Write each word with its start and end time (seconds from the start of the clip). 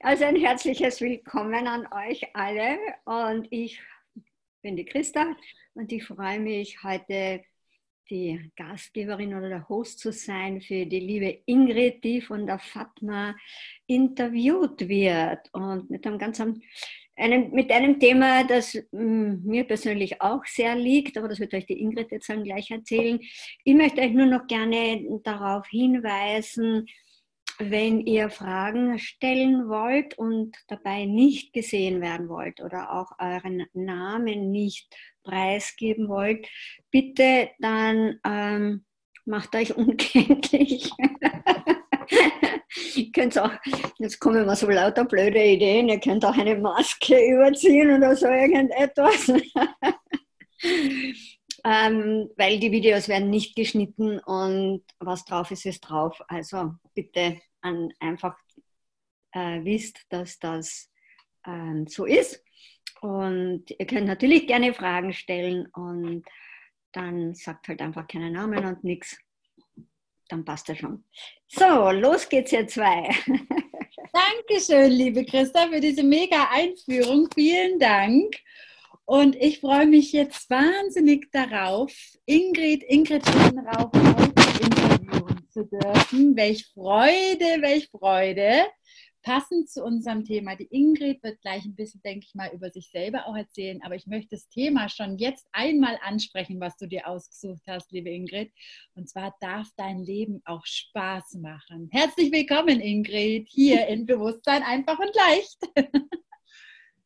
Also 0.00 0.24
ein 0.24 0.36
herzliches 0.36 1.00
Willkommen 1.00 1.66
an 1.66 1.88
euch 1.92 2.22
alle 2.34 2.78
und 3.04 3.48
ich 3.50 3.80
bin 4.62 4.76
die 4.76 4.84
Christa 4.84 5.34
und 5.74 5.90
ich 5.90 6.04
freue 6.04 6.38
mich 6.38 6.82
heute 6.84 7.42
die 8.08 8.52
Gastgeberin 8.56 9.34
oder 9.34 9.48
der 9.48 9.68
Host 9.68 9.98
zu 9.98 10.12
sein 10.12 10.60
für 10.60 10.86
die 10.86 11.00
liebe 11.00 11.42
Ingrid, 11.46 12.04
die 12.04 12.20
von 12.20 12.46
der 12.46 12.58
Fatma 12.58 13.34
interviewt 13.86 14.88
wird 14.88 15.52
und 15.52 15.90
mit 15.90 16.06
einem 16.06 16.18
ganz 16.18 16.40
einem, 17.16 17.50
mit 17.50 17.70
einem 17.70 17.98
Thema, 17.98 18.44
das 18.44 18.74
mm, 18.92 19.44
mir 19.44 19.64
persönlich 19.64 20.20
auch 20.20 20.44
sehr 20.46 20.76
liegt, 20.76 21.16
aber 21.18 21.28
das 21.28 21.40
wird 21.40 21.54
euch 21.54 21.66
die 21.66 21.80
Ingrid 21.80 22.10
jetzt 22.10 22.28
dann 22.28 22.44
gleich 22.44 22.70
erzählen. 22.70 23.18
Ich 23.64 23.74
möchte 23.74 24.00
euch 24.00 24.12
nur 24.12 24.26
noch 24.26 24.46
gerne 24.46 25.04
darauf 25.22 25.66
hinweisen, 25.68 26.86
wenn 27.70 28.00
ihr 28.00 28.30
Fragen 28.30 28.98
stellen 28.98 29.68
wollt 29.68 30.18
und 30.18 30.56
dabei 30.68 31.04
nicht 31.04 31.52
gesehen 31.52 32.00
werden 32.00 32.28
wollt 32.28 32.60
oder 32.60 32.92
auch 32.92 33.12
euren 33.18 33.66
Namen 33.72 34.50
nicht 34.50 34.94
preisgeben 35.22 36.08
wollt, 36.08 36.48
bitte 36.90 37.50
dann 37.60 38.18
ähm, 38.24 38.84
macht 39.24 39.54
euch 39.54 39.76
unkenntlich. 39.76 40.90
ihr 42.96 43.12
könnt 43.12 43.38
auch, 43.38 43.52
jetzt 43.98 44.18
kommen 44.18 44.44
mir 44.46 44.56
so 44.56 44.68
lauter 44.68 45.04
blöde 45.04 45.44
Ideen, 45.44 45.88
ihr 45.88 46.00
könnt 46.00 46.24
auch 46.24 46.36
eine 46.36 46.56
Maske 46.56 47.16
überziehen 47.32 47.96
oder 47.96 48.16
so 48.16 48.26
irgendetwas. 48.26 49.28
ähm, 51.64 52.28
weil 52.36 52.58
die 52.58 52.72
Videos 52.72 53.08
werden 53.08 53.30
nicht 53.30 53.54
geschnitten 53.54 54.18
und 54.18 54.82
was 54.98 55.24
drauf 55.24 55.50
ist, 55.50 55.66
ist 55.66 55.80
drauf. 55.80 56.20
Also 56.28 56.74
bitte 56.94 57.40
an, 57.62 57.92
einfach 58.00 58.36
äh, 59.32 59.64
wisst, 59.64 60.04
dass 60.08 60.38
das 60.38 60.90
ähm, 61.46 61.86
so 61.86 62.04
ist. 62.04 62.42
Und 63.00 63.64
ihr 63.70 63.86
könnt 63.86 64.06
natürlich 64.06 64.46
gerne 64.46 64.74
Fragen 64.74 65.12
stellen 65.12 65.66
und 65.72 66.24
dann 66.92 67.34
sagt 67.34 67.68
halt 67.68 67.80
einfach 67.80 68.06
keinen 68.06 68.34
Namen 68.34 68.64
und 68.64 68.84
nichts. 68.84 69.18
Dann 70.28 70.44
passt 70.44 70.68
das 70.68 70.78
schon. 70.78 71.04
So, 71.48 71.90
los 71.90 72.28
geht's 72.28 72.52
ihr 72.52 72.66
zwei. 72.66 73.08
Dankeschön, 74.12 74.92
liebe 74.92 75.24
Christa, 75.24 75.68
für 75.68 75.80
diese 75.80 76.02
mega 76.02 76.48
Einführung. 76.50 77.28
Vielen 77.34 77.78
Dank. 77.78 78.36
Und 79.04 79.34
ich 79.36 79.60
freue 79.60 79.86
mich 79.86 80.12
jetzt 80.12 80.48
wahnsinnig 80.48 81.30
darauf, 81.32 81.92
Ingrid, 82.24 82.84
Ingrid 82.84 83.24
Rauch 83.28 84.21
zu 85.52 85.64
dürfen. 85.64 86.36
Welch 86.36 86.66
Freude, 86.74 87.62
welch 87.62 87.88
Freude 87.90 88.64
passend 89.22 89.70
zu 89.70 89.84
unserem 89.84 90.24
Thema. 90.24 90.56
Die 90.56 90.68
Ingrid 90.70 91.22
wird 91.22 91.40
gleich 91.40 91.64
ein 91.64 91.74
bisschen, 91.74 92.02
denke 92.02 92.26
ich 92.26 92.34
mal, 92.34 92.50
über 92.52 92.70
sich 92.70 92.90
selber 92.90 93.26
auch 93.26 93.36
erzählen, 93.36 93.80
aber 93.82 93.94
ich 93.94 94.06
möchte 94.06 94.36
das 94.36 94.48
Thema 94.48 94.88
schon 94.88 95.16
jetzt 95.18 95.46
einmal 95.52 95.98
ansprechen, 96.02 96.60
was 96.60 96.76
du 96.76 96.86
dir 96.86 97.06
ausgesucht 97.06 97.62
hast, 97.68 97.92
liebe 97.92 98.10
Ingrid. 98.10 98.52
Und 98.94 99.08
zwar 99.08 99.34
darf 99.40 99.68
dein 99.76 100.00
Leben 100.00 100.42
auch 100.44 100.66
Spaß 100.66 101.34
machen. 101.34 101.88
Herzlich 101.92 102.32
willkommen, 102.32 102.80
Ingrid, 102.80 103.48
hier 103.48 103.86
in 103.86 104.06
Bewusstsein 104.06 104.62
einfach 104.62 104.98
und 104.98 105.14
leicht. 105.14 105.90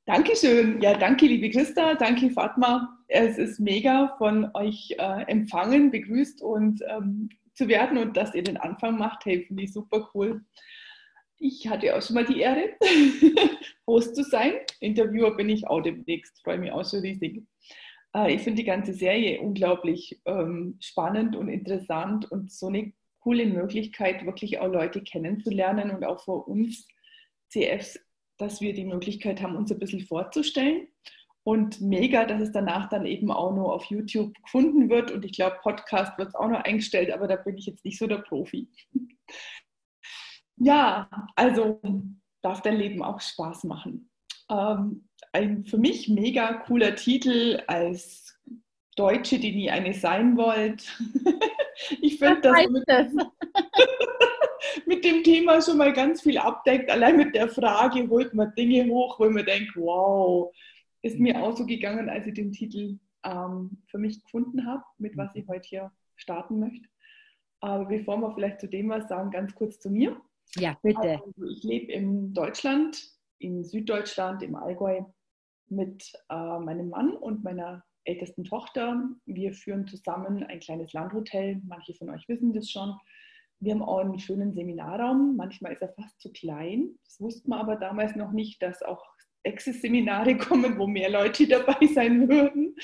Dankeschön. 0.06 0.80
Ja, 0.80 0.96
danke, 0.96 1.26
liebe 1.26 1.50
Christa. 1.50 1.94
Danke, 1.94 2.30
Fatma. 2.30 2.96
Es 3.08 3.38
ist 3.38 3.58
mega 3.58 4.14
von 4.18 4.50
euch 4.54 4.94
äh, 4.98 5.22
empfangen, 5.26 5.90
begrüßt 5.90 6.42
und 6.42 6.80
ähm, 6.88 7.28
zu 7.56 7.68
werden 7.68 7.98
und 7.98 8.16
dass 8.16 8.34
ihr 8.34 8.42
den 8.42 8.56
Anfang 8.56 8.98
macht. 8.98 9.24
Hey, 9.24 9.44
finde 9.46 9.64
ich 9.64 9.72
super 9.72 10.10
cool. 10.14 10.44
Ich 11.38 11.68
hatte 11.68 11.94
auch 11.96 12.02
schon 12.02 12.14
mal 12.14 12.24
die 12.24 12.40
Ehre, 12.40 12.74
Host 13.86 14.14
zu 14.14 14.22
sein. 14.22 14.52
Interviewer 14.80 15.36
bin 15.36 15.48
ich 15.48 15.66
auch 15.66 15.80
demnächst, 15.80 16.42
freue 16.42 16.58
mich 16.58 16.72
auch 16.72 16.88
schon 16.88 17.00
riesig. 17.00 17.42
Äh, 18.14 18.34
ich 18.34 18.42
finde 18.42 18.62
die 18.62 18.66
ganze 18.66 18.94
Serie 18.94 19.40
unglaublich 19.40 20.20
ähm, 20.24 20.78
spannend 20.80 21.36
und 21.36 21.48
interessant 21.48 22.30
und 22.30 22.52
so 22.52 22.68
eine 22.68 22.92
coole 23.20 23.46
Möglichkeit, 23.46 24.24
wirklich 24.24 24.60
auch 24.60 24.72
Leute 24.72 25.02
kennenzulernen 25.02 25.90
und 25.90 26.04
auch 26.04 26.22
vor 26.22 26.46
uns 26.46 26.86
CFs, 27.48 27.98
dass 28.38 28.60
wir 28.60 28.72
die 28.72 28.84
Möglichkeit 28.84 29.42
haben, 29.42 29.56
uns 29.56 29.72
ein 29.72 29.78
bisschen 29.78 30.02
vorzustellen. 30.02 30.88
Und 31.46 31.80
mega, 31.80 32.24
dass 32.24 32.40
es 32.42 32.50
danach 32.50 32.88
dann 32.88 33.06
eben 33.06 33.30
auch 33.30 33.54
nur 33.54 33.72
auf 33.72 33.84
YouTube 33.84 34.34
gefunden 34.42 34.90
wird. 34.90 35.12
Und 35.12 35.24
ich 35.24 35.30
glaube, 35.30 35.60
Podcast 35.62 36.18
wird 36.18 36.30
es 36.30 36.34
auch 36.34 36.48
noch 36.48 36.64
eingestellt, 36.64 37.12
aber 37.12 37.28
da 37.28 37.36
bin 37.36 37.56
ich 37.56 37.66
jetzt 37.66 37.84
nicht 37.84 38.00
so 38.00 38.08
der 38.08 38.16
Profi. 38.16 38.68
Ja, 40.56 41.08
also 41.36 41.80
darf 42.42 42.62
dein 42.62 42.76
Leben 42.76 43.00
auch 43.00 43.20
Spaß 43.20 43.62
machen. 43.62 44.10
Ähm, 44.50 45.08
ein 45.32 45.64
für 45.64 45.78
mich 45.78 46.08
mega 46.08 46.52
cooler 46.52 46.96
Titel 46.96 47.62
als 47.68 48.36
Deutsche, 48.96 49.38
die 49.38 49.54
nie 49.54 49.70
eine 49.70 49.94
sein 49.94 50.36
wollt. 50.36 50.98
ich 52.02 52.18
finde 52.18 52.40
das, 52.40 52.68
mit, 52.68 52.82
das? 52.88 53.12
mit, 54.86 55.04
dem 55.04 55.22
Thema 55.22 55.62
schon 55.62 55.78
mal 55.78 55.92
ganz 55.92 56.22
viel 56.22 56.38
abdeckt. 56.38 56.90
Allein 56.90 57.18
mit 57.18 57.36
der 57.36 57.48
Frage 57.48 58.08
holt 58.08 58.34
man 58.34 58.52
Dinge 58.56 58.90
hoch, 58.90 59.20
wo 59.20 59.30
man 59.30 59.46
denkt, 59.46 59.76
wow, 59.76 60.52
ist 61.06 61.18
mir 61.18 61.42
auch 61.42 61.56
so 61.56 61.64
gegangen, 61.64 62.08
als 62.08 62.26
ich 62.26 62.34
den 62.34 62.52
Titel 62.52 62.98
ähm, 63.24 63.82
für 63.88 63.98
mich 63.98 64.22
gefunden 64.22 64.66
habe, 64.66 64.82
mit 64.98 65.16
was 65.16 65.34
ich 65.34 65.46
heute 65.48 65.68
hier 65.68 65.92
starten 66.16 66.58
möchte. 66.58 66.88
Aber 67.60 67.86
bevor 67.86 68.18
wir 68.18 68.34
vielleicht 68.34 68.60
zu 68.60 68.68
dem 68.68 68.88
was 68.88 69.08
sagen, 69.08 69.30
ganz 69.30 69.54
kurz 69.54 69.78
zu 69.78 69.90
mir. 69.90 70.20
Ja, 70.56 70.76
bitte. 70.82 71.20
Also 71.22 71.46
ich 71.48 71.62
lebe 71.62 71.92
in 71.92 72.32
Deutschland, 72.32 73.02
in 73.38 73.64
Süddeutschland, 73.64 74.42
im 74.42 74.54
Allgäu, 74.54 75.02
mit 75.68 76.12
äh, 76.30 76.58
meinem 76.58 76.90
Mann 76.90 77.12
und 77.12 77.42
meiner 77.42 77.84
ältesten 78.04 78.44
Tochter. 78.44 79.02
Wir 79.26 79.52
führen 79.52 79.86
zusammen 79.86 80.44
ein 80.44 80.60
kleines 80.60 80.92
Landhotel. 80.92 81.60
Manche 81.66 81.94
von 81.94 82.10
euch 82.10 82.28
wissen 82.28 82.52
das 82.52 82.70
schon. 82.70 82.96
Wir 83.58 83.74
haben 83.74 83.82
auch 83.82 83.98
einen 83.98 84.18
schönen 84.18 84.54
Seminarraum. 84.54 85.34
Manchmal 85.36 85.72
ist 85.72 85.82
er 85.82 85.92
fast 85.94 86.20
zu 86.20 86.30
klein. 86.30 86.90
Das 87.04 87.20
wusste 87.20 87.48
man 87.48 87.60
aber 87.60 87.76
damals 87.76 88.14
noch 88.14 88.32
nicht, 88.32 88.62
dass 88.62 88.82
auch 88.82 89.04
Access-Seminare 89.46 90.36
kommen, 90.36 90.78
wo 90.78 90.86
mehr 90.86 91.10
Leute 91.10 91.46
dabei 91.48 91.86
sein 91.86 92.28
würden. 92.28 92.76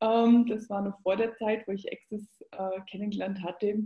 Ähm, 0.00 0.46
das 0.46 0.68
war 0.68 0.82
noch 0.82 1.00
vor 1.02 1.16
der 1.16 1.34
Zeit, 1.36 1.66
wo 1.66 1.72
ich 1.72 1.90
Access 1.92 2.22
äh, 2.52 2.80
kennengelernt 2.90 3.42
hatte. 3.42 3.84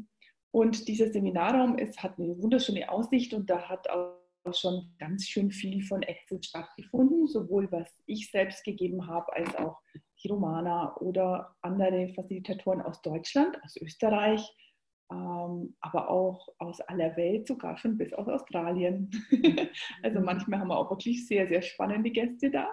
Und 0.50 0.88
dieser 0.88 1.10
Seminarraum 1.10 1.76
ist, 1.78 2.02
hat 2.02 2.18
eine 2.18 2.40
wunderschöne 2.40 2.90
Aussicht 2.90 3.34
und 3.34 3.50
da 3.50 3.68
hat 3.68 3.88
auch 3.90 4.16
schon 4.52 4.94
ganz 4.98 5.26
schön 5.26 5.50
viel 5.50 5.82
von 5.82 6.02
Access 6.04 6.46
stattgefunden, 6.46 7.26
sowohl 7.26 7.70
was 7.70 7.88
ich 8.06 8.30
selbst 8.30 8.64
gegeben 8.64 9.06
habe, 9.06 9.30
als 9.34 9.54
auch 9.56 9.78
die 10.22 10.28
Romana 10.28 10.96
oder 10.96 11.54
andere 11.60 12.08
Facilitatoren 12.14 12.80
aus 12.80 13.02
Deutschland, 13.02 13.62
aus 13.62 13.76
Österreich, 13.76 14.40
ähm, 15.10 15.74
aber 15.80 16.10
auch 16.10 16.48
aus 16.58 16.80
aller 16.82 17.16
Welt, 17.16 17.46
sogar 17.46 17.76
schon 17.78 17.96
bis 17.96 18.12
aus 18.12 18.28
Australien. 18.28 19.10
also 20.02 20.20
manchmal 20.20 20.60
haben 20.60 20.68
wir 20.68 20.78
auch 20.78 20.90
wirklich 20.90 21.26
sehr, 21.26 21.48
sehr 21.48 21.62
spannende 21.62 22.10
Gäste 22.10 22.50
da. 22.50 22.68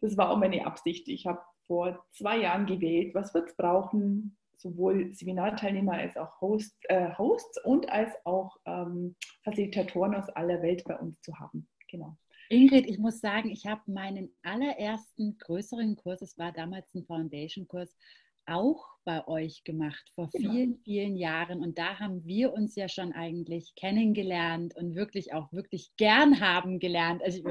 Das 0.00 0.16
war 0.16 0.30
auch 0.30 0.36
meine 0.36 0.66
Absicht. 0.66 1.08
Ich 1.08 1.26
habe 1.26 1.40
vor 1.66 2.04
zwei 2.10 2.38
Jahren 2.38 2.66
gewählt, 2.66 3.14
was 3.14 3.32
wird 3.32 3.48
es 3.48 3.56
brauchen, 3.56 4.36
sowohl 4.56 5.14
Seminarteilnehmer 5.14 5.94
als 5.94 6.16
auch 6.16 6.40
Host, 6.40 6.76
äh, 6.88 7.14
Hosts 7.16 7.64
und 7.64 7.88
als 7.90 8.12
auch 8.24 8.56
ähm, 8.66 9.16
Facilitatoren 9.42 10.14
aus 10.14 10.28
aller 10.30 10.62
Welt 10.62 10.84
bei 10.84 10.96
uns 10.98 11.20
zu 11.22 11.38
haben. 11.38 11.68
Genau. 11.90 12.16
Ingrid, 12.50 12.86
ich 12.86 12.98
muss 12.98 13.20
sagen, 13.20 13.50
ich 13.50 13.66
habe 13.66 13.80
meinen 13.86 14.30
allerersten 14.42 15.38
größeren 15.38 15.96
Kurs, 15.96 16.20
es 16.20 16.36
war 16.36 16.52
damals 16.52 16.94
ein 16.94 17.04
Foundation-Kurs, 17.04 17.96
auch 18.46 18.94
bei 19.04 19.26
euch 19.28 19.64
gemacht 19.64 20.02
vor 20.14 20.28
genau. 20.32 20.52
vielen, 20.52 20.78
vielen 20.78 21.16
Jahren. 21.16 21.60
Und 21.60 21.78
da 21.78 21.98
haben 21.98 22.24
wir 22.24 22.52
uns 22.52 22.74
ja 22.74 22.88
schon 22.88 23.12
eigentlich 23.12 23.74
kennengelernt 23.76 24.74
und 24.76 24.94
wirklich 24.94 25.34
auch 25.34 25.52
wirklich 25.52 25.90
gern 25.96 26.40
haben 26.40 26.78
gelernt. 26.78 27.22
Also 27.22 27.42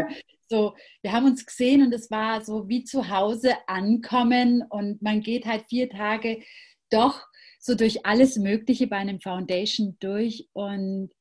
so, 0.49 0.73
wir 1.01 1.11
haben 1.11 1.25
uns 1.25 1.45
gesehen 1.45 1.83
und 1.83 1.93
es 1.93 2.09
war 2.11 2.43
so 2.43 2.67
wie 2.67 2.83
zu 2.83 3.09
Hause 3.09 3.53
ankommen 3.67 4.63
und 4.67 5.01
man 5.01 5.21
geht 5.21 5.45
halt 5.45 5.65
vier 5.69 5.89
Tage 5.89 6.43
doch 6.89 7.23
so 7.59 7.75
durch 7.75 8.05
alles 8.05 8.37
Mögliche 8.37 8.87
bei 8.87 8.97
einem 8.97 9.21
Foundation 9.21 9.95
durch 9.99 10.49
und 10.53 11.11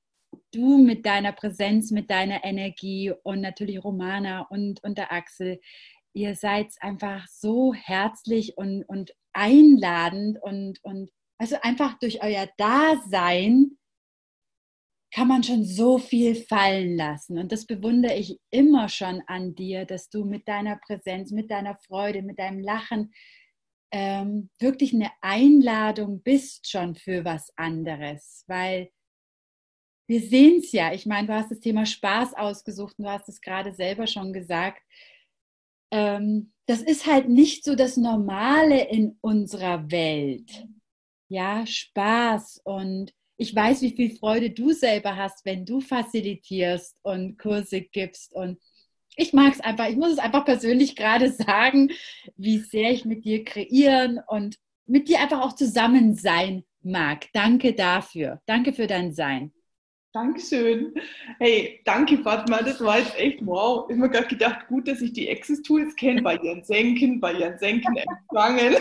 du 0.52 0.78
mit 0.78 1.06
deiner 1.06 1.32
Präsenz, 1.32 1.90
mit 1.90 2.10
deiner 2.10 2.44
Energie 2.44 3.12
und 3.22 3.40
natürlich 3.40 3.82
Romana 3.84 4.42
und, 4.50 4.82
und 4.82 4.98
der 4.98 5.12
Axel, 5.12 5.60
ihr 6.14 6.34
seid 6.34 6.72
einfach 6.80 7.26
so 7.28 7.74
herzlich 7.74 8.56
und, 8.56 8.82
und 8.84 9.12
einladend 9.32 10.38
und, 10.42 10.78
und 10.82 11.10
also 11.38 11.56
einfach 11.62 11.98
durch 11.98 12.22
euer 12.22 12.48
Dasein 12.56 13.78
kann 15.14 15.28
man 15.28 15.42
schon 15.42 15.64
so 15.64 15.98
viel 15.98 16.34
fallen 16.34 16.96
lassen. 16.96 17.38
Und 17.38 17.52
das 17.52 17.66
bewundere 17.66 18.14
ich 18.14 18.38
immer 18.50 18.88
schon 18.88 19.22
an 19.26 19.54
dir, 19.54 19.84
dass 19.84 20.08
du 20.08 20.24
mit 20.24 20.48
deiner 20.48 20.76
Präsenz, 20.76 21.32
mit 21.32 21.50
deiner 21.50 21.76
Freude, 21.86 22.22
mit 22.22 22.38
deinem 22.38 22.60
Lachen 22.60 23.12
ähm, 23.92 24.48
wirklich 24.58 24.94
eine 24.94 25.10
Einladung 25.20 26.22
bist 26.22 26.70
schon 26.70 26.94
für 26.94 27.26
was 27.26 27.52
anderes, 27.56 28.44
weil 28.46 28.90
wir 30.08 30.20
sehen 30.20 30.60
es 30.60 30.72
ja. 30.72 30.92
Ich 30.92 31.06
meine, 31.06 31.26
du 31.26 31.34
hast 31.34 31.50
das 31.50 31.60
Thema 31.60 31.84
Spaß 31.84 32.34
ausgesucht 32.34 32.98
und 32.98 33.04
du 33.04 33.10
hast 33.10 33.28
es 33.28 33.40
gerade 33.40 33.72
selber 33.74 34.06
schon 34.06 34.32
gesagt. 34.32 34.82
Ähm, 35.92 36.52
das 36.66 36.80
ist 36.80 37.06
halt 37.06 37.28
nicht 37.28 37.64
so 37.64 37.74
das 37.74 37.96
Normale 37.96 38.88
in 38.88 39.18
unserer 39.20 39.90
Welt. 39.90 40.66
Ja, 41.28 41.66
Spaß 41.66 42.62
und 42.64 43.12
ich 43.36 43.54
weiß, 43.54 43.82
wie 43.82 43.94
viel 43.94 44.16
Freude 44.16 44.50
du 44.50 44.72
selber 44.72 45.16
hast, 45.16 45.44
wenn 45.44 45.64
du 45.66 45.80
facilitierst 45.80 46.96
und 47.02 47.38
Kurse 47.38 47.82
gibst. 47.82 48.32
Und 48.34 48.58
ich 49.16 49.32
mag 49.32 49.52
es 49.52 49.60
einfach, 49.60 49.88
ich 49.88 49.96
muss 49.96 50.12
es 50.12 50.18
einfach 50.18 50.44
persönlich 50.44 50.96
gerade 50.96 51.30
sagen, 51.32 51.90
wie 52.36 52.58
sehr 52.58 52.90
ich 52.92 53.04
mit 53.04 53.24
dir 53.24 53.44
kreieren 53.44 54.20
und 54.28 54.56
mit 54.86 55.08
dir 55.08 55.20
einfach 55.20 55.40
auch 55.40 55.54
zusammen 55.54 56.14
sein 56.14 56.64
mag. 56.82 57.26
Danke 57.32 57.74
dafür. 57.74 58.40
Danke 58.46 58.72
für 58.72 58.86
dein 58.86 59.12
Sein. 59.12 59.52
Dankeschön. 60.12 60.92
Hey, 61.38 61.80
danke 61.86 62.18
Fatma, 62.18 62.58
das 62.58 62.84
war 62.84 62.98
jetzt 62.98 63.18
echt 63.18 63.38
wow. 63.46 63.86
Ich 63.88 63.94
habe 63.96 64.08
mir 64.08 64.10
gerade 64.10 64.28
gedacht, 64.28 64.66
gut, 64.68 64.86
dass 64.86 65.00
ich 65.00 65.14
die 65.14 65.30
Access 65.30 65.62
Tools 65.62 65.96
kenne, 65.96 66.20
bei 66.20 66.36
ihren 66.36 66.62
Senken, 66.62 67.18
bei 67.18 67.32
ihren 67.32 67.58
Senken 67.58 67.96
empfangen. 67.96 68.76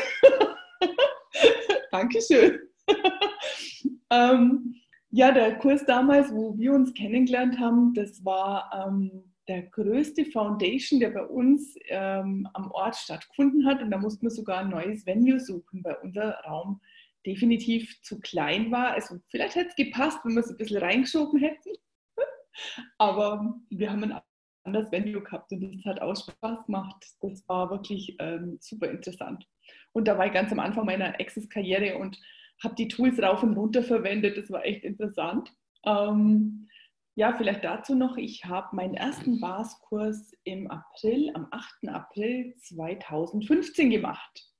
Dankeschön. 1.92 2.60
ähm, 4.10 4.76
ja, 5.12 5.32
der 5.32 5.58
Kurs 5.60 5.86
damals, 5.86 6.34
wo 6.34 6.58
wir 6.58 6.74
uns 6.74 6.94
kennengelernt 6.94 7.58
haben, 7.60 7.94
das 7.94 8.26
war 8.26 8.70
ähm, 8.86 9.24
der 9.48 9.64
größte 9.64 10.26
Foundation, 10.26 11.00
der 11.00 11.12
bei 11.12 11.24
uns 11.24 11.76
ähm, 11.88 12.46
am 12.54 12.72
Ort 12.72 12.98
stattgefunden 12.98 13.66
hat. 13.66 13.82
Und 13.82 13.92
da 13.92 13.98
mussten 13.98 14.24
wir 14.24 14.32
sogar 14.32 14.60
ein 14.60 14.70
neues 14.70 15.06
Venue 15.06 15.40
suchen, 15.40 15.82
weil 15.86 15.96
unser 16.04 16.42
Raum 16.42 16.82
definitiv 17.26 18.02
zu 18.02 18.20
klein 18.20 18.72
war. 18.72 18.92
Also 18.92 19.20
vielleicht 19.30 19.56
hätte 19.56 19.70
es 19.70 19.76
gepasst, 19.76 20.20
wenn 20.24 20.34
wir 20.34 20.42
es 20.42 20.50
ein 20.50 20.58
bisschen 20.58 20.82
reingeschoben 20.82 21.40
hätten. 21.40 21.70
Aber 22.98 23.56
wir 23.70 23.92
haben 23.92 24.04
ein 24.04 24.22
anderes 24.64 24.92
Venue 24.92 25.22
gehabt 25.22 25.52
und 25.52 25.62
das 25.62 25.86
hat 25.86 26.02
auch 26.02 26.16
Spaß 26.16 26.66
gemacht. 26.66 27.06
Das 27.22 27.48
war 27.48 27.70
wirklich 27.70 28.16
ähm, 28.20 28.58
super 28.60 28.90
interessant. 28.90 29.48
Und 29.94 30.08
da 30.08 30.18
war 30.18 30.28
ich 30.28 30.34
ganz 30.34 30.52
am 30.52 30.60
Anfang 30.60 30.86
meiner 30.86 31.20
Access-Karriere 31.20 31.98
und 31.98 32.20
habe 32.64 32.76
die 32.76 32.88
Tools 32.88 33.22
rauf 33.22 33.44
und 33.44 33.58
runter 33.58 33.84
verwendet. 33.84 34.38
Das 34.38 34.52
war 34.52 34.66
echt 34.66 34.84
interessant. 34.84 35.52
Ähm, 35.86 36.68
ja, 37.16 37.34
vielleicht 37.34 37.64
dazu 37.64 37.96
noch, 37.96 38.18
ich 38.18 38.46
habe 38.46 38.76
meinen 38.76 38.94
ersten 38.94 39.42
BAS-Kurs 39.42 40.34
im 40.44 40.70
April, 40.70 41.32
am 41.34 41.48
8. 41.52 41.90
April 41.90 42.56
2015 42.58 43.90
gemacht. 43.90 44.51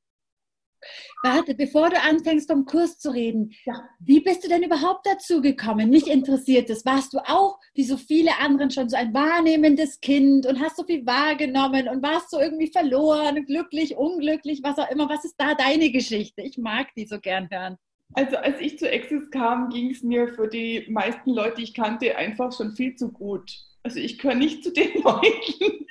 Warte, 1.24 1.56
bevor 1.56 1.90
du 1.90 2.00
anfängst, 2.02 2.50
vom 2.50 2.66
Kurs 2.66 3.00
zu 3.00 3.12
reden, 3.12 3.54
ja. 3.66 3.88
wie 4.00 4.22
bist 4.22 4.44
du 4.44 4.50
denn 4.50 4.64
überhaupt 4.64 5.06
dazu 5.06 5.42
gekommen? 5.42 5.90
Mich 5.90 6.08
interessiert 6.08 6.70
das. 6.70 6.86
Warst 6.86 7.14
du 7.14 7.20
auch, 7.20 7.60
wie 7.74 7.84
so 7.84 7.98
viele 7.98 8.38
anderen, 8.40 8.72
schon 8.72 8.90
so 8.90 8.98
ein 8.98 9.14
wahrnehmendes 9.14 10.02
Kind 10.02 10.46
und 10.46 10.60
hast 10.60 10.78
so 10.78 10.84
viel 10.84 11.06
wahrgenommen 11.06 11.88
und 11.88 12.04
warst 12.04 12.32
so 12.32 12.40
irgendwie 12.40 12.72
verloren, 12.72 13.46
glücklich, 13.46 13.96
unglücklich, 13.96 14.62
was 14.64 14.78
auch 14.78 14.90
immer? 14.90 15.10
Was 15.10 15.26
ist 15.26 15.36
da 15.38 15.56
deine 15.56 15.92
Geschichte? 15.92 16.42
Ich 16.42 16.58
mag 16.58 16.88
die 16.96 17.06
so 17.06 17.20
gern 17.20 17.50
hören. 17.50 17.78
Also 18.14 18.38
als 18.38 18.60
ich 18.60 18.78
zu 18.78 18.92
Access 18.92 19.30
kam, 19.32 19.70
ging 19.70 19.92
es 19.92 20.04
mir 20.04 20.28
für 20.28 20.48
die 20.48 20.86
meisten 20.90 21.32
Leute, 21.32 21.58
die 21.58 21.64
ich 21.64 21.74
kannte, 21.74 22.16
einfach 22.18 22.52
schon 22.52 22.76
viel 22.76 22.96
zu 22.96 23.12
gut. 23.12 23.52
Also 23.84 24.00
ich 24.00 24.18
gehöre 24.18 24.36
nicht 24.36 24.64
zu 24.64 24.72
den 24.72 24.94
Leuten, 25.04 25.86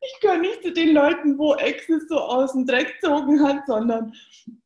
ich 0.00 0.20
gehöre 0.20 0.38
nicht 0.38 0.62
zu 0.62 0.72
den 0.72 0.94
Leuten, 0.94 1.38
wo 1.38 1.52
Access 1.52 2.08
so 2.08 2.18
aus 2.18 2.52
dem 2.52 2.66
Dreck 2.66 3.00
gezogen 3.00 3.42
hat, 3.42 3.66
sondern 3.66 4.14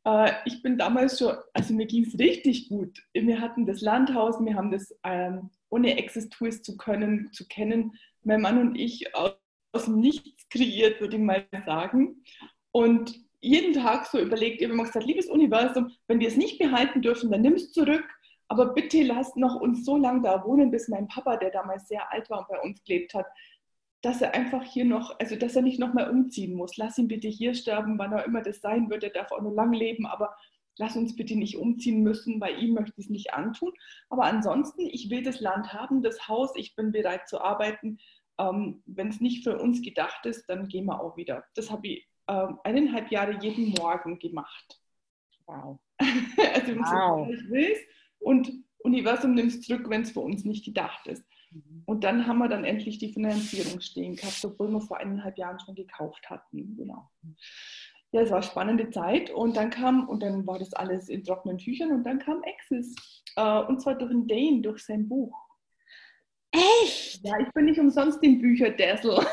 äh, 0.05 0.33
ich 0.45 0.63
bin 0.63 0.79
damals 0.79 1.19
schon, 1.19 1.35
also 1.53 1.75
mir 1.75 1.87
ging 1.87 2.05
es 2.05 2.19
richtig 2.19 2.69
gut. 2.69 3.03
Wir 3.13 3.41
hatten 3.41 3.67
das 3.67 3.81
Landhaus, 3.81 4.37
wir 4.41 4.55
haben 4.55 4.71
das 4.71 4.95
ähm, 5.05 5.51
ohne 5.71 5.97
Access-Tools 5.99 6.63
zu 6.63 6.77
können, 6.77 7.31
zu 7.33 7.47
kennen, 7.49 7.93
mein 8.25 8.41
Mann 8.41 8.59
und 8.59 8.77
ich 8.77 9.15
aus, 9.15 9.33
aus 9.73 9.87
dem 9.87 10.01
Nichts 10.01 10.49
kreiert, 10.51 11.01
würde 11.01 11.17
ich 11.17 11.23
mal 11.23 11.47
sagen. 11.65 12.23
Und 12.73 13.19
jeden 13.41 13.73
Tag 13.75 14.07
so 14.07 14.19
überlegt, 14.19 14.61
ich 14.61 14.65
habe 14.65 14.75
immer 14.75 14.85
gesagt, 14.85 15.07
liebes 15.07 15.29
Universum, 15.29 15.91
wenn 16.07 16.21
wir 16.21 16.29
es 16.29 16.37
nicht 16.37 16.59
behalten 16.59 17.03
dürfen, 17.03 17.31
dann 17.31 17.43
nimm 17.43 17.55
es 17.55 17.73
zurück. 17.73 18.05
Aber 18.49 18.67
bitte 18.75 19.03
lasst 19.03 19.37
noch 19.37 19.57
uns 19.57 19.85
so 19.85 19.97
lange 19.97 20.23
da 20.23 20.45
wohnen, 20.45 20.71
bis 20.71 20.89
mein 20.89 21.09
Papa, 21.09 21.39
der 21.39 21.51
damals 21.51 21.89
sehr 21.89 22.13
alt 22.13 22.29
war 22.29 22.41
und 22.41 22.49
bei 22.49 22.61
uns 22.61 22.85
gelebt 22.85 23.15
hat, 23.15 23.27
dass 24.03 24.21
er 24.21 24.35
einfach 24.35 24.65
hier 24.65 24.85
noch, 24.85 25.19
also 25.21 25.37
dass 25.37 25.57
er 25.57 25.63
nicht 25.63 25.79
nochmal 25.79 26.11
umziehen 26.11 26.55
muss. 26.55 26.77
Lass 26.77 26.99
ihn 26.99 27.09
bitte 27.09 27.29
hier 27.29 27.55
sterben, 27.55 27.99
wann 27.99 28.13
auch 28.13 28.27
immer 28.27 28.43
das 28.43 28.61
sein 28.61 28.91
wird. 28.91 29.05
Er 29.05 29.11
darf 29.11 29.31
auch 29.31 29.41
nur 29.41 29.55
lang 29.55 29.73
leben, 29.73 30.07
aber 30.07 30.37
lass 30.77 30.97
uns 30.97 31.15
bitte 31.15 31.37
nicht 31.37 31.57
umziehen 31.57 32.03
müssen. 32.03 32.41
Bei 32.41 32.51
ihm 32.51 32.75
möchte 32.75 32.95
ich 32.97 33.07
es 33.07 33.11
nicht 33.11 33.33
antun. 33.33 33.73
Aber 34.11 34.25
ansonsten, 34.25 34.87
ich 34.87 35.09
will 35.09 35.23
das 35.23 35.41
Land 35.41 35.73
haben, 35.73 36.03
das 36.03 36.27
Haus, 36.29 36.51
ich 36.57 36.75
bin 36.75 36.91
bereit 36.91 37.29
zu 37.29 37.41
arbeiten. 37.41 37.99
Ähm, 38.39 38.83
Wenn 38.87 39.09
es 39.09 39.21
nicht 39.21 39.45
für 39.45 39.59
uns 39.59 39.83
gedacht 39.83 40.27
ist, 40.27 40.47
dann 40.49 40.67
gehen 40.67 40.87
wir 40.87 41.01
auch 41.01 41.17
wieder. 41.17 41.45
Das 41.55 41.71
habe 41.71 41.87
ich 41.87 42.09
ähm, 42.29 42.59
eineinhalb 42.65 43.11
Jahre 43.13 43.39
jeden 43.41 43.71
Morgen 43.71 44.19
gemacht. 44.19 44.81
Wow. 45.47 45.79
also 46.01 46.77
wow. 46.77 47.29
ich 47.31 47.49
will 47.49 47.71
es 47.73 47.79
und 48.19 48.53
Universum 48.79 49.35
nimmt 49.35 49.53
es 49.53 49.61
zurück, 49.61 49.89
wenn 49.89 50.03
es 50.03 50.11
für 50.11 50.21
uns 50.21 50.45
nicht 50.45 50.65
gedacht 50.65 51.07
ist. 51.07 51.25
Mhm. 51.53 51.83
Und 51.87 52.05
dann 52.05 52.27
haben 52.27 52.39
wir 52.39 52.49
dann 52.49 52.65
endlich 52.65 52.99
die 52.99 53.13
Finanzierung 53.13 53.81
stehen 53.81 54.17
gehabt, 54.17 54.45
obwohl 54.45 54.69
wir 54.71 54.81
vor 54.81 54.99
eineinhalb 54.99 55.39
Jahren 55.39 55.59
schon 55.61 55.75
gekauft 55.75 56.29
hatten. 56.31 56.77
Genau. 56.77 57.11
Ja, 58.13 58.23
es 58.23 58.31
war 58.31 58.39
eine 58.39 58.47
spannende 58.47 58.91
Zeit 58.91 59.31
und 59.31 59.57
dann 59.57 59.71
kam, 59.71 60.09
und 60.09 60.23
dann 60.23 60.47
war 60.47 60.59
das 60.59 60.75
alles 60.75 61.09
in 61.09 61.25
trockenen 61.25 61.59
Tüchern 61.59 61.93
und 61.93 62.05
dann 62.05 62.19
kam 62.19 62.43
Access. 62.45 62.95
Äh, 63.37 63.63
und 63.65 63.81
zwar 63.81 63.95
durch 63.95 64.11
den 64.11 64.27
Dane, 64.27 64.61
durch 64.61 64.85
sein 64.85 65.09
Buch. 65.09 65.35
Echt? 66.51 67.25
Ja, 67.25 67.39
ich 67.41 67.51
bin 67.53 67.65
nicht 67.65 67.81
umsonst 67.81 68.23
den 68.23 68.39
Bücherdessel. 68.39 69.19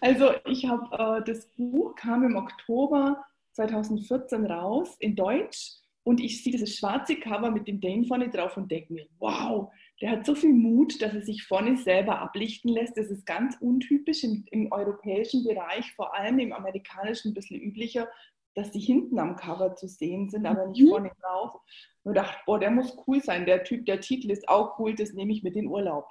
also 0.00 0.32
ich 0.44 0.66
habe, 0.66 1.20
äh, 1.20 1.24
das 1.24 1.46
Buch 1.56 1.94
kam 1.94 2.24
im 2.24 2.36
Oktober 2.36 3.24
2014 3.52 4.44
raus 4.44 4.96
in 4.98 5.16
Deutsch 5.16 5.78
und 6.04 6.20
ich 6.20 6.42
sehe 6.42 6.52
dieses 6.52 6.76
schwarze 6.76 7.16
Cover 7.16 7.50
mit 7.50 7.66
dem 7.66 7.80
Dane 7.80 8.04
vorne 8.04 8.28
drauf 8.28 8.56
und 8.58 8.70
denke 8.70 8.92
mir, 8.92 9.06
wow, 9.18 9.72
der 10.02 10.10
hat 10.10 10.26
so 10.26 10.34
viel 10.34 10.52
Mut, 10.52 11.00
dass 11.00 11.14
er 11.14 11.22
sich 11.22 11.44
vorne 11.44 11.78
selber 11.78 12.20
ablichten 12.20 12.70
lässt. 12.70 12.98
Das 12.98 13.06
ist 13.10 13.24
ganz 13.24 13.56
untypisch 13.60 14.22
im, 14.22 14.44
im 14.50 14.70
europäischen 14.70 15.44
Bereich, 15.44 15.92
vor 15.92 16.14
allem 16.14 16.38
im 16.38 16.52
amerikanischen 16.52 17.30
ein 17.30 17.34
bisschen 17.34 17.58
üblicher, 17.58 18.06
dass 18.54 18.70
die 18.70 18.80
hinten 18.80 19.18
am 19.18 19.36
Cover 19.36 19.74
zu 19.76 19.88
sehen 19.88 20.28
sind, 20.28 20.44
aber 20.46 20.66
nicht 20.66 20.82
mhm. 20.82 20.88
vorne 20.88 21.10
drauf. 21.22 21.58
Und 22.02 22.14
dachte, 22.16 22.36
boah, 22.44 22.60
der 22.60 22.70
muss 22.70 22.96
cool 23.06 23.22
sein. 23.22 23.46
Der 23.46 23.64
Typ, 23.64 23.86
der 23.86 24.00
Titel 24.00 24.30
ist 24.30 24.46
auch 24.46 24.78
cool, 24.78 24.94
das 24.94 25.14
nehme 25.14 25.32
ich 25.32 25.42
mit 25.42 25.56
in 25.56 25.68
Urlaub. 25.68 26.06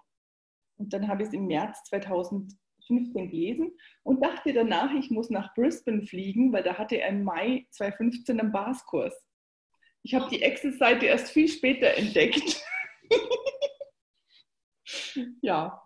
Und 0.77 0.91
dann 0.91 1.08
habe 1.08 1.22
ich 1.22 1.27
es 1.27 1.34
im 1.36 1.46
März 1.46 1.84
2015 1.89 3.29
gelesen 3.29 3.72
und 4.01 4.24
dachte 4.24 4.53
danach, 4.53 4.91
ich 4.96 5.12
muss 5.12 5.29
nach 5.29 5.53
Brisbane 5.53 6.01
fliegen, 6.01 6.51
weil 6.51 6.63
da 6.63 6.79
hatte 6.79 6.96
er 6.96 7.10
im 7.10 7.24
Mai 7.24 7.68
2015 7.70 8.39
einen 8.39 8.51
Baskurs. 8.51 9.13
Ich 10.03 10.13
habe 10.13 10.29
die 10.29 10.43
Access-Seite 10.43 11.05
erst 11.05 11.31
viel 11.31 11.48
später 11.48 11.95
entdeckt. 11.95 12.62
ja. 15.41 15.81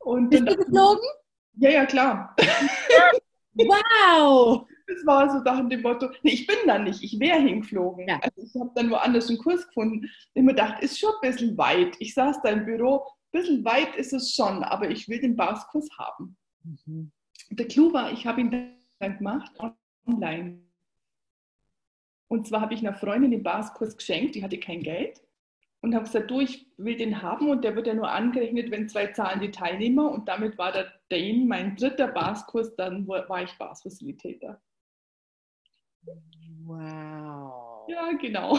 Und 0.00 0.30
Bist 0.30 0.48
du 0.48 0.56
geflogen? 0.56 1.08
Ja, 1.54 1.70
ja, 1.70 1.86
klar. 1.86 2.34
wow! 3.54 4.66
Das 4.86 5.04
war 5.04 5.30
so 5.30 5.42
nach 5.42 5.68
dem 5.68 5.82
Motto, 5.82 6.08
nee, 6.22 6.32
ich 6.32 6.46
bin 6.46 6.56
da 6.66 6.78
nicht, 6.78 7.02
ich 7.02 7.20
wäre 7.20 7.40
hingeflogen. 7.40 8.08
Ja. 8.08 8.18
Also 8.22 8.42
ich 8.42 8.54
habe 8.58 8.70
dann 8.74 8.90
woanders 8.90 9.28
einen 9.28 9.38
Kurs 9.38 9.66
gefunden. 9.66 10.08
Ich 10.34 10.42
mir 10.42 10.52
gedacht, 10.52 10.82
ist 10.82 10.98
schon 10.98 11.12
ein 11.20 11.30
bisschen 11.30 11.58
weit. 11.58 11.94
Ich 11.98 12.14
saß 12.14 12.40
da 12.42 12.48
im 12.48 12.64
Büro, 12.64 13.04
ein 13.32 13.40
bisschen 13.40 13.64
weit 13.64 13.94
ist 13.96 14.14
es 14.14 14.34
schon, 14.34 14.64
aber 14.64 14.90
ich 14.90 15.08
will 15.08 15.20
den 15.20 15.36
Baskurs 15.36 15.88
haben. 15.98 16.36
Mhm. 16.64 17.12
Der 17.50 17.68
Clou 17.68 17.92
war, 17.92 18.12
ich 18.12 18.26
habe 18.26 18.40
ihn 18.40 18.78
dann 18.98 19.18
gemacht 19.18 19.52
online. 20.06 20.67
Und 22.28 22.46
zwar 22.46 22.60
habe 22.60 22.74
ich 22.74 22.80
einer 22.80 22.94
Freundin 22.94 23.30
den 23.30 23.42
Baskurs 23.42 23.96
geschenkt, 23.96 24.34
die 24.34 24.42
hatte 24.42 24.58
kein 24.58 24.82
Geld. 24.82 25.22
Und 25.80 25.94
habe 25.94 26.04
gesagt, 26.04 26.30
du, 26.30 26.40
ich 26.40 26.66
will 26.76 26.96
den 26.96 27.22
haben 27.22 27.48
und 27.48 27.62
der 27.62 27.76
wird 27.76 27.86
ja 27.86 27.94
nur 27.94 28.10
angerechnet, 28.10 28.70
wenn 28.70 28.88
zwei 28.88 29.08
Zahlen 29.08 29.40
die 29.40 29.52
Teilnehmer. 29.52 30.10
Und 30.10 30.28
damit 30.28 30.58
war 30.58 30.72
der 30.72 30.92
Dane 31.08 31.44
mein 31.46 31.76
dritter 31.76 32.08
Baskurs, 32.08 32.74
dann 32.74 33.06
war 33.06 33.42
ich 33.42 33.56
Basfacilitator. 33.58 34.60
Wow. 36.64 37.88
Ja, 37.88 38.12
genau. 38.12 38.58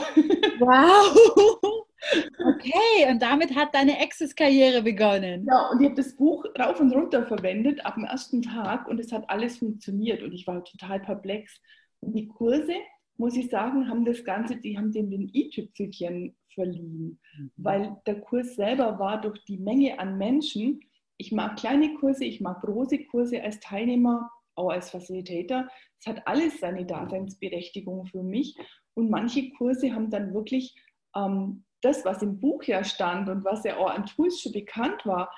Wow. 0.59 1.75
Okay, 2.01 3.11
und 3.11 3.21
damit 3.21 3.55
hat 3.55 3.75
deine 3.75 3.99
Access-Karriere 3.99 4.81
begonnen. 4.81 5.45
Ja, 5.45 5.69
und 5.69 5.81
ich 5.81 5.85
habe 5.85 5.95
das 5.95 6.15
Buch 6.15 6.45
rauf 6.57 6.79
und 6.79 6.93
runter 6.93 7.25
verwendet 7.25 7.85
ab 7.85 7.95
dem 7.95 8.05
ersten 8.05 8.41
Tag 8.41 8.87
und 8.87 8.99
es 8.99 9.11
hat 9.11 9.29
alles 9.29 9.57
funktioniert 9.57 10.23
und 10.23 10.33
ich 10.33 10.47
war 10.47 10.63
total 10.63 10.99
perplex. 11.01 11.59
Und 11.99 12.13
die 12.13 12.27
Kurse, 12.27 12.73
muss 13.19 13.35
ich 13.35 13.49
sagen, 13.49 13.89
haben 13.89 14.05
das 14.05 14.23
Ganze, 14.23 14.55
die 14.55 14.77
haben 14.77 14.91
dem 14.91 15.09
den 15.11 15.29
i-Tüpfelchen 15.33 16.35
verliehen, 16.53 17.19
mhm. 17.37 17.51
weil 17.57 17.97
der 18.05 18.21
Kurs 18.21 18.55
selber 18.55 18.97
war 18.99 19.21
durch 19.21 19.43
die 19.45 19.57
Menge 19.57 19.99
an 19.99 20.17
Menschen. 20.17 20.81
Ich 21.17 21.31
mag 21.31 21.57
kleine 21.57 21.93
Kurse, 21.95 22.25
ich 22.25 22.41
mag 22.41 22.61
große 22.61 23.05
Kurse 23.05 23.43
als 23.43 23.59
Teilnehmer, 23.59 24.29
auch 24.55 24.69
als 24.69 24.89
Facilitator. 24.89 25.67
Es 25.99 26.07
hat 26.07 26.25
alles 26.27 26.59
seine 26.59 26.85
Daseinsberechtigung 26.85 28.05
für 28.05 28.23
mich. 28.23 28.57
Und 28.93 29.09
manche 29.09 29.51
Kurse 29.51 29.93
haben 29.93 30.09
dann 30.09 30.33
wirklich, 30.33 30.75
äh, 31.15 31.19
ähm, 31.19 31.65
das, 31.81 32.03
was 32.03 32.21
im 32.21 32.39
Buch 32.39 32.63
ja 32.63 32.83
stand 32.83 33.29
und 33.29 33.45
was 33.45 33.63
ja 33.63 33.77
auch 33.77 33.89
an 33.89 34.05
Tools 34.05 34.41
schon 34.41 34.51
bekannt 34.51 35.05
war, 35.05 35.31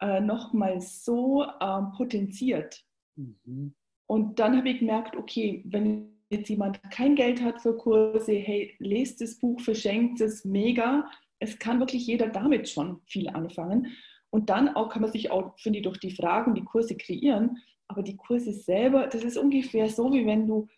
äh, 0.00 0.20
nochmal 0.20 0.80
so 0.80 1.44
ähm, 1.60 1.92
potenziert. 1.96 2.84
Mhm. 3.16 3.74
Und 4.06 4.38
dann 4.38 4.56
habe 4.56 4.70
ich 4.70 4.78
gemerkt, 4.78 5.16
okay, 5.16 5.62
wenn 5.66 6.19
jetzt 6.30 6.48
jemand 6.48 6.80
kein 6.90 7.16
Geld 7.16 7.42
hat 7.42 7.60
für 7.60 7.76
Kurse, 7.76 8.32
hey, 8.32 8.74
lest 8.78 9.20
das 9.20 9.38
Buch, 9.38 9.60
verschenkt 9.60 10.20
es, 10.20 10.44
mega. 10.44 11.10
Es 11.40 11.58
kann 11.58 11.80
wirklich 11.80 12.06
jeder 12.06 12.28
damit 12.28 12.68
schon 12.68 13.00
viel 13.06 13.28
anfangen. 13.28 13.88
Und 14.30 14.48
dann 14.48 14.68
auch 14.76 14.90
kann 14.90 15.02
man 15.02 15.10
sich 15.10 15.30
auch, 15.30 15.58
finde 15.58 15.80
ich, 15.80 15.84
durch 15.84 15.98
die 15.98 16.12
Fragen 16.12 16.54
die 16.54 16.64
Kurse 16.64 16.96
kreieren. 16.96 17.58
Aber 17.88 18.02
die 18.02 18.16
Kurse 18.16 18.52
selber, 18.52 19.08
das 19.08 19.24
ist 19.24 19.36
ungefähr 19.36 19.88
so, 19.88 20.12
wie 20.12 20.24
wenn 20.24 20.46
du, 20.46 20.68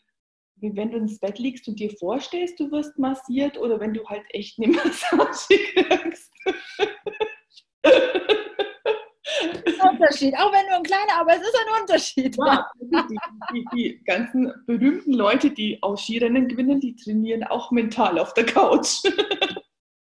wie 0.56 0.74
wenn 0.74 0.90
du 0.90 0.96
ins 0.96 1.20
Bett 1.20 1.38
liegst 1.38 1.68
und 1.68 1.78
dir 1.78 1.90
vorstellst, 1.90 2.58
du 2.58 2.70
wirst 2.70 2.98
massiert 2.98 3.58
oder 3.58 3.78
wenn 3.78 3.92
du 3.92 4.02
halt 4.06 4.24
echt 4.30 4.58
eine 4.58 4.68
Massage 4.72 5.58
kriegst. 5.74 6.32
Unterschied, 9.90 10.34
auch 10.36 10.52
wenn 10.52 10.66
nur 10.66 10.76
ein 10.76 10.82
kleiner, 10.82 11.20
aber 11.20 11.32
es 11.32 11.42
ist 11.42 11.56
ein 11.56 11.80
Unterschied. 11.80 12.36
Ja, 12.36 12.66
die, 12.80 13.24
die, 13.52 13.66
die, 13.74 14.04
ganzen 14.04 14.52
berühmten 14.66 15.12
Leute, 15.12 15.50
die 15.50 15.82
aus 15.82 16.02
Skirennen 16.02 16.48
gewinnen, 16.48 16.80
die 16.80 16.96
trainieren 16.96 17.44
auch 17.44 17.70
mental 17.70 18.18
auf 18.18 18.34
der 18.34 18.46
Couch. 18.46 19.02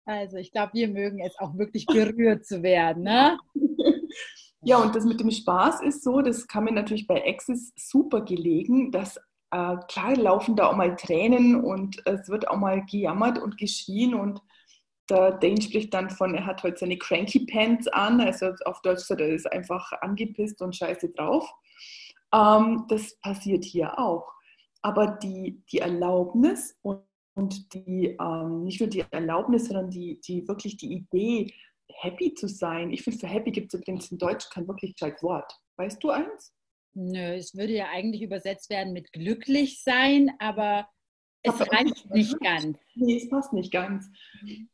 Also 0.04 0.36
ich 0.36 0.50
glaube, 0.50 0.72
wir 0.74 0.88
mögen 0.88 1.20
es 1.20 1.38
auch 1.38 1.56
wirklich 1.56 1.86
berührt 1.86 2.44
zu 2.44 2.62
werden. 2.62 3.04
Ne? 3.04 3.38
Ja, 4.64 4.78
und 4.78 4.94
das 4.94 5.04
mit 5.04 5.20
dem 5.20 5.30
Spaß 5.30 5.82
ist 5.82 6.04
so, 6.04 6.20
das 6.20 6.46
kam 6.46 6.64
mir 6.64 6.72
natürlich 6.72 7.06
bei 7.06 7.26
Access 7.26 7.72
super 7.76 8.22
gelegen, 8.22 8.92
dass 8.92 9.16
äh, 9.50 9.76
klar 9.88 10.16
laufen 10.16 10.54
da 10.54 10.68
auch 10.68 10.76
mal 10.76 10.94
Tränen 10.96 11.64
und 11.64 12.00
es 12.06 12.28
wird 12.28 12.48
auch 12.48 12.58
mal 12.58 12.84
gejammert 12.86 13.38
und 13.38 13.58
geschrien 13.58 14.14
und 14.14 14.40
der 15.12 15.32
Dane 15.32 15.60
spricht 15.60 15.92
dann 15.94 16.10
von, 16.10 16.34
er 16.34 16.46
hat 16.46 16.62
heute 16.62 16.78
seine 16.78 16.96
Cranky 16.96 17.46
Pants 17.46 17.86
an, 17.88 18.20
also 18.20 18.52
auf 18.64 18.80
Deutsch 18.82 19.00
sagt 19.00 19.20
er 19.20 19.28
ist 19.28 19.50
einfach 19.50 19.92
angepisst 20.00 20.60
und 20.62 20.74
scheiße 20.74 21.10
drauf. 21.10 21.48
Ähm, 22.34 22.86
das 22.88 23.18
passiert 23.20 23.64
hier 23.64 23.98
auch. 23.98 24.32
Aber 24.80 25.18
die, 25.22 25.62
die 25.70 25.78
Erlaubnis 25.78 26.78
und, 26.82 27.02
und 27.34 27.74
die, 27.74 28.16
ähm, 28.20 28.64
nicht 28.64 28.80
nur 28.80 28.88
die 28.88 29.04
Erlaubnis, 29.10 29.66
sondern 29.66 29.90
die, 29.90 30.20
die 30.20 30.46
wirklich 30.48 30.76
die 30.76 30.92
Idee, 30.92 31.52
happy 31.88 32.34
zu 32.34 32.48
sein. 32.48 32.90
Ich 32.90 33.02
finde, 33.02 33.18
für 33.18 33.26
happy 33.26 33.50
gibt 33.50 33.72
es 33.72 33.78
übrigens 33.78 34.10
in 34.10 34.18
Deutsch 34.18 34.48
kein 34.50 34.66
wirklich 34.66 34.94
gescheit 34.94 35.22
Wort. 35.22 35.52
Weißt 35.76 36.02
du 36.02 36.10
eins? 36.10 36.52
Nö, 36.94 37.34
es 37.34 37.54
würde 37.54 37.72
ja 37.74 37.86
eigentlich 37.90 38.22
übersetzt 38.22 38.70
werden 38.70 38.92
mit 38.92 39.12
glücklich 39.12 39.82
sein, 39.82 40.30
aber 40.38 40.86
es 41.42 41.60
reicht 41.60 42.10
nicht 42.10 42.40
ganz. 42.40 42.78
Nee, 42.94 43.16
es 43.16 43.28
passt 43.28 43.52
nicht 43.52 43.72
ganz. 43.72 44.08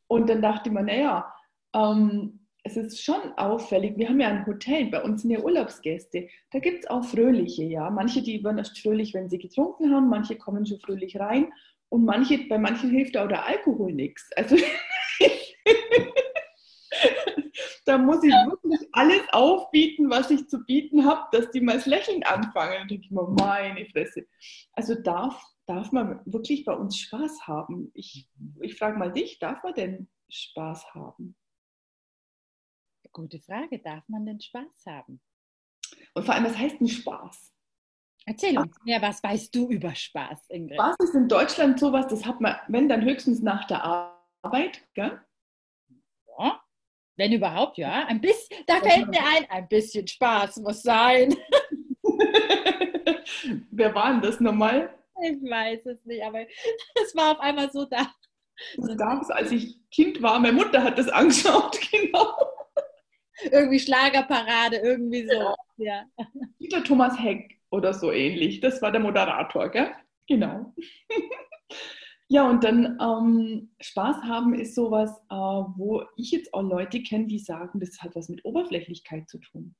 Und 0.07 0.29
dann 0.29 0.41
dachte 0.41 0.71
man, 0.71 0.85
naja, 0.85 1.33
ähm, 1.73 2.39
es 2.63 2.77
ist 2.77 3.03
schon 3.03 3.33
auffällig. 3.37 3.97
Wir 3.97 4.09
haben 4.09 4.19
ja 4.19 4.27
ein 4.27 4.45
Hotel, 4.45 4.87
bei 4.87 5.01
uns 5.01 5.21
sind 5.21 5.31
ja 5.31 5.39
Urlaubsgäste. 5.39 6.27
Da 6.51 6.59
gibt 6.59 6.83
es 6.83 6.89
auch 6.89 7.03
Fröhliche, 7.03 7.63
ja. 7.63 7.89
Manche, 7.89 8.21
die 8.21 8.43
werden 8.43 8.57
erst 8.57 8.79
fröhlich, 8.79 9.13
wenn 9.13 9.29
sie 9.29 9.39
getrunken 9.39 9.93
haben, 9.93 10.09
manche 10.09 10.35
kommen 10.35 10.65
schon 10.65 10.79
fröhlich 10.79 11.19
rein 11.19 11.51
und 11.89 12.05
manche, 12.05 12.37
bei 12.47 12.57
manchen 12.57 12.91
hilft 12.91 13.17
auch 13.17 13.27
der 13.27 13.45
Alkohol 13.45 13.93
nichts. 13.93 14.29
Also 14.35 14.55
da 17.85 17.97
muss 17.97 18.23
ich 18.23 18.31
wirklich 18.31 18.87
alles 18.91 19.21
aufbieten, 19.31 20.09
was 20.09 20.29
ich 20.31 20.47
zu 20.47 20.63
bieten 20.65 21.05
habe, 21.05 21.27
dass 21.31 21.51
die 21.51 21.61
mal 21.61 21.75
das 21.75 21.85
Lächeln 21.85 22.23
anfangen. 22.23 22.81
Und 22.81 22.91
denke 22.91 23.05
ich 23.05 23.11
mir, 23.11 23.27
meine 23.27 23.85
Fresse. 23.87 24.27
Also 24.73 24.95
darf, 24.95 25.41
darf 25.65 25.91
man 25.91 26.21
wirklich 26.25 26.65
bei 26.65 26.73
uns 26.73 26.97
Spaß 26.97 27.47
haben? 27.47 27.91
Ich, 27.93 28.27
ich 28.61 28.77
frage 28.77 28.97
mal 28.97 29.11
dich, 29.11 29.39
darf 29.39 29.63
man 29.63 29.73
denn 29.73 30.09
Spaß 30.29 30.93
haben? 30.93 31.35
Gute 33.11 33.39
Frage, 33.39 33.79
darf 33.79 34.07
man 34.07 34.25
denn 34.25 34.39
Spaß 34.39 34.85
haben? 34.87 35.19
Und 36.13 36.25
vor 36.25 36.35
allem, 36.35 36.45
was 36.45 36.57
heißt 36.57 36.79
denn 36.79 36.87
Spaß? 36.87 37.53
Erzähl 38.25 38.59
uns 38.59 38.75
mehr, 38.83 39.01
was 39.01 39.23
weißt 39.23 39.53
du 39.55 39.69
über 39.69 39.95
Spaß, 39.95 40.49
Ingrid? 40.49 40.75
Spaß 40.75 40.97
ist 40.99 41.15
in 41.15 41.27
Deutschland 41.27 41.79
sowas, 41.79 42.07
das 42.07 42.25
hat 42.25 42.39
man, 42.41 42.55
wenn 42.67 42.87
dann 42.87 43.03
höchstens 43.03 43.41
nach 43.41 43.65
der 43.65 43.83
Arbeit, 43.83 44.87
gell? 44.93 45.19
Ja. 46.37 46.61
Wenn 47.19 47.33
überhaupt, 47.33 47.77
ja. 47.77 48.05
Ein 48.07 48.21
bisschen, 48.21 48.63
da 48.65 48.79
fällt 48.79 49.09
mir 49.09 49.19
ein, 49.19 49.45
ein 49.49 49.67
bisschen 49.67 50.07
Spaß 50.07 50.55
muss 50.61 50.81
sein. 50.81 51.35
Wer 53.71 53.93
war 53.93 54.13
denn 54.13 54.21
das 54.21 54.39
nochmal? 54.39 54.97
Ich 55.21 55.41
weiß 55.41 55.85
es 55.87 56.05
nicht, 56.05 56.23
aber 56.23 56.39
es 57.03 57.13
war 57.17 57.33
auf 57.33 57.41
einmal 57.41 57.69
so 57.73 57.83
da. 57.83 58.09
Das 58.77 58.95
gab 58.95 59.21
es, 59.21 59.29
als 59.31 59.51
ich 59.51 59.75
Kind 59.91 60.21
war. 60.21 60.39
Meine 60.39 60.53
Mutter 60.53 60.81
hat 60.81 60.97
das 60.97 61.09
angeschaut, 61.09 61.77
genau. 61.91 62.37
Irgendwie 63.51 63.79
Schlagerparade, 63.81 64.77
irgendwie 64.77 65.27
so. 65.27 65.55
Ja. 65.75 66.05
Peter 66.57 66.81
Thomas 66.85 67.19
Heck 67.19 67.59
oder 67.69 67.93
so 67.93 68.13
ähnlich. 68.13 68.61
Das 68.61 68.81
war 68.81 68.93
der 68.93 69.01
Moderator, 69.01 69.67
gell? 69.67 69.91
Genau. 70.25 70.73
Ja, 72.31 72.47
und 72.47 72.63
dann 72.63 72.99
ähm, 73.01 73.71
Spaß 73.81 74.17
haben 74.23 74.53
ist 74.53 74.75
sowas, 74.75 75.09
äh, 75.31 75.35
wo 75.35 76.03
ich 76.15 76.29
jetzt 76.29 76.53
auch 76.53 76.61
Leute 76.61 77.01
kenne, 77.01 77.25
die 77.25 77.39
sagen, 77.39 77.79
das 77.79 78.01
hat 78.03 78.15
was 78.15 78.29
mit 78.29 78.45
Oberflächlichkeit 78.45 79.27
zu 79.27 79.39
tun. 79.39 79.75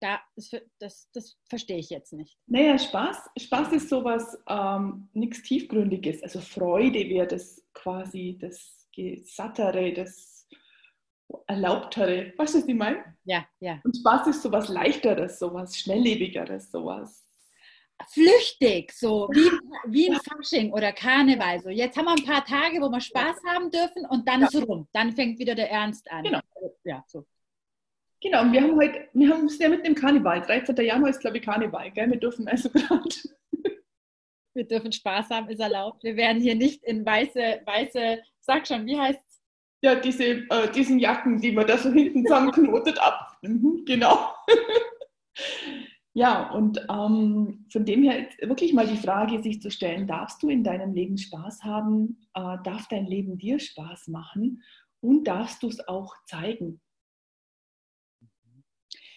Da, 0.00 0.20
das, 0.36 0.50
das, 0.80 1.08
das 1.14 1.38
verstehe 1.48 1.78
ich 1.78 1.88
jetzt 1.88 2.12
nicht. 2.12 2.36
Naja, 2.46 2.78
Spaß, 2.78 3.30
Spaß 3.38 3.72
ist 3.72 3.88
sowas, 3.88 4.38
ähm, 4.46 5.08
nichts 5.14 5.42
Tiefgründiges. 5.42 6.22
Also 6.22 6.40
Freude 6.40 7.08
wäre 7.08 7.26
das 7.26 7.64
quasi 7.72 8.36
das 8.38 8.86
Gesattere, 8.92 9.94
das 9.94 10.46
Erlaubtere. 11.46 12.34
Weißt 12.36 12.54
du, 12.54 12.58
was 12.58 12.68
ich 12.68 12.74
meine? 12.74 13.02
Ja, 13.24 13.46
ja. 13.60 13.80
Und 13.82 13.96
Spaß 13.96 14.26
ist 14.26 14.42
sowas 14.42 14.68
Leichteres, 14.68 15.38
sowas 15.38 15.78
Schnelllebigeres, 15.78 16.70
sowas 16.70 17.23
flüchtig, 18.08 18.92
so 18.92 19.28
wie, 19.32 19.50
wie 19.86 20.10
ein 20.10 20.20
Fasching 20.20 20.72
oder 20.72 20.92
Karneval. 20.92 21.60
So, 21.60 21.70
jetzt 21.70 21.96
haben 21.96 22.06
wir 22.06 22.12
ein 22.12 22.24
paar 22.24 22.44
Tage, 22.44 22.80
wo 22.80 22.88
wir 22.88 23.00
Spaß 23.00 23.36
haben 23.46 23.70
dürfen 23.70 24.04
und 24.06 24.28
dann 24.28 24.42
ja. 24.42 24.48
ist 24.48 24.68
rum. 24.68 24.88
Dann 24.92 25.12
fängt 25.12 25.38
wieder 25.38 25.54
der 25.54 25.70
Ernst 25.70 26.10
an. 26.10 26.24
Genau. 26.24 26.40
Ja, 26.84 27.04
so. 27.06 27.24
Genau, 28.20 28.42
und 28.42 28.52
wir 28.52 28.62
haben 28.62 28.76
heute, 28.76 29.08
wir 29.12 29.28
haben 29.30 29.46
es 29.46 29.58
ja 29.58 29.68
mit 29.68 29.86
dem 29.86 29.94
Karneval. 29.94 30.40
13. 30.40 30.76
Januar 30.76 31.10
ist, 31.10 31.20
glaube 31.20 31.38
ich, 31.38 31.44
Karneval, 31.44 31.90
gell? 31.90 32.10
Wir 32.10 32.18
dürfen 32.18 32.48
also 32.48 32.70
gerade. 32.70 33.08
Wir 34.56 34.68
dürfen 34.68 34.92
Spaß 34.92 35.30
haben, 35.30 35.48
ist 35.48 35.58
erlaubt. 35.58 36.04
Wir 36.04 36.16
werden 36.16 36.40
hier 36.40 36.54
nicht 36.54 36.84
in 36.84 37.04
weiße, 37.04 37.62
weiße, 37.64 38.22
sag 38.38 38.68
schon, 38.68 38.86
wie 38.86 38.96
heißt 38.96 39.18
es? 39.18 39.42
Ja, 39.82 39.96
diese, 39.96 40.24
äh, 40.24 40.70
diesen 40.72 41.00
Jacken, 41.00 41.40
die 41.40 41.50
man 41.50 41.66
da 41.66 41.76
so 41.76 41.90
hinten 41.90 42.24
zusammenknotet 42.24 42.96
ab. 43.00 43.36
Mhm, 43.42 43.84
genau. 43.84 44.32
Ja, 46.16 46.52
und 46.52 46.78
ähm, 46.88 47.66
von 47.72 47.84
dem 47.84 48.04
her 48.04 48.28
wirklich 48.40 48.72
mal 48.72 48.86
die 48.86 48.96
Frage 48.96 49.42
sich 49.42 49.60
zu 49.60 49.68
stellen, 49.68 50.06
darfst 50.06 50.40
du 50.44 50.48
in 50.48 50.62
deinem 50.62 50.94
Leben 50.94 51.18
Spaß 51.18 51.64
haben? 51.64 52.28
Äh, 52.34 52.58
darf 52.62 52.86
dein 52.88 53.06
Leben 53.06 53.36
dir 53.36 53.58
Spaß 53.58 54.08
machen? 54.08 54.62
Und 55.00 55.24
darfst 55.24 55.64
du 55.64 55.68
es 55.68 55.86
auch 55.88 56.14
zeigen? 56.26 56.80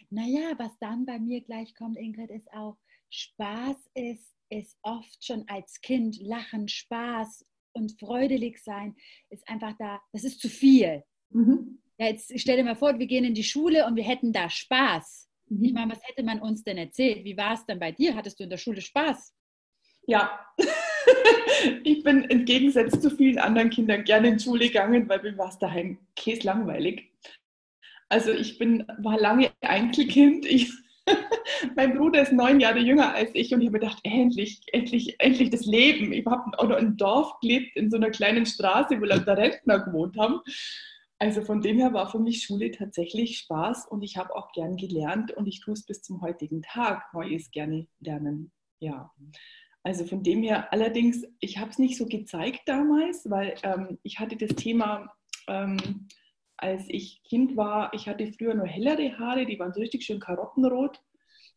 Naja, 0.10 0.54
was 0.58 0.76
dann 0.80 1.06
bei 1.06 1.20
mir 1.20 1.42
gleich 1.42 1.76
kommt, 1.76 1.98
Ingrid, 1.98 2.32
ist 2.32 2.52
auch, 2.52 2.78
Spaß 3.12 3.78
ist, 3.94 4.36
ist 4.50 4.78
oft 4.82 5.24
schon 5.24 5.44
als 5.48 5.80
Kind 5.82 6.20
Lachen, 6.20 6.68
Spaß 6.68 7.46
und 7.74 8.00
freudelig 8.00 8.64
sein, 8.64 8.96
ist 9.30 9.48
einfach 9.48 9.74
da, 9.78 10.02
das 10.14 10.24
ist 10.24 10.40
zu 10.40 10.50
viel. 10.50 11.04
Mhm. 11.30 11.80
Ja, 12.00 12.08
jetzt 12.08 12.32
stell 12.40 12.58
dir 12.58 12.64
mal 12.64 12.76
vor, 12.76 12.98
wir 12.98 13.08
gehen 13.08 13.24
in 13.24 13.36
die 13.36 13.44
Schule 13.44 13.86
und 13.86 13.96
wir 13.96 14.04
hätten 14.04 14.34
da 14.34 14.50
Spaß 14.50 15.27
ich 15.50 15.72
mhm. 15.72 15.74
meine, 15.74 15.92
was 15.92 16.02
hätte 16.04 16.24
man 16.24 16.40
uns 16.40 16.64
denn 16.64 16.78
erzählt? 16.78 17.24
Wie 17.24 17.38
war 17.38 17.54
es 17.54 17.66
denn 17.66 17.80
bei 17.80 17.92
dir? 17.92 18.16
Hattest 18.16 18.40
du 18.40 18.44
in 18.44 18.50
der 18.50 18.58
Schule 18.58 18.82
Spaß? 18.82 19.34
Ja, 20.08 20.40
ich 21.84 22.04
bin 22.04 22.24
im 22.26 22.46
Gegensatz 22.46 23.00
zu 23.00 23.10
vielen 23.10 23.40
anderen 23.40 23.70
Kindern 23.70 24.04
gerne 24.04 24.30
in 24.30 24.38
die 24.38 24.44
Schule 24.44 24.68
gegangen, 24.68 25.08
weil 25.10 25.22
mir 25.22 25.38
war 25.38 25.50
es 25.50 25.60
daheim 25.60 26.00
käslangweilig. 26.16 27.12
Also 28.10 28.32
ich 28.32 28.58
bin, 28.58 28.86
war 29.00 29.20
lange 29.20 29.52
Einzelkind. 29.62 30.46
Ich, 30.46 30.72
mein 31.76 31.98
Bruder 31.98 32.22
ist 32.22 32.32
neun 32.32 32.60
Jahre 32.60 32.80
jünger 32.80 33.14
als 33.14 33.32
ich 33.34 33.54
und 33.54 33.62
ich 33.62 33.68
habe 33.68 33.80
gedacht, 33.80 34.00
endlich, 34.04 34.62
endlich, 34.72 35.20
endlich 35.20 35.50
das 35.50 35.66
Leben. 35.66 36.14
Ich 36.14 36.26
habe 36.26 36.58
auch 36.58 36.68
noch 36.68 36.78
im 36.78 36.96
Dorf 36.96 37.40
gelebt, 37.42 37.76
in 37.76 37.90
so 37.90 37.98
einer 37.98 38.10
kleinen 38.10 38.46
Straße, 38.46 39.00
wo 39.00 39.06
lauter 39.06 39.38
Rentner 39.38 39.80
gewohnt 39.80 40.18
haben. 40.18 40.40
Also 41.20 41.42
von 41.42 41.62
dem 41.62 41.78
her 41.78 41.94
war 41.94 42.10
für 42.12 42.20
mich 42.20 42.44
Schule 42.44 42.72
tatsächlich 42.72 43.40
Spaß 43.40 43.88
und 43.88 44.04
ich 44.04 44.18
habe 44.18 44.36
auch 44.36 44.52
gern 44.52 44.78
gelernt 44.78 45.32
und 45.32 45.48
ich 45.48 45.62
tue 45.62 45.74
es 45.74 45.86
bis 45.86 46.02
zum 46.04 46.22
heutigen 46.22 46.62
Tag, 46.62 47.12
Neues 47.14 47.50
gerne 47.52 47.88
lernen. 48.00 48.52
Ja. 48.80 49.12
Also 49.84 50.06
von 50.06 50.22
dem 50.22 50.44
her, 50.44 50.72
allerdings, 50.72 51.24
ich 51.40 51.58
habe 51.58 51.72
es 51.72 51.80
nicht 51.80 51.98
so 51.98 52.06
gezeigt 52.06 52.62
damals, 52.66 53.30
weil 53.30 53.56
ähm, 53.64 53.98
ich 54.04 54.20
hatte 54.20 54.36
das 54.36 54.56
Thema, 54.56 55.12
ähm, 55.48 56.08
als 56.58 56.84
ich 56.88 57.24
Kind 57.24 57.58
war, 57.58 57.94
ich 57.94 58.08
hatte 58.08 58.32
früher 58.34 58.54
nur 58.54 58.68
hellere 58.68 59.18
Haare, 59.18 59.46
die 59.46 59.58
waren 59.58 59.74
so 59.74 59.80
richtig 59.80 60.04
schön 60.04 60.20
karottenrot. 60.20 61.02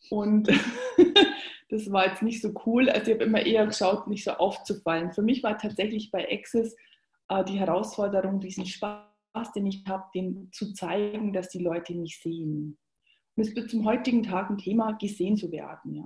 Und 0.08 0.48
das 1.68 1.90
war 1.92 2.06
jetzt 2.08 2.22
nicht 2.22 2.40
so 2.40 2.54
cool. 2.64 2.88
Also 2.88 3.10
ich 3.10 3.16
habe 3.16 3.24
immer 3.24 3.44
eher 3.44 3.66
geschaut, 3.66 4.06
nicht 4.06 4.24
so 4.24 4.30
aufzufallen. 4.32 5.12
Für 5.12 5.22
mich 5.22 5.42
war 5.42 5.58
tatsächlich 5.58 6.10
bei 6.10 6.30
Access 6.30 6.74
äh, 7.28 7.44
die 7.44 7.58
Herausforderung, 7.58 8.40
diesen 8.40 8.64
Spaß, 8.64 9.09
den 9.52 9.66
ich 9.66 9.84
habe, 9.86 10.04
den 10.14 10.50
zu 10.52 10.72
zeigen, 10.72 11.32
dass 11.32 11.48
die 11.48 11.62
Leute 11.62 11.94
mich 11.94 12.20
sehen. 12.20 12.78
Und 13.36 13.46
es 13.46 13.54
wird 13.54 13.70
zum 13.70 13.84
heutigen 13.84 14.22
Tag 14.22 14.50
ein 14.50 14.58
Thema, 14.58 14.92
gesehen 14.92 15.36
zu 15.36 15.50
werden. 15.52 15.94
Ja? 15.94 16.04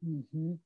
Mhm. 0.00 0.60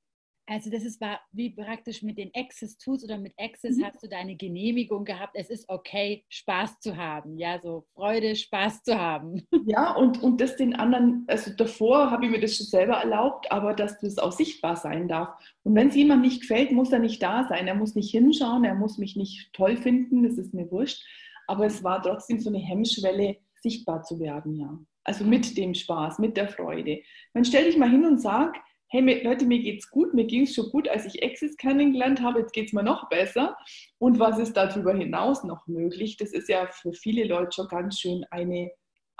Also 0.50 0.70
das 0.70 0.82
ist 0.82 0.98
war 0.98 1.20
wie 1.30 1.50
praktisch 1.50 2.02
mit 2.02 2.16
den 2.16 2.30
Access 2.34 2.78
Tools 2.78 3.04
oder 3.04 3.18
mit 3.18 3.34
Access 3.36 3.76
mhm. 3.76 3.84
hast 3.84 4.02
du 4.02 4.08
deine 4.08 4.34
Genehmigung 4.34 5.04
gehabt. 5.04 5.34
Es 5.34 5.50
ist 5.50 5.68
okay, 5.68 6.24
Spaß 6.30 6.80
zu 6.80 6.96
haben, 6.96 7.36
ja, 7.36 7.60
so 7.62 7.84
Freude, 7.92 8.34
Spaß 8.34 8.82
zu 8.82 8.98
haben. 8.98 9.46
Ja, 9.66 9.94
und, 9.94 10.22
und 10.22 10.40
das 10.40 10.56
den 10.56 10.74
anderen, 10.74 11.24
also 11.26 11.50
davor 11.54 12.10
habe 12.10 12.24
ich 12.24 12.30
mir 12.30 12.40
das 12.40 12.56
schon 12.56 12.64
selber 12.64 12.94
erlaubt, 12.94 13.52
aber 13.52 13.74
dass 13.74 13.98
das 14.00 14.16
auch 14.16 14.32
sichtbar 14.32 14.76
sein 14.76 15.08
darf. 15.08 15.28
Und 15.62 15.74
wenn 15.74 15.88
es 15.88 15.94
jemand 15.94 16.22
nicht 16.22 16.40
gefällt, 16.40 16.72
muss 16.72 16.90
er 16.90 17.00
nicht 17.00 17.22
da 17.22 17.46
sein. 17.46 17.68
Er 17.68 17.74
muss 17.74 17.94
nicht 17.94 18.10
hinschauen, 18.10 18.64
er 18.64 18.74
muss 18.74 18.96
mich 18.96 19.14
nicht 19.14 19.52
toll 19.52 19.76
finden, 19.76 20.22
das 20.22 20.38
ist 20.38 20.54
mir 20.54 20.70
wurscht. 20.70 21.04
Aber 21.48 21.66
es 21.66 21.82
war 21.82 22.02
trotzdem 22.02 22.38
so 22.38 22.50
eine 22.50 22.58
Hemmschwelle, 22.58 23.36
sichtbar 23.60 24.02
zu 24.02 24.20
werden, 24.20 24.54
ja. 24.54 24.78
Also 25.04 25.24
mit 25.24 25.56
dem 25.56 25.74
Spaß, 25.74 26.18
mit 26.18 26.36
der 26.36 26.48
Freude. 26.48 27.02
Dann 27.32 27.44
stell 27.44 27.64
dich 27.64 27.78
mal 27.78 27.90
hin 27.90 28.04
und 28.04 28.20
sag, 28.20 28.54
hey 28.88 29.22
Leute, 29.22 29.46
mir 29.46 29.58
geht's 29.58 29.90
gut, 29.90 30.14
mir 30.14 30.26
ging 30.26 30.42
es 30.42 30.54
schon 30.54 30.70
gut, 30.70 30.88
als 30.88 31.06
ich 31.06 31.24
Access 31.24 31.56
kennengelernt 31.56 32.22
habe, 32.22 32.40
jetzt 32.40 32.52
geht 32.52 32.66
es 32.68 32.72
mir 32.72 32.82
noch 32.82 33.08
besser. 33.08 33.56
Und 33.98 34.18
was 34.18 34.38
ist 34.38 34.56
darüber 34.56 34.94
hinaus 34.94 35.44
noch 35.44 35.66
möglich? 35.66 36.16
Das 36.18 36.32
ist 36.32 36.48
ja 36.48 36.66
für 36.68 36.92
viele 36.92 37.24
Leute 37.24 37.52
schon 37.52 37.68
ganz 37.68 37.98
schön 37.98 38.24
eine, 38.30 38.70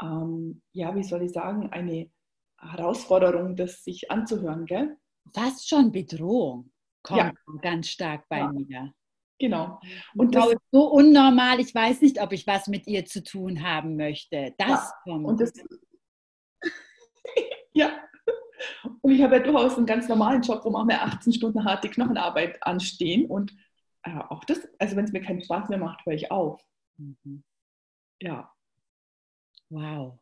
ähm, 0.03 0.63
ja, 0.73 0.95
wie 0.95 1.03
soll 1.03 1.23
ich 1.23 1.33
sagen, 1.33 1.71
eine 1.71 2.11
Herausforderung, 2.61 3.57
das 3.57 3.85
sich 3.85 4.11
anzuhören, 4.11 4.67
gell? 4.67 4.97
Fast 5.35 5.69
schon 5.69 5.93
Bedrohung 5.93 6.71
kommt 7.03 7.21
ja. 7.21 7.33
ganz 7.63 7.89
stark 7.89 8.29
bei 8.29 8.39
ja. 8.39 8.53
mir. 8.53 8.93
Genau. 9.39 9.81
Und 10.15 10.35
das 10.35 10.49
ist 10.49 10.59
so 10.73 10.91
unnormal, 10.91 11.61
ich 11.61 11.73
weiß 11.75 12.01
nicht, 12.01 12.21
ob 12.21 12.33
ich 12.33 12.47
was 12.47 12.67
mit 12.67 12.87
ihr 12.89 13.05
zu 13.05 13.23
tun 13.23 13.63
haben 13.63 13.97
möchte. 13.97 14.55
Das 14.59 14.69
ja. 14.69 14.93
kommt. 15.05 15.27
Und 15.27 15.41
das, 15.41 15.53
ja, 17.73 17.93
und 19.03 19.13
ich 19.13 19.23
habe 19.23 19.37
ja 19.37 19.43
durchaus 19.43 19.77
einen 19.77 19.87
ganz 19.87 20.09
normalen 20.09 20.43
Job, 20.43 20.65
wo 20.65 20.71
manchmal 20.71 20.99
18 21.09 21.33
Stunden 21.33 21.65
harte 21.65 21.89
Knochenarbeit 21.89 22.63
anstehen. 22.63 23.27
Und 23.27 23.53
äh, 24.03 24.19
auch 24.29 24.45
das, 24.45 24.69
also 24.79 24.97
wenn 24.97 25.05
es 25.05 25.13
mir 25.13 25.23
keinen 25.23 25.43
Spaß 25.43 25.69
mehr 25.69 25.79
macht, 25.79 26.05
höre 26.05 26.15
ich 26.15 26.31
auf. 26.31 26.61
Mhm. 26.97 27.45
Ja. 28.21 28.53
Wow. 29.71 30.19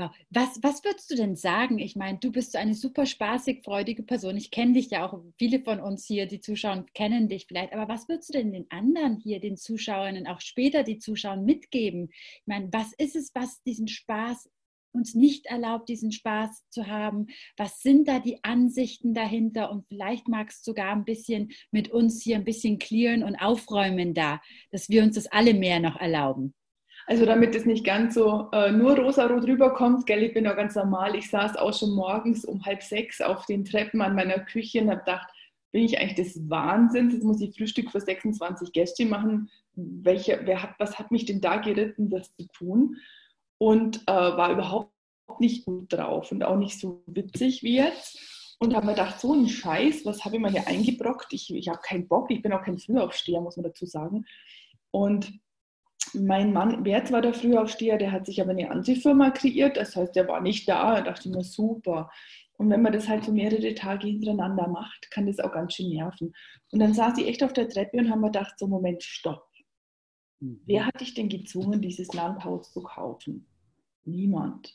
Wow. 0.00 0.10
Was, 0.30 0.58
was 0.62 0.82
würdest 0.82 1.10
du 1.10 1.14
denn 1.14 1.36
sagen? 1.36 1.78
Ich 1.78 1.94
meine, 1.94 2.18
du 2.18 2.32
bist 2.32 2.56
eine 2.56 2.74
super 2.74 3.04
spaßig, 3.04 3.62
freudige 3.62 4.02
Person. 4.02 4.36
Ich 4.36 4.50
kenne 4.50 4.72
dich 4.72 4.90
ja 4.90 5.06
auch. 5.06 5.22
Viele 5.36 5.60
von 5.60 5.78
uns 5.78 6.06
hier, 6.06 6.26
die 6.26 6.40
Zuschauer, 6.40 6.86
kennen 6.94 7.28
dich 7.28 7.46
vielleicht. 7.46 7.74
Aber 7.74 7.86
was 7.92 8.08
würdest 8.08 8.30
du 8.30 8.38
denn 8.38 8.52
den 8.52 8.70
anderen 8.70 9.18
hier, 9.18 9.40
den 9.40 9.58
Zuschauern 9.58 10.16
und 10.16 10.26
auch 10.26 10.40
später 10.40 10.84
die 10.84 10.98
Zuschauer 10.98 11.36
mitgeben? 11.36 12.08
Ich 12.12 12.46
meine, 12.46 12.68
was 12.72 12.94
ist 12.94 13.14
es, 13.14 13.30
was 13.34 13.62
diesen 13.62 13.88
Spaß 13.88 14.48
uns 14.92 15.14
nicht 15.14 15.46
erlaubt, 15.46 15.88
diesen 15.90 16.12
Spaß 16.12 16.64
zu 16.70 16.86
haben? 16.86 17.26
Was 17.58 17.82
sind 17.82 18.08
da 18.08 18.20
die 18.20 18.42
Ansichten 18.42 19.12
dahinter? 19.12 19.70
Und 19.70 19.86
vielleicht 19.86 20.28
magst 20.28 20.66
du 20.66 20.70
sogar 20.70 20.92
ein 20.92 21.04
bisschen 21.04 21.50
mit 21.70 21.90
uns 21.90 22.22
hier 22.22 22.36
ein 22.36 22.44
bisschen 22.44 22.78
clearen 22.78 23.22
und 23.22 23.36
aufräumen 23.36 24.14
da, 24.14 24.40
dass 24.70 24.88
wir 24.88 25.02
uns 25.02 25.16
das 25.16 25.26
alle 25.26 25.52
mehr 25.52 25.78
noch 25.78 25.96
erlauben. 25.96 26.54
Also 27.10 27.26
damit 27.26 27.56
es 27.56 27.66
nicht 27.66 27.84
ganz 27.84 28.14
so 28.14 28.48
äh, 28.52 28.70
nur 28.70 28.96
rosarot 28.96 29.44
rüberkommt, 29.44 30.06
gell, 30.06 30.22
ich 30.22 30.32
bin 30.32 30.46
auch 30.46 30.54
ganz 30.54 30.76
normal. 30.76 31.16
Ich 31.16 31.28
saß 31.28 31.56
auch 31.56 31.76
schon 31.76 31.90
morgens 31.90 32.44
um 32.44 32.64
halb 32.64 32.82
sechs 32.82 33.20
auf 33.20 33.46
den 33.46 33.64
Treppen 33.64 34.00
an 34.00 34.14
meiner 34.14 34.38
Küche 34.38 34.80
und 34.80 34.90
habe 34.90 35.00
gedacht, 35.00 35.28
bin 35.72 35.84
ich 35.84 35.98
eigentlich 35.98 36.14
des 36.14 36.48
Wahnsinns? 36.48 37.14
Jetzt 37.14 37.24
muss 37.24 37.40
ich 37.40 37.56
Frühstück 37.56 37.90
für 37.90 38.00
26 38.00 38.72
Gäste 38.72 39.06
machen. 39.06 39.50
Welche, 39.74 40.40
wer 40.44 40.62
hat, 40.62 40.74
was 40.78 40.98
hat 40.98 41.10
mich 41.10 41.24
denn 41.24 41.40
da 41.40 41.56
geritten, 41.56 42.10
das 42.10 42.34
zu 42.36 42.46
tun? 42.52 42.96
und 43.60 44.02
äh, 44.08 44.12
war 44.12 44.50
überhaupt 44.50 44.90
nicht 45.38 45.66
gut 45.66 45.92
drauf 45.92 46.32
und 46.32 46.42
auch 46.42 46.56
nicht 46.56 46.80
so 46.80 47.02
witzig 47.06 47.62
wie 47.62 47.76
jetzt. 47.76 48.18
Und 48.58 48.74
habe 48.74 48.86
mir 48.86 48.92
gedacht, 48.92 49.20
so 49.20 49.32
ein 49.32 49.48
Scheiß, 49.48 50.04
was 50.04 50.24
habe 50.24 50.36
ich 50.36 50.42
mir 50.42 50.50
hier 50.50 50.66
eingebrockt? 50.66 51.32
Ich, 51.32 51.54
ich 51.54 51.68
habe 51.68 51.80
keinen 51.82 52.08
Bock, 52.08 52.30
ich 52.30 52.42
bin 52.42 52.52
auch 52.52 52.62
kein 52.62 52.78
Frühaufsteher, 52.78 53.40
muss 53.40 53.56
man 53.56 53.64
dazu 53.64 53.86
sagen. 53.86 54.26
Und 54.90 55.32
mein 56.14 56.52
Mann, 56.52 56.84
wer 56.84 57.08
war 57.10 57.22
der 57.22 57.34
Frühaufsteher, 57.34 57.98
der 57.98 58.12
hat 58.12 58.26
sich 58.26 58.40
aber 58.40 58.50
eine 58.50 58.70
Anziehfirma 58.70 59.30
kreiert, 59.30 59.76
das 59.76 59.94
heißt, 59.96 60.14
der 60.16 60.28
war 60.28 60.40
nicht 60.40 60.68
da. 60.68 60.96
Da 60.96 61.02
dachte 61.02 61.28
ich 61.28 61.34
mir, 61.34 61.44
super. 61.44 62.10
Und 62.54 62.68
wenn 62.70 62.82
man 62.82 62.92
das 62.92 63.08
halt 63.08 63.24
so 63.24 63.32
mehrere 63.32 63.74
Tage 63.74 64.06
hintereinander 64.06 64.68
macht, 64.68 65.10
kann 65.10 65.26
das 65.26 65.40
auch 65.40 65.52
ganz 65.52 65.74
schön 65.74 65.88
nerven. 65.90 66.34
Und 66.70 66.80
dann 66.80 66.92
saß 66.92 67.18
ich 67.18 67.26
echt 67.26 67.42
auf 67.42 67.52
der 67.52 67.68
Treppe 67.68 67.98
und 67.98 68.10
habe 68.10 68.20
mir 68.20 68.26
gedacht, 68.26 68.58
so 68.58 68.66
Moment, 68.66 69.02
stopp. 69.02 69.48
Mhm. 70.40 70.60
Wer 70.66 70.86
hat 70.86 71.00
dich 71.00 71.14
denn 71.14 71.28
gezwungen, 71.28 71.80
dieses 71.80 72.12
Landhaus 72.12 72.72
zu 72.72 72.82
kaufen? 72.82 73.46
Niemand. 74.04 74.74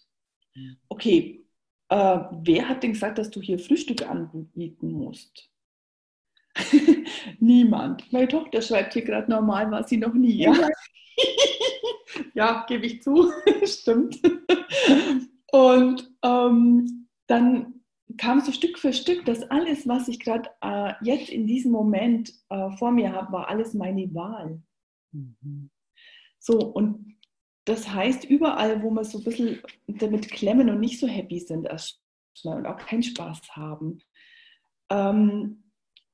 Okay, 0.88 1.46
äh, 1.90 2.20
wer 2.32 2.70
hat 2.70 2.84
denn 2.84 2.94
gesagt, 2.94 3.18
dass 3.18 3.30
du 3.30 3.42
hier 3.42 3.60
Frühstück 3.60 4.08
anbieten 4.10 4.92
musst? 4.92 5.52
Niemand. 7.40 8.12
Meine 8.12 8.28
Tochter 8.28 8.62
schreibt 8.62 8.94
hier 8.94 9.04
gerade 9.04 9.30
normal, 9.30 9.70
war 9.72 9.88
sie 9.88 9.98
noch 9.98 10.14
nie. 10.14 10.44
Ja, 10.44 10.54
ja 12.34 12.66
gebe 12.68 12.86
ich 12.86 13.02
zu, 13.02 13.32
stimmt. 13.64 14.20
Und 15.52 16.12
ähm, 16.24 17.08
dann 17.28 17.82
kam 18.18 18.42
so 18.42 18.52
Stück 18.52 18.78
für 18.78 18.94
Stück, 18.94 19.26
dass 19.26 19.44
alles, 19.44 19.88
was 19.88 20.08
ich 20.08 20.20
gerade 20.20 20.50
äh, 20.62 20.94
jetzt 21.02 21.30
in 21.30 21.48
diesem 21.48 21.72
Moment 21.72 22.34
äh, 22.50 22.72
vor 22.78 22.92
mir 22.92 23.12
habe, 23.12 23.34
war 23.34 23.50
alles 23.50 23.74
meine 23.74 24.14
Wahl. 24.14 24.62
Mhm. 25.12 25.70
So, 26.40 26.60
und 26.60 27.16
das 27.66 27.90
heißt, 27.92 28.26
überall, 28.26 28.84
wo 28.84 28.92
wir 28.92 29.04
so 29.04 29.18
ein 29.18 29.24
bisschen 29.24 29.60
damit 29.88 30.30
klemmen 30.30 30.70
und 30.70 30.80
nicht 30.80 31.00
so 31.00 31.08
happy 31.08 31.40
sind 31.40 31.66
erstmal 31.66 32.58
und 32.58 32.68
auch 32.68 32.78
keinen 32.78 33.02
Spaß 33.02 33.42
haben, 33.56 34.00
ähm, 34.92 35.64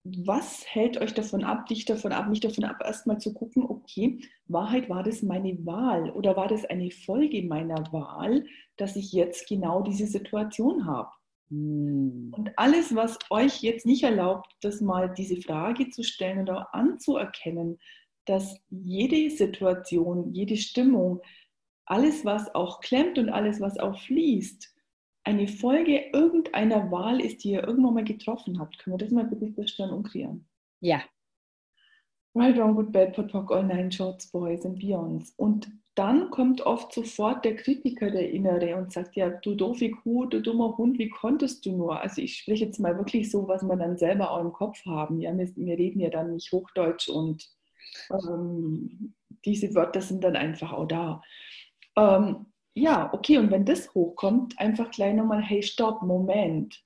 was 0.03 0.65
hält 0.65 0.99
euch 0.99 1.13
davon 1.13 1.43
ab, 1.43 1.67
dich 1.67 1.85
davon 1.85 2.11
ab, 2.11 2.27
mich 2.27 2.39
davon 2.39 2.63
ab, 2.63 2.77
erstmal 2.83 3.19
zu 3.19 3.33
gucken, 3.33 3.63
okay, 3.63 4.19
Wahrheit, 4.47 4.89
war 4.89 5.03
das 5.03 5.21
meine 5.21 5.63
Wahl 5.65 6.09
oder 6.11 6.35
war 6.35 6.47
das 6.47 6.65
eine 6.65 6.89
Folge 6.89 7.43
meiner 7.43 7.91
Wahl, 7.91 8.45
dass 8.77 8.95
ich 8.95 9.11
jetzt 9.11 9.47
genau 9.47 9.83
diese 9.83 10.07
Situation 10.07 10.85
habe? 10.85 11.11
Hm. 11.49 12.33
Und 12.35 12.51
alles, 12.57 12.95
was 12.95 13.19
euch 13.29 13.61
jetzt 13.61 13.85
nicht 13.85 14.03
erlaubt, 14.03 14.51
das 14.61 14.81
mal 14.81 15.13
diese 15.13 15.39
Frage 15.39 15.89
zu 15.89 16.03
stellen 16.03 16.41
oder 16.41 16.73
anzuerkennen, 16.73 17.79
dass 18.25 18.57
jede 18.69 19.29
Situation, 19.29 20.33
jede 20.33 20.57
Stimmung, 20.57 21.21
alles, 21.85 22.25
was 22.25 22.53
auch 22.55 22.79
klemmt 22.79 23.19
und 23.19 23.29
alles, 23.29 23.59
was 23.59 23.77
auch 23.77 23.99
fließt, 23.99 24.70
eine 25.23 25.47
Folge 25.47 26.09
irgendeiner 26.13 26.91
Wahl 26.91 27.21
ist, 27.21 27.43
die 27.43 27.51
ihr 27.51 27.63
irgendwann 27.63 27.93
mal 27.93 28.03
getroffen 28.03 28.59
habt. 28.59 28.79
Können 28.79 28.95
wir 28.95 29.05
das 29.05 29.11
mal 29.11 29.25
bitte 29.25 29.51
feststellen 29.53 29.93
und 29.93 30.03
kreieren? 30.03 30.47
Ja. 30.79 31.01
Right, 32.33 32.57
wrong, 32.57 32.75
good, 32.75 32.91
bad, 32.91 33.13
pot, 33.13 33.31
pock, 33.31 33.51
all 33.51 33.63
nine 33.63 33.91
shorts, 33.91 34.31
boys 34.31 34.65
and 34.65 34.79
beyonds. 34.79 35.33
Und 35.35 35.69
dann 35.95 36.29
kommt 36.29 36.61
oft 36.61 36.93
sofort 36.93 37.43
der 37.43 37.57
Kritiker, 37.57 38.09
der 38.09 38.31
Innere, 38.31 38.77
und 38.77 38.93
sagt, 38.93 39.17
ja, 39.17 39.29
du 39.29 39.55
doofe 39.55 39.91
Kuh, 39.91 40.25
du 40.25 40.41
dummer 40.41 40.77
Hund, 40.77 40.97
wie 40.97 41.09
konntest 41.09 41.65
du 41.65 41.75
nur? 41.75 42.01
Also 42.01 42.21
ich 42.21 42.37
spreche 42.37 42.65
jetzt 42.65 42.79
mal 42.79 42.97
wirklich 42.97 43.29
so, 43.29 43.47
was 43.49 43.63
wir 43.63 43.75
dann 43.75 43.97
selber 43.97 44.31
auch 44.31 44.39
im 44.39 44.53
Kopf 44.53 44.85
haben. 44.85 45.19
Ja, 45.19 45.37
wir, 45.37 45.53
wir 45.55 45.77
reden 45.77 45.99
ja 45.99 46.09
dann 46.09 46.33
nicht 46.33 46.51
Hochdeutsch 46.53 47.09
und 47.09 47.45
ähm, 48.11 49.13
diese 49.43 49.75
Wörter 49.75 50.01
sind 50.01 50.23
dann 50.23 50.37
einfach 50.37 50.71
auch 50.71 50.87
da. 50.87 51.21
Ähm, 51.97 52.45
ja, 52.73 53.13
okay, 53.13 53.37
und 53.37 53.51
wenn 53.51 53.65
das 53.65 53.93
hochkommt, 53.93 54.57
einfach 54.59 54.91
gleich 54.91 55.13
nochmal, 55.13 55.41
hey, 55.41 55.61
stopp, 55.61 56.01
Moment. 56.03 56.83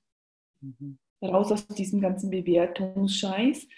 Mhm. 0.60 0.98
Raus 1.22 1.52
aus 1.52 1.66
diesem 1.68 2.00
ganzen 2.00 2.30
Bewertungsscheiß. 2.30 3.68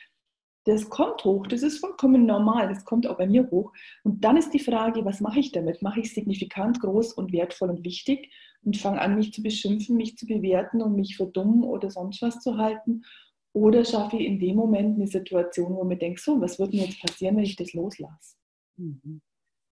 Das 0.65 0.91
kommt 0.91 1.25
hoch, 1.25 1.47
das 1.47 1.63
ist 1.63 1.79
vollkommen 1.79 2.27
normal, 2.27 2.69
das 2.69 2.85
kommt 2.85 3.07
auch 3.07 3.17
bei 3.17 3.27
mir 3.27 3.51
hoch. 3.51 3.73
Und 4.05 4.23
dann 4.23 4.37
ist 4.37 4.53
die 4.53 4.59
Frage, 4.59 5.05
was 5.05 5.21
mache 5.21 5.41
ich 5.41 5.53
damit? 5.53 5.81
Mache 5.83 6.01
ich 6.01 6.07
es 6.07 6.15
signifikant, 6.15 6.81
groß 6.81 7.13
und 7.15 7.33
wertvoll 7.33 7.71
und 7.71 7.85
wichtig 7.85 8.31
und 8.63 8.77
fange 8.77 9.01
an, 9.01 9.17
mich 9.17 9.33
zu 9.33 9.43
beschimpfen, 9.43 9.97
mich 9.97 10.17
zu 10.19 10.27
bewerten 10.27 10.83
und 10.83 10.95
mich 10.95 11.17
für 11.17 11.27
dumm 11.27 11.65
oder 11.65 11.91
sonst 11.91 12.21
was 12.21 12.41
zu 12.41 12.57
halten? 12.59 13.03
Oder 13.55 13.85
schaffe 13.85 14.17
ich 14.17 14.27
in 14.27 14.39
dem 14.39 14.57
Moment 14.57 14.97
eine 14.97 15.07
Situation, 15.07 15.75
wo 15.75 15.85
mir 15.85 15.97
denke, 15.97 16.21
so, 16.21 16.41
was 16.41 16.59
würde 16.59 16.77
mir 16.77 16.85
jetzt 16.85 17.01
passieren, 17.01 17.37
wenn 17.37 17.45
ich 17.45 17.57
das 17.57 17.73
loslasse? 17.73 18.37
Mhm. 18.77 19.23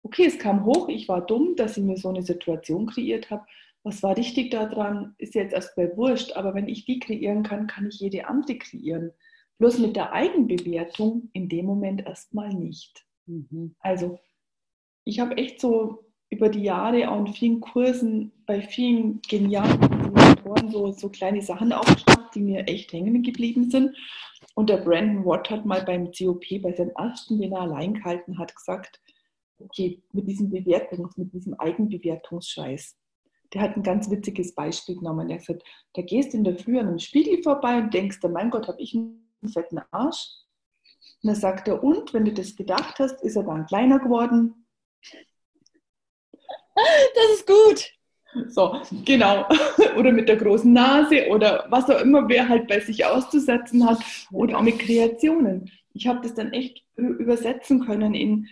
Okay, 0.03 0.25
es 0.25 0.39
kam 0.39 0.65
hoch, 0.65 0.89
ich 0.89 1.07
war 1.07 1.25
dumm, 1.25 1.55
dass 1.55 1.77
ich 1.77 1.83
mir 1.83 1.97
so 1.97 2.09
eine 2.09 2.23
Situation 2.23 2.87
kreiert 2.87 3.29
habe. 3.29 3.45
Was 3.83 4.03
war 4.03 4.17
richtig 4.17 4.51
daran, 4.51 5.15
ist 5.17 5.35
jetzt 5.35 5.53
erstmal 5.53 5.95
wurscht, 5.97 6.33
aber 6.33 6.53
wenn 6.53 6.67
ich 6.67 6.85
die 6.85 6.99
kreieren 6.99 7.43
kann, 7.43 7.67
kann 7.67 7.87
ich 7.87 7.99
jede 7.99 8.27
andere 8.27 8.57
kreieren. 8.57 9.11
Bloß 9.57 9.79
mit 9.79 9.95
der 9.95 10.13
Eigenbewertung 10.13 11.29
in 11.33 11.49
dem 11.49 11.65
Moment 11.65 12.05
erstmal 12.05 12.49
nicht. 12.49 13.05
Mhm. 13.25 13.75
Also, 13.79 14.19
ich 15.03 15.19
habe 15.19 15.37
echt 15.37 15.59
so 15.59 16.05
über 16.29 16.49
die 16.49 16.63
Jahre 16.63 17.09
auch 17.11 17.19
in 17.19 17.33
vielen 17.33 17.59
Kursen 17.59 18.31
bei 18.45 18.61
vielen 18.61 19.21
genialen 19.21 19.79
Mentoren 20.13 20.69
so, 20.71 20.91
so 20.91 21.09
kleine 21.09 21.41
Sachen 21.41 21.73
aufgeschnappt, 21.73 22.35
die 22.35 22.41
mir 22.41 22.67
echt 22.67 22.93
hängen 22.93 23.21
geblieben 23.21 23.69
sind. 23.69 23.95
Und 24.55 24.69
der 24.69 24.77
Brandon 24.77 25.25
Watt 25.25 25.49
hat 25.49 25.65
mal 25.65 25.83
beim 25.83 26.11
COP, 26.11 26.43
bei 26.61 26.71
seinem 26.73 26.91
ersten, 26.97 27.39
den 27.39 27.51
er 27.51 27.61
allein 27.61 27.95
gehalten 27.95 28.37
hat, 28.37 28.55
gesagt, 28.55 29.00
okay, 29.65 30.01
mit 30.11 30.27
diesem 30.27 30.49
Bewertungs-, 30.49 31.17
mit 31.17 31.33
diesem 31.33 31.53
Eigenbewertungsscheiß. 31.55 32.97
Der 33.53 33.61
hat 33.61 33.75
ein 33.75 33.83
ganz 33.83 34.09
witziges 34.09 34.55
Beispiel 34.55 34.95
genommen. 34.95 35.29
Er 35.29 35.35
hat 35.35 35.45
gesagt, 35.45 35.63
da 35.93 36.01
gehst 36.01 36.33
du 36.33 36.37
in 36.37 36.43
der 36.43 36.57
Früh 36.57 36.79
an 36.79 36.87
einem 36.87 36.99
Spiegel 36.99 37.43
vorbei 37.43 37.77
und 37.77 37.93
denkst, 37.93 38.19
mein 38.23 38.49
Gott, 38.49 38.67
habe 38.67 38.81
ich 38.81 38.95
einen 38.95 39.27
fetten 39.51 39.79
Arsch. 39.91 40.27
Und 41.21 41.27
dann 41.27 41.35
sagt 41.35 41.67
er, 41.67 41.83
und 41.83 42.13
wenn 42.13 42.25
du 42.25 42.33
das 42.33 42.55
gedacht 42.55 42.99
hast, 42.99 43.21
ist 43.21 43.35
er 43.35 43.43
dann 43.43 43.65
kleiner 43.65 43.99
geworden. 43.99 44.65
Das 46.75 47.31
ist 47.33 47.47
gut. 47.47 47.91
So, 48.47 48.81
genau. 49.05 49.45
Oder 49.97 50.11
mit 50.11 50.29
der 50.29 50.37
großen 50.37 50.71
Nase 50.71 51.27
oder 51.29 51.65
was 51.69 51.89
auch 51.89 51.99
immer, 51.99 52.27
wer 52.29 52.47
halt 52.47 52.67
bei 52.67 52.79
sich 52.79 53.05
auszusetzen 53.05 53.85
hat. 53.85 53.99
Oder 54.31 54.57
auch 54.57 54.61
mit 54.61 54.79
Kreationen. 54.79 55.69
Ich 55.93 56.07
habe 56.07 56.21
das 56.21 56.33
dann 56.33 56.53
echt 56.53 56.83
übersetzen 56.95 57.85
können 57.85 58.13
in 58.13 58.47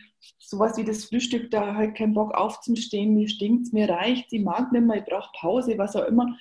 sowas 0.49 0.77
wie 0.77 0.83
das 0.83 1.05
Frühstück, 1.05 1.51
da 1.51 1.75
halt 1.75 1.95
keinen 1.95 2.13
Bock 2.13 2.33
aufzustehen, 2.33 3.13
mir 3.13 3.27
stinkt 3.27 3.71
mir 3.73 3.89
reicht, 3.89 4.29
sie 4.29 4.39
mag 4.39 4.71
nicht 4.71 4.85
mehr, 4.85 4.97
ich 4.97 5.05
brauche 5.05 5.31
Pause, 5.39 5.77
was 5.77 5.95
auch 5.95 6.07
immer. 6.07 6.37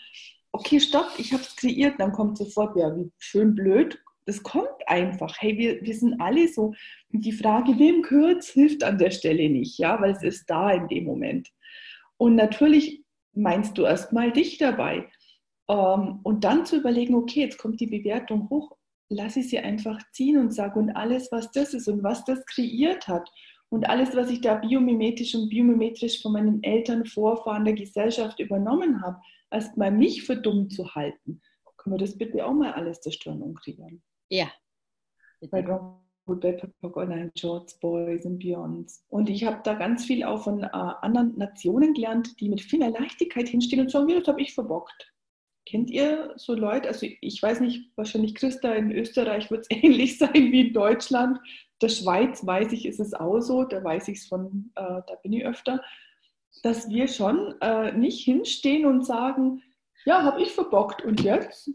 Okay, 0.53 0.81
stopp, 0.81 1.11
ich 1.19 1.33
habe 1.33 1.43
es 1.43 1.55
kreiert. 1.57 2.01
Dann 2.01 2.13
kommt 2.13 2.39
sofort, 2.39 2.77
ja, 2.77 2.97
wie 2.97 3.11
schön 3.19 3.55
blöd. 3.55 4.01
Das 4.25 4.43
kommt 4.43 4.87
einfach. 4.87 5.37
Hey, 5.39 5.57
wir, 5.59 5.83
wir 5.83 5.95
sind 5.95 6.21
alle 6.21 6.49
so. 6.49 6.75
Und 7.13 7.25
die 7.25 7.33
Frage, 7.33 7.79
wem 7.79 8.03
gehört 8.03 8.45
hilft 8.45 8.83
an 8.83 8.99
der 8.99 9.11
Stelle 9.11 9.49
nicht, 9.49 9.79
ja, 9.79 10.01
weil 10.01 10.13
es 10.13 10.23
ist 10.23 10.47
da 10.47 10.71
in 10.71 10.89
dem 10.89 11.05
Moment. 11.05 11.49
Und 12.17 12.35
natürlich 12.35 13.05
meinst 13.35 13.77
du 13.79 13.85
erstmal 13.85 14.33
dich 14.33 14.59
dabei. 14.59 15.09
Ähm, 15.69 16.21
und 16.23 16.45
dann 16.45 16.65
zu 16.65 16.79
überlegen, 16.79 17.15
okay, 17.15 17.41
jetzt 17.41 17.59
kommt 17.59 17.81
die 17.81 17.87
Bewertung 17.87 18.49
hoch, 18.49 18.77
lass 19.11 19.37
ich 19.37 19.49
sie 19.49 19.59
einfach 19.59 19.99
ziehen 20.13 20.39
und 20.39 20.53
sage, 20.53 20.79
und 20.79 20.91
alles, 20.91 21.31
was 21.31 21.51
das 21.51 21.75
ist 21.75 21.89
und 21.89 22.03
was 22.03 22.25
das 22.25 22.45
kreiert 22.47 23.07
hat 23.07 23.31
und 23.71 23.89
alles, 23.89 24.17
was 24.17 24.31
ich 24.31 24.41
da 24.41 24.55
biomimetisch 24.55 25.35
und 25.35 25.49
biomimetrisch 25.49 26.23
von 26.23 26.33
meinen 26.33 26.63
Eltern, 26.63 27.05
Vorfahren 27.05 27.65
der 27.65 27.75
Gesellschaft 27.75 28.41
übernommen 28.41 29.03
habe, 29.03 29.21
erstmal 29.51 29.91
mich 29.91 30.23
für 30.23 30.37
dumm 30.37 30.71
zu 30.71 30.95
halten, 30.95 31.41
können 31.77 31.95
wir 31.95 32.07
das 32.07 32.17
bitte 32.17 32.45
auch 32.45 32.53
mal 32.53 32.73
alles 32.73 33.01
zerstören 33.01 33.43
und 33.43 33.55
kreieren. 33.61 34.03
Ja. 34.31 34.51
Bei 35.51 35.63
Good 35.63 36.41
Bad 36.41 36.63
Online, 36.83 37.33
Shorts, 37.37 37.79
Boys 37.79 38.27
and 38.27 38.39
Beyonds. 38.39 39.05
Und 39.09 39.31
ich 39.31 39.45
habe 39.45 39.61
da 39.65 39.75
ganz 39.75 40.05
viel 40.05 40.25
auch 40.25 40.45
von 40.45 40.63
äh, 40.63 40.69
anderen 40.71 41.37
Nationen 41.39 41.95
gelernt, 41.95 42.39
die 42.41 42.49
mit 42.49 42.61
viel 42.61 42.81
mehr 42.81 42.91
Leichtigkeit 42.91 43.49
hinstehen 43.49 43.81
und 43.81 43.91
sagen, 43.91 44.09
ja, 44.09 44.19
das 44.19 44.29
habe 44.29 44.43
ich 44.43 44.55
verbockt. 44.55 45.13
Kennt 45.65 45.91
ihr 45.91 46.33
so 46.37 46.55
Leute? 46.55 46.89
Also 46.89 47.07
ich 47.21 47.43
weiß 47.43 47.61
nicht, 47.61 47.91
wahrscheinlich 47.97 48.35
Christa 48.35 48.73
in 48.73 48.91
Österreich 48.91 49.51
wird 49.51 49.67
es 49.69 49.71
ähnlich 49.83 50.19
sein 50.19 50.35
wie 50.35 50.69
in 50.69 50.75
Deutschland. 50.75 51.39
Der 51.81 51.89
Schweiz 51.89 52.45
weiß 52.45 52.73
ich, 52.73 52.87
ist 52.87 53.01
es 53.01 53.15
auch 53.15 53.41
so, 53.41 53.65
da 53.65 53.83
weiß 53.83 54.09
ich 54.09 54.19
es 54.19 54.27
von, 54.27 54.73
äh, 54.75 54.83
da 54.83 55.15
bin 55.23 55.33
ich 55.33 55.45
öfter, 55.45 55.81
dass 56.63 56.89
wir 56.89 57.09
schon 57.09 57.55
äh, 57.61 57.93
nicht 57.93 58.25
hinstehen 58.25 58.87
und 58.87 59.05
sagen, 59.05 59.63
ja, 60.05 60.23
habe 60.23 60.43
ich 60.43 60.53
verbockt 60.53 61.05
und 61.05 61.23
jetzt? 61.23 61.71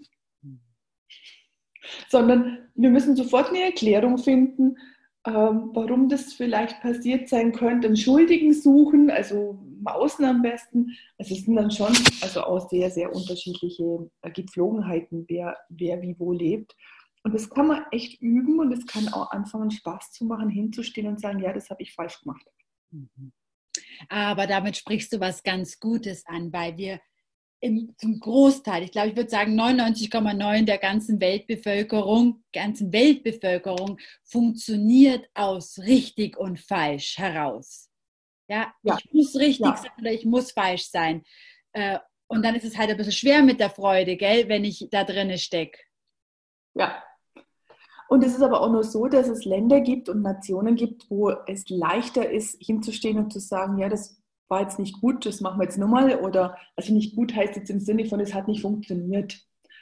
Sondern 2.09 2.69
wir 2.75 2.89
müssen 2.89 3.15
sofort 3.15 3.49
eine 3.49 3.63
Erklärung 3.63 4.17
finden, 4.17 4.77
ähm, 5.25 5.69
warum 5.73 6.09
das 6.09 6.33
vielleicht 6.33 6.81
passiert 6.81 7.29
sein 7.29 7.53
könnte, 7.53 7.87
einen 7.87 7.97
Schuldigen 7.97 8.53
suchen, 8.53 9.09
also 9.09 9.57
Außen 9.85 10.25
am 10.25 10.41
besten. 10.41 10.97
Also 11.17 11.35
es 11.35 11.45
sind 11.45 11.55
dann 11.55 11.71
schon 11.71 11.93
also 12.21 12.43
auch 12.43 12.69
sehr, 12.69 12.89
sehr 12.89 13.13
unterschiedliche 13.13 14.09
Gepflogenheiten, 14.33 15.25
wer, 15.27 15.57
wer 15.69 16.01
wie 16.01 16.15
wo 16.19 16.31
lebt. 16.33 16.75
Und 17.23 17.33
das 17.33 17.49
kann 17.49 17.67
man 17.67 17.85
echt 17.91 18.21
üben 18.21 18.59
und 18.59 18.71
es 18.73 18.85
kann 18.85 19.07
auch 19.07 19.31
anfangen, 19.31 19.71
Spaß 19.71 20.11
zu 20.11 20.25
machen, 20.25 20.49
hinzustehen 20.49 21.07
und 21.07 21.21
sagen, 21.21 21.39
ja, 21.39 21.53
das 21.53 21.69
habe 21.69 21.81
ich 21.81 21.93
falsch 21.93 22.19
gemacht. 22.19 22.45
Mhm. 22.91 23.31
Aber 24.09 24.45
damit 24.45 24.77
sprichst 24.77 25.13
du 25.13 25.19
was 25.19 25.41
ganz 25.43 25.79
Gutes 25.79 26.25
an, 26.25 26.51
weil 26.51 26.77
wir 26.77 26.99
im, 27.61 27.95
zum 27.97 28.19
Großteil, 28.19 28.83
ich 28.83 28.91
glaube, 28.91 29.09
ich 29.09 29.15
würde 29.15 29.29
sagen 29.29 29.57
99,9 29.57 30.65
der 30.65 30.77
ganzen 30.77 31.21
Weltbevölkerung, 31.21 32.43
ganzen 32.51 32.91
Weltbevölkerung 32.91 33.99
funktioniert 34.25 35.29
aus 35.33 35.79
richtig 35.79 36.37
und 36.37 36.59
falsch 36.59 37.17
heraus. 37.17 37.89
Ja, 38.49 38.73
ja. 38.83 38.97
ich 38.97 39.13
muss 39.13 39.35
richtig 39.37 39.65
ja. 39.65 39.77
sein 39.77 39.91
oder 39.97 40.11
ich 40.11 40.25
muss 40.25 40.51
falsch 40.51 40.89
sein. 40.89 41.23
Äh, 41.71 41.99
und 42.27 42.43
dann 42.43 42.55
ist 42.55 42.65
es 42.65 42.77
halt 42.77 42.89
ein 42.89 42.97
bisschen 42.97 43.13
schwer 43.13 43.41
mit 43.41 43.61
der 43.61 43.69
Freude, 43.69 44.17
gell, 44.17 44.49
wenn 44.49 44.65
ich 44.65 44.89
da 44.91 45.05
drinne 45.05 45.37
stecke. 45.37 45.79
Ja. 46.75 47.01
Und 48.09 48.23
es 48.23 48.35
ist 48.35 48.41
aber 48.41 48.61
auch 48.61 48.71
nur 48.71 48.83
so, 48.83 49.07
dass 49.07 49.27
es 49.27 49.45
Länder 49.45 49.81
gibt 49.81 50.09
und 50.09 50.21
Nationen 50.21 50.75
gibt, 50.75 51.09
wo 51.09 51.31
es 51.47 51.67
leichter 51.69 52.29
ist, 52.29 52.61
hinzustehen 52.61 53.17
und 53.17 53.33
zu 53.33 53.39
sagen, 53.39 53.77
ja, 53.77 53.89
das 53.89 54.21
war 54.49 54.61
jetzt 54.61 54.79
nicht 54.79 55.01
gut, 55.01 55.25
das 55.25 55.41
machen 55.41 55.59
wir 55.59 55.65
jetzt 55.65 55.77
nochmal. 55.77 56.19
Oder, 56.19 56.57
also 56.75 56.93
nicht 56.93 57.15
gut 57.15 57.35
heißt 57.35 57.55
jetzt 57.55 57.69
im 57.69 57.79
Sinne 57.79 58.05
von, 58.05 58.19
es 58.19 58.33
hat 58.33 58.47
nicht 58.47 58.61
funktioniert. 58.61 59.39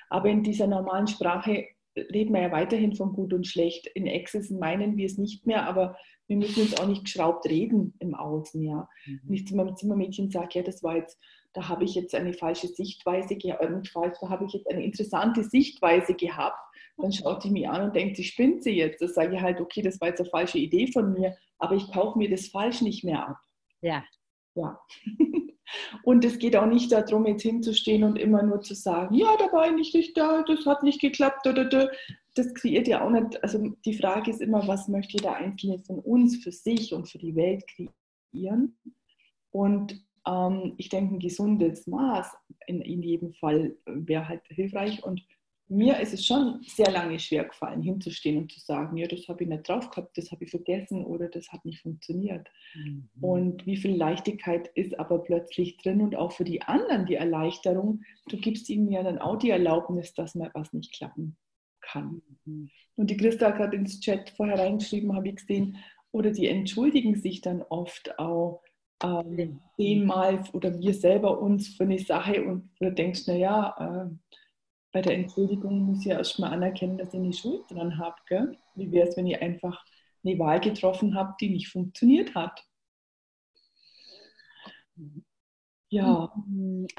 Aber 0.09 0.29
in 0.29 0.43
dieser 0.43 0.67
normalen 0.67 1.07
Sprache 1.07 1.65
reden 1.95 2.33
wir 2.33 2.41
ja 2.41 2.51
weiterhin 2.51 2.95
von 2.95 3.13
gut 3.13 3.33
und 3.33 3.47
schlecht. 3.47 3.87
In 3.87 4.07
Access 4.07 4.49
meinen 4.49 4.97
wir 4.97 5.05
es 5.05 5.17
nicht 5.17 5.45
mehr, 5.45 5.67
aber 5.67 5.97
wir 6.27 6.37
müssen 6.37 6.61
uns 6.61 6.79
auch 6.79 6.87
nicht 6.87 7.03
geschraubt 7.03 7.45
reden 7.45 7.93
im 7.99 8.15
Außen. 8.15 8.61
Ja. 8.61 8.87
Mhm. 9.05 9.19
Wenn 9.23 9.35
ich 9.35 9.47
zu 9.47 9.55
meinem 9.55 9.75
Zimmermädchen 9.75 10.31
sage, 10.31 10.59
ja, 10.59 10.63
das 10.63 10.83
war 10.83 10.95
jetzt, 10.95 11.19
da 11.53 11.67
habe 11.67 11.83
ich 11.83 11.95
jetzt 11.95 12.15
eine 12.15 12.33
falsche 12.33 12.67
Sichtweise 12.67 13.35
gehabt, 13.35 13.61
da 14.21 14.29
habe 14.29 14.45
ich 14.45 14.53
jetzt 14.53 14.69
eine 14.69 14.83
interessante 14.83 15.43
Sichtweise 15.43 16.13
gehabt, 16.13 16.57
dann 16.97 17.11
schaut 17.11 17.41
sie 17.41 17.51
mich 17.51 17.67
an 17.67 17.83
und 17.83 17.95
denkt, 17.95 18.17
sie 18.17 18.23
spinnt 18.23 18.63
sie 18.63 18.71
jetzt. 18.71 19.01
Das 19.01 19.15
sage 19.15 19.35
ich 19.35 19.41
halt, 19.41 19.59
okay, 19.59 19.81
das 19.81 19.99
war 19.99 20.09
jetzt 20.09 20.21
eine 20.21 20.29
falsche 20.29 20.59
Idee 20.59 20.87
von 20.87 21.13
mir, 21.13 21.35
aber 21.57 21.75
ich 21.75 21.91
kaufe 21.91 22.17
mir 22.17 22.29
das 22.29 22.47
falsch 22.47 22.81
nicht 22.81 23.03
mehr 23.03 23.27
ab. 23.27 23.37
Ja, 23.81 24.03
ja. 24.55 24.79
Und 26.03 26.25
es 26.25 26.37
geht 26.37 26.55
auch 26.55 26.65
nicht 26.65 26.91
darum, 26.91 27.25
jetzt 27.25 27.43
hinzustehen 27.43 28.03
und 28.03 28.17
immer 28.17 28.43
nur 28.43 28.61
zu 28.61 28.75
sagen, 28.75 29.15
ja, 29.15 29.37
da 29.37 29.51
war 29.53 29.73
ich 29.73 29.93
nicht 29.93 30.17
da, 30.17 30.43
das 30.43 30.65
hat 30.65 30.83
nicht 30.83 30.99
geklappt. 30.99 31.45
Das 32.35 32.53
kreiert 32.53 32.89
ja 32.89 33.05
auch 33.05 33.09
nicht. 33.09 33.41
Also 33.41 33.73
die 33.85 33.93
Frage 33.93 34.31
ist 34.31 34.41
immer, 34.41 34.67
was 34.67 34.89
möchte 34.89 35.13
jeder 35.13 35.35
Einzelne 35.35 35.79
von 35.79 35.99
uns 35.99 36.43
für 36.43 36.51
sich 36.51 36.93
und 36.93 37.07
für 37.09 37.19
die 37.19 37.35
Welt 37.35 37.63
kreieren? 37.67 38.77
Und 39.51 40.03
ähm, 40.27 40.73
ich 40.77 40.89
denke, 40.89 41.15
ein 41.15 41.19
gesundes 41.19 41.87
Maß 41.87 42.35
in, 42.67 42.81
in 42.81 43.01
jedem 43.01 43.33
Fall 43.33 43.75
wäre 43.85 44.27
halt 44.27 44.41
hilfreich. 44.47 45.03
Und 45.03 45.21
mir 45.67 45.99
ist 45.99 46.13
es 46.13 46.25
schon 46.25 46.61
sehr 46.63 46.91
lange 46.91 47.17
schwer 47.17 47.45
gefallen, 47.45 47.81
hinzustehen 47.81 48.37
und 48.37 48.51
zu 48.51 48.59
sagen, 48.59 48.97
ja, 48.97 49.07
das 49.07 49.27
habe 49.29 49.43
ich 49.43 49.49
nicht 49.49 49.67
drauf 49.67 49.89
gehabt, 49.89 50.17
das 50.17 50.29
habe 50.31 50.43
ich 50.43 50.51
vergessen 50.51 51.05
oder 51.05 51.29
das 51.29 51.49
hat 51.51 51.63
nicht 51.63 51.81
funktioniert. 51.81 52.49
Mhm. 52.75 53.09
Und 53.21 53.65
wie 53.65 53.77
viel 53.77 53.95
Leichtigkeit 53.95 54.69
ist 54.75 54.99
aber 54.99 55.19
plötzlich 55.19 55.77
drin 55.77 56.01
und 56.01 56.15
auch 56.15 56.33
für 56.33 56.43
die 56.43 56.61
anderen 56.61 57.05
die 57.05 57.15
Erleichterung, 57.15 58.01
du 58.27 58.37
gibst 58.37 58.69
ihnen 58.69 58.91
ja 58.91 59.01
dann 59.01 59.17
auch 59.17 59.37
die 59.37 59.49
Erlaubnis, 59.49 60.13
dass 60.13 60.35
mal 60.35 60.51
was 60.53 60.73
nicht 60.73 60.93
klappen 60.93 61.37
kann. 61.79 62.21
Mhm. 62.43 62.69
Und 62.95 63.09
die 63.09 63.15
Christa 63.17 63.47
hat 63.47 63.57
gerade 63.57 63.77
ins 63.77 64.01
Chat 64.01 64.29
vorher 64.31 64.59
reingeschrieben, 64.59 65.15
habe 65.15 65.29
ich 65.29 65.37
gesehen, 65.37 65.77
oder 66.11 66.31
die 66.31 66.47
entschuldigen 66.47 67.15
sich 67.15 67.39
dann 67.39 67.61
oft 67.61 68.19
auch 68.19 68.61
ähm, 69.03 69.61
zehnmal 69.75 70.43
oder 70.53 70.77
wir 70.77 70.93
selber 70.93 71.39
uns 71.39 71.69
für 71.69 71.83
eine 71.83 71.99
Sache 71.99 72.43
und 72.43 72.69
du 72.79 72.91
denkst, 72.91 73.27
naja, 73.27 73.75
äh, 73.79 74.15
bei 74.91 75.01
der 75.01 75.15
Entschuldigung 75.15 75.79
muss 75.79 75.99
ich 75.99 76.05
ja 76.05 76.17
erstmal 76.17 76.53
anerkennen, 76.53 76.97
dass 76.97 77.13
ich 77.13 77.19
eine 77.19 77.33
Schuld 77.33 77.63
dran 77.69 77.97
habe. 77.97 78.15
Gell? 78.27 78.57
Wie 78.75 78.91
wäre 78.91 79.07
es, 79.07 79.17
wenn 79.17 79.27
ich 79.27 79.41
einfach 79.41 79.83
eine 80.23 80.37
Wahl 80.37 80.59
getroffen 80.59 81.15
habe, 81.15 81.33
die 81.39 81.49
nicht 81.49 81.69
funktioniert 81.69 82.35
hat? 82.35 82.65
Ja. 85.89 86.31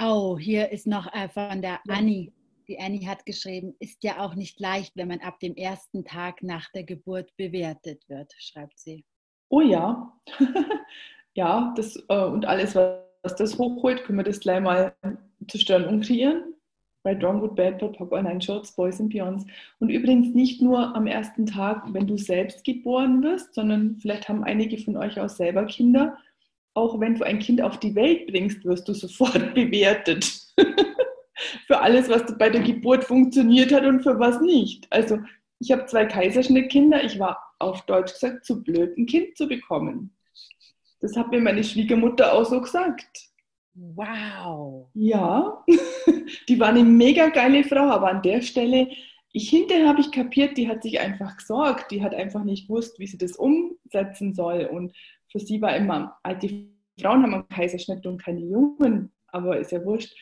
Oh, 0.01 0.39
hier 0.39 0.71
ist 0.71 0.87
noch 0.87 1.13
äh, 1.13 1.29
von 1.29 1.63
der. 1.63 1.81
Annie. 1.89 2.33
Die 2.69 2.79
Annie 2.79 3.09
hat 3.09 3.27
geschrieben, 3.27 3.75
ist 3.81 4.05
ja 4.05 4.25
auch 4.25 4.35
nicht 4.35 4.61
leicht, 4.61 4.97
wenn 4.97 5.09
man 5.09 5.21
ab 5.21 5.41
dem 5.41 5.57
ersten 5.57 6.05
Tag 6.05 6.43
nach 6.43 6.71
der 6.71 6.85
Geburt 6.85 7.37
bewertet 7.37 8.09
wird, 8.09 8.33
schreibt 8.39 8.79
sie. 8.79 9.05
Oh 9.49 9.61
ja. 9.61 10.17
ja, 11.35 11.73
das, 11.77 11.97
äh, 12.09 12.25
und 12.25 12.47
alles, 12.47 12.75
was 12.75 13.37
das 13.37 13.59
hochholt, 13.59 14.05
können 14.05 14.19
wir 14.19 14.25
das 14.25 14.41
gleich 14.41 14.61
mal 14.61 14.95
zerstören 15.49 15.85
und 15.87 16.05
kreieren 16.05 16.53
bei 17.03 17.17
Strong 17.17 17.41
Good 17.41 17.57
Bad 17.57 17.79
Bad 17.79 17.97
Pop 17.97 18.13
Online 18.13 18.41
Shorts, 18.41 18.73
Boys 18.73 19.01
and 19.01 19.13
Beyonds. 19.13 19.45
Und 19.81 19.91
übrigens 19.91 20.35
nicht 20.35 20.63
nur 20.63 20.95
am 20.95 21.07
ersten 21.07 21.47
Tag, 21.47 21.83
wenn 21.93 22.07
du 22.07 22.17
selbst 22.17 22.65
geboren 22.65 23.23
wirst, 23.23 23.55
sondern 23.55 23.97
vielleicht 24.01 24.29
haben 24.29 24.45
einige 24.45 24.79
von 24.79 24.97
euch 24.97 25.19
auch 25.19 25.29
selber 25.29 25.65
Kinder. 25.67 26.17
Auch 26.75 27.01
wenn 27.01 27.17
du 27.17 27.25
ein 27.25 27.41
Kind 27.41 27.61
auf 27.61 27.79
die 27.79 27.95
Welt 27.95 28.29
bringst, 28.29 28.65
wirst 28.65 28.89
du 28.89 28.95
sofort 28.95 29.55
bewertet. 29.55 30.31
für 31.67 31.81
alles, 31.81 32.09
was 32.09 32.39
bei 32.39 32.51
der 32.51 32.63
Geburt 32.63 33.05
funktioniert 33.05 33.73
hat 33.73 33.85
und 33.85 34.03
für 34.03 34.19
was 34.19 34.41
nicht. 34.41 34.87
Also 34.91 35.19
ich 35.59 35.73
habe 35.73 35.87
zwei 35.87 36.07
Kaiserschnittkinder. 36.07 37.03
Ich 37.05 37.19
war 37.19 37.39
auf 37.59 37.83
Deutsch 37.83 38.13
gesagt 38.13 38.45
zu 38.45 38.63
blöd, 38.63 38.97
ein 38.97 39.07
Kind 39.07 39.37
zu 39.37 39.49
bekommen. 39.49 40.15
Das 41.03 41.17
hat 41.17 41.31
mir 41.31 41.41
meine 41.41 41.65
Schwiegermutter 41.65 42.33
auch 42.33 42.45
so 42.45 42.61
gesagt. 42.61 43.29
Wow. 43.75 44.89
Ja, 44.95 45.65
die 46.49 46.61
war 46.61 46.69
eine 46.69 46.85
mega 46.85 47.29
geile 47.29 47.65
Frau, 47.65 47.91
aber 47.91 48.09
an 48.09 48.23
der 48.23 48.41
Stelle, 48.41 48.89
ich 49.33 49.51
hinterher 49.51 49.89
habe 49.89 50.01
ich 50.01 50.13
kapiert, 50.13 50.57
die 50.57 50.69
hat 50.69 50.83
sich 50.83 51.01
einfach 51.01 51.37
gesorgt, 51.37 51.91
die 51.91 52.03
hat 52.03 52.15
einfach 52.15 52.45
nicht 52.45 52.69
gewusst, 52.69 52.99
wie 52.99 53.07
sie 53.07 53.19
das 53.19 53.37
umsetzen 53.37 54.35
soll. 54.35 54.67
Und 54.67 54.95
für 55.31 55.41
sie 55.41 55.61
war 55.61 55.75
immer, 55.75 56.19
alte 56.23 56.49
Frauen 57.01 57.23
haben 57.23 57.35
einen 57.35 57.49
Kaiserschnitt 57.49 58.07
und 58.07 58.23
keine 58.23 58.41
Jungen, 58.41 59.11
aber 59.29 59.59
ist 59.59 59.73
ja 59.73 59.85
wurscht. 59.85 60.15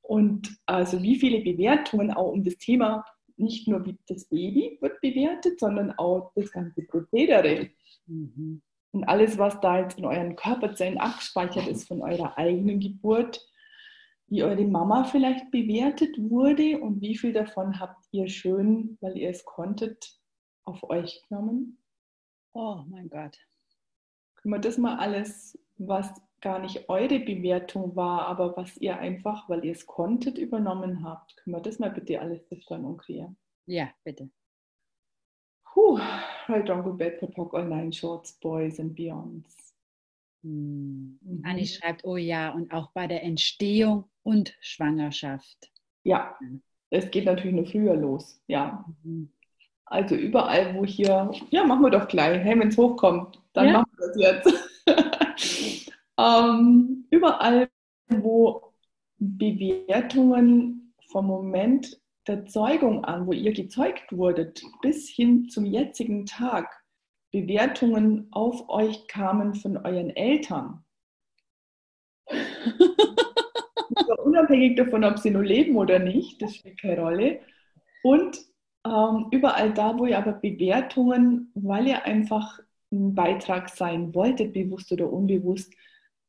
Und 0.00 0.50
also 0.66 1.00
wie 1.02 1.16
viele 1.16 1.40
Bewertungen 1.42 2.10
auch 2.10 2.32
um 2.32 2.42
das 2.42 2.56
Thema, 2.56 3.04
nicht 3.36 3.68
nur 3.68 3.84
wie 3.86 3.96
das 4.08 4.24
Baby 4.26 4.78
wird 4.80 5.00
bewertet, 5.00 5.60
sondern 5.60 5.92
auch 5.92 6.32
das 6.34 6.50
ganze 6.50 6.82
Prozedere. 6.82 7.70
Mhm. 8.06 8.62
Und 8.94 9.04
alles, 9.08 9.38
was 9.38 9.58
da 9.60 9.80
jetzt 9.80 9.98
in 9.98 10.04
euren 10.04 10.36
Körperzellen 10.36 10.98
abgespeichert 10.98 11.66
ist 11.66 11.88
von 11.88 12.00
eurer 12.00 12.38
eigenen 12.38 12.78
Geburt, 12.78 13.44
wie 14.28 14.44
eure 14.44 14.64
Mama 14.64 15.02
vielleicht 15.02 15.50
bewertet 15.50 16.16
wurde 16.16 16.78
und 16.78 17.00
wie 17.00 17.16
viel 17.16 17.32
davon 17.32 17.80
habt 17.80 18.06
ihr 18.12 18.28
schön, 18.28 18.96
weil 19.00 19.18
ihr 19.18 19.30
es 19.30 19.44
konntet, 19.44 20.16
auf 20.62 20.88
euch 20.88 21.20
genommen? 21.28 21.82
Oh 22.52 22.84
mein 22.86 23.08
Gott. 23.08 23.36
Wir 24.44 24.58
das 24.60 24.78
mal 24.78 24.96
alles, 24.98 25.58
was 25.76 26.14
gar 26.40 26.60
nicht 26.60 26.88
eure 26.88 27.18
Bewertung 27.18 27.96
war, 27.96 28.28
aber 28.28 28.56
was 28.56 28.76
ihr 28.76 28.96
einfach, 28.96 29.48
weil 29.48 29.64
ihr 29.64 29.72
es 29.72 29.86
konntet, 29.86 30.38
übernommen 30.38 31.04
habt. 31.04 31.36
Können 31.38 31.56
wir 31.56 31.62
das 31.62 31.80
mal 31.80 31.90
bitte 31.90 32.20
alles 32.20 32.46
zerstellen 32.46 32.84
und 32.84 32.98
kreieren? 32.98 33.36
Ja, 33.66 33.90
bitte. 34.04 34.30
Puh, 35.74 35.98
right 36.48 36.70
on, 36.70 36.82
good 36.82 36.98
bed, 36.98 37.18
Pop 37.34 37.52
Online 37.52 37.90
Shorts, 37.90 38.38
Boys 38.40 38.78
and 38.78 38.94
Beyonds. 38.94 39.74
Hm. 40.44 41.18
Mhm. 41.20 41.42
Anni 41.44 41.66
schreibt, 41.66 42.04
oh 42.04 42.16
ja, 42.16 42.50
und 42.50 42.72
auch 42.72 42.92
bei 42.92 43.08
der 43.08 43.24
Entstehung 43.24 44.04
und 44.22 44.54
Schwangerschaft. 44.60 45.72
Ja, 46.04 46.38
es 46.90 47.10
geht 47.10 47.24
natürlich 47.24 47.56
nur 47.56 47.66
früher 47.66 47.96
los, 47.96 48.40
ja. 48.46 48.84
Mhm. 49.02 49.30
Also 49.86 50.14
überall, 50.14 50.76
wo 50.76 50.84
hier, 50.84 51.32
ja, 51.50 51.64
machen 51.64 51.82
wir 51.82 51.90
doch 51.90 52.06
gleich, 52.06 52.42
hey, 52.44 52.58
wenn 52.58 52.68
es 52.68 52.78
hochkommt, 52.78 53.42
dann 53.52 53.66
ja. 53.66 53.72
machen 53.72 53.90
wir 53.96 54.06
das 54.06 54.46
jetzt. 54.86 55.90
ähm, 56.18 57.04
überall, 57.10 57.68
wo 58.08 58.72
Bewertungen 59.18 60.94
vom 61.10 61.26
Moment 61.26 62.00
der 62.26 62.46
Zeugung 62.46 63.04
an, 63.04 63.26
wo 63.26 63.32
ihr 63.32 63.52
gezeugt 63.52 64.12
wurdet, 64.12 64.62
bis 64.82 65.08
hin 65.08 65.48
zum 65.48 65.64
jetzigen 65.64 66.26
Tag, 66.26 66.82
Bewertungen 67.32 68.28
auf 68.30 68.68
euch 68.68 69.06
kamen 69.08 69.54
von 69.54 69.76
euren 69.76 70.10
Eltern. 70.10 70.84
unabhängig 74.34 74.76
davon, 74.76 75.04
ob 75.04 75.18
sie 75.18 75.30
nur 75.30 75.44
leben 75.44 75.76
oder 75.76 75.98
nicht, 75.98 76.42
das 76.42 76.56
spielt 76.56 76.80
keine 76.80 77.00
Rolle. 77.00 77.40
Und 78.02 78.38
ähm, 78.86 79.26
überall 79.30 79.72
da, 79.72 79.98
wo 79.98 80.06
ihr 80.06 80.18
aber 80.18 80.32
Bewertungen, 80.32 81.50
weil 81.54 81.86
ihr 81.86 82.04
einfach 82.04 82.58
ein 82.92 83.14
Beitrag 83.14 83.68
sein 83.70 84.14
wolltet, 84.14 84.52
bewusst 84.52 84.92
oder 84.92 85.10
unbewusst, 85.10 85.72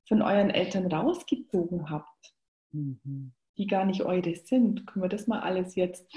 von 0.08 0.22
euren 0.22 0.52
Eltern 0.52 0.86
rausgezogen 0.92 1.90
habt, 1.90 2.34
mhm. 2.72 3.34
Die 3.58 3.68
gar 3.68 3.86
nicht 3.86 4.02
eure 4.02 4.36
sind, 4.36 4.86
können 4.86 5.04
wir 5.06 5.10
das 5.10 5.28
mal 5.28 5.40
alles 5.40 5.76
jetzt 5.76 6.08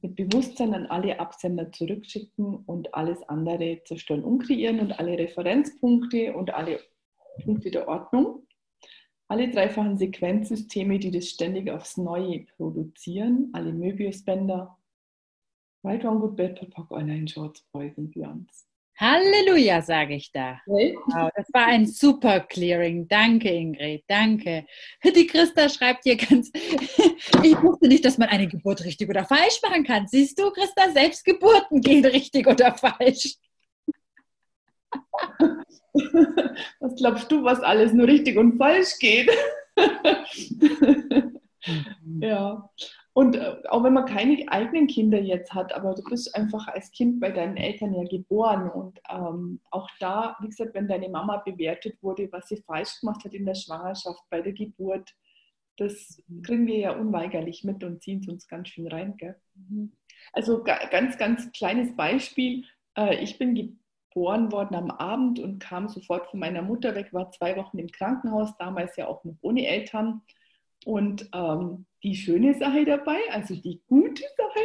mit 0.00 0.14
Bewusstsein 0.14 0.74
an 0.74 0.86
alle 0.86 1.18
Absender 1.18 1.72
zurückschicken 1.72 2.56
und 2.66 2.94
alles 2.94 3.22
andere 3.28 3.80
zerstören, 3.84 4.22
umkreieren 4.22 4.80
und 4.80 4.98
alle 4.98 5.18
Referenzpunkte 5.18 6.34
und 6.34 6.54
alle 6.54 6.80
Punkte 7.42 7.70
der 7.70 7.88
Ordnung. 7.88 8.46
Alle 9.26 9.50
dreifachen 9.50 9.98
Sequenzsysteme, 9.98 10.98
die 10.98 11.10
das 11.10 11.30
ständig 11.30 11.70
aufs 11.70 11.96
Neue 11.96 12.46
produzieren, 12.56 13.50
alle 13.54 13.72
Möbiusbänder, 13.72 14.76
Right 15.82 16.04
Wrong 16.04 16.20
Good 16.20 16.36
Bad 16.36 16.70
Pop 16.70 16.90
Online 16.92 17.26
Shorts 17.26 17.62
Boys 17.72 17.96
and 17.98 18.12
Beyonds. 18.12 18.66
Halleluja, 18.96 19.82
sage 19.82 20.14
ich 20.14 20.30
da. 20.30 20.60
Wow, 20.66 21.30
das 21.34 21.46
war 21.52 21.66
ein 21.66 21.86
super 21.86 22.40
Clearing. 22.40 23.08
Danke, 23.08 23.50
Ingrid. 23.50 24.04
Danke. 24.06 24.66
Die 25.04 25.26
Christa 25.26 25.68
schreibt 25.68 26.04
hier 26.04 26.16
ganz, 26.16 26.50
ich 27.42 27.60
wusste 27.62 27.88
nicht, 27.88 28.04
dass 28.04 28.18
man 28.18 28.28
eine 28.28 28.46
Geburt 28.46 28.84
richtig 28.84 29.08
oder 29.08 29.24
falsch 29.24 29.60
machen 29.62 29.84
kann. 29.84 30.06
Siehst 30.06 30.38
du, 30.38 30.50
Christa, 30.52 30.90
selbst 30.92 31.24
Geburten 31.24 31.80
gehen 31.80 32.04
richtig 32.04 32.46
oder 32.46 32.74
falsch. 32.74 33.34
Was 36.80 36.94
glaubst 36.96 37.30
du, 37.30 37.44
was 37.44 37.60
alles 37.60 37.92
nur 37.92 38.08
richtig 38.08 38.36
und 38.36 38.58
falsch 38.58 38.98
geht? 38.98 39.30
Ja. 42.20 42.70
Und 43.14 43.36
äh, 43.36 43.54
auch 43.68 43.84
wenn 43.84 43.92
man 43.92 44.06
keine 44.06 44.44
eigenen 44.48 44.88
Kinder 44.88 45.20
jetzt 45.20 45.54
hat, 45.54 45.72
aber 45.72 45.94
du 45.94 46.02
bist 46.02 46.34
einfach 46.34 46.66
als 46.66 46.90
Kind 46.90 47.20
bei 47.20 47.30
deinen 47.30 47.56
Eltern 47.56 47.94
ja 47.94 48.02
geboren. 48.02 48.68
Und 48.68 49.00
ähm, 49.08 49.60
auch 49.70 49.88
da, 50.00 50.36
wie 50.40 50.48
gesagt, 50.48 50.74
wenn 50.74 50.88
deine 50.88 51.08
Mama 51.08 51.36
bewertet 51.38 51.96
wurde, 52.02 52.30
was 52.32 52.48
sie 52.48 52.56
falsch 52.56 53.00
gemacht 53.00 53.24
hat 53.24 53.32
in 53.32 53.46
der 53.46 53.54
Schwangerschaft, 53.54 54.20
bei 54.30 54.40
der 54.40 54.52
Geburt, 54.52 55.14
das 55.76 56.22
kriegen 56.42 56.66
wir 56.66 56.78
ja 56.78 56.90
unweigerlich 56.96 57.62
mit 57.62 57.84
und 57.84 58.02
ziehen 58.02 58.20
es 58.20 58.28
uns 58.28 58.48
ganz 58.48 58.68
schön 58.68 58.88
rein. 58.88 59.16
Gell? 59.16 59.36
Mhm. 59.54 59.92
Also 60.32 60.64
ganz, 60.64 61.16
ganz 61.16 61.52
kleines 61.52 61.94
Beispiel. 61.94 62.64
Äh, 62.96 63.22
ich 63.22 63.38
bin 63.38 63.54
geboren 63.54 64.50
worden 64.50 64.74
am 64.74 64.90
Abend 64.90 65.38
und 65.38 65.60
kam 65.60 65.88
sofort 65.88 66.26
von 66.30 66.40
meiner 66.40 66.62
Mutter 66.62 66.96
weg, 66.96 67.12
war 67.12 67.30
zwei 67.30 67.56
Wochen 67.56 67.78
im 67.78 67.88
Krankenhaus, 67.88 68.56
damals 68.58 68.96
ja 68.96 69.06
auch 69.06 69.22
noch 69.22 69.36
ohne 69.40 69.66
Eltern. 69.66 70.22
Und 70.84 71.28
ähm, 71.32 71.86
die 72.02 72.14
schöne 72.14 72.54
Sache 72.54 72.84
dabei, 72.84 73.18
also 73.30 73.54
die 73.54 73.82
gute 73.86 74.22
Sache, 74.36 74.60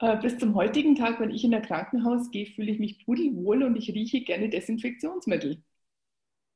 äh, 0.00 0.20
bis 0.20 0.38
zum 0.38 0.54
heutigen 0.54 0.94
Tag, 0.94 1.20
wenn 1.20 1.30
ich 1.30 1.44
in 1.44 1.54
ein 1.54 1.62
Krankenhaus 1.62 2.30
gehe, 2.30 2.46
fühle 2.46 2.70
ich 2.70 2.78
mich 2.78 3.04
pudelwohl 3.04 3.62
und 3.62 3.76
ich 3.76 3.92
rieche 3.92 4.22
gerne 4.22 4.48
Desinfektionsmittel. 4.48 5.62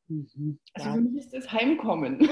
Mhm. 0.08 0.58
Also 0.74 0.92
für 0.92 1.00
mich 1.00 1.24
ist 1.24 1.34
das 1.34 1.52
Heimkommen. 1.52 2.28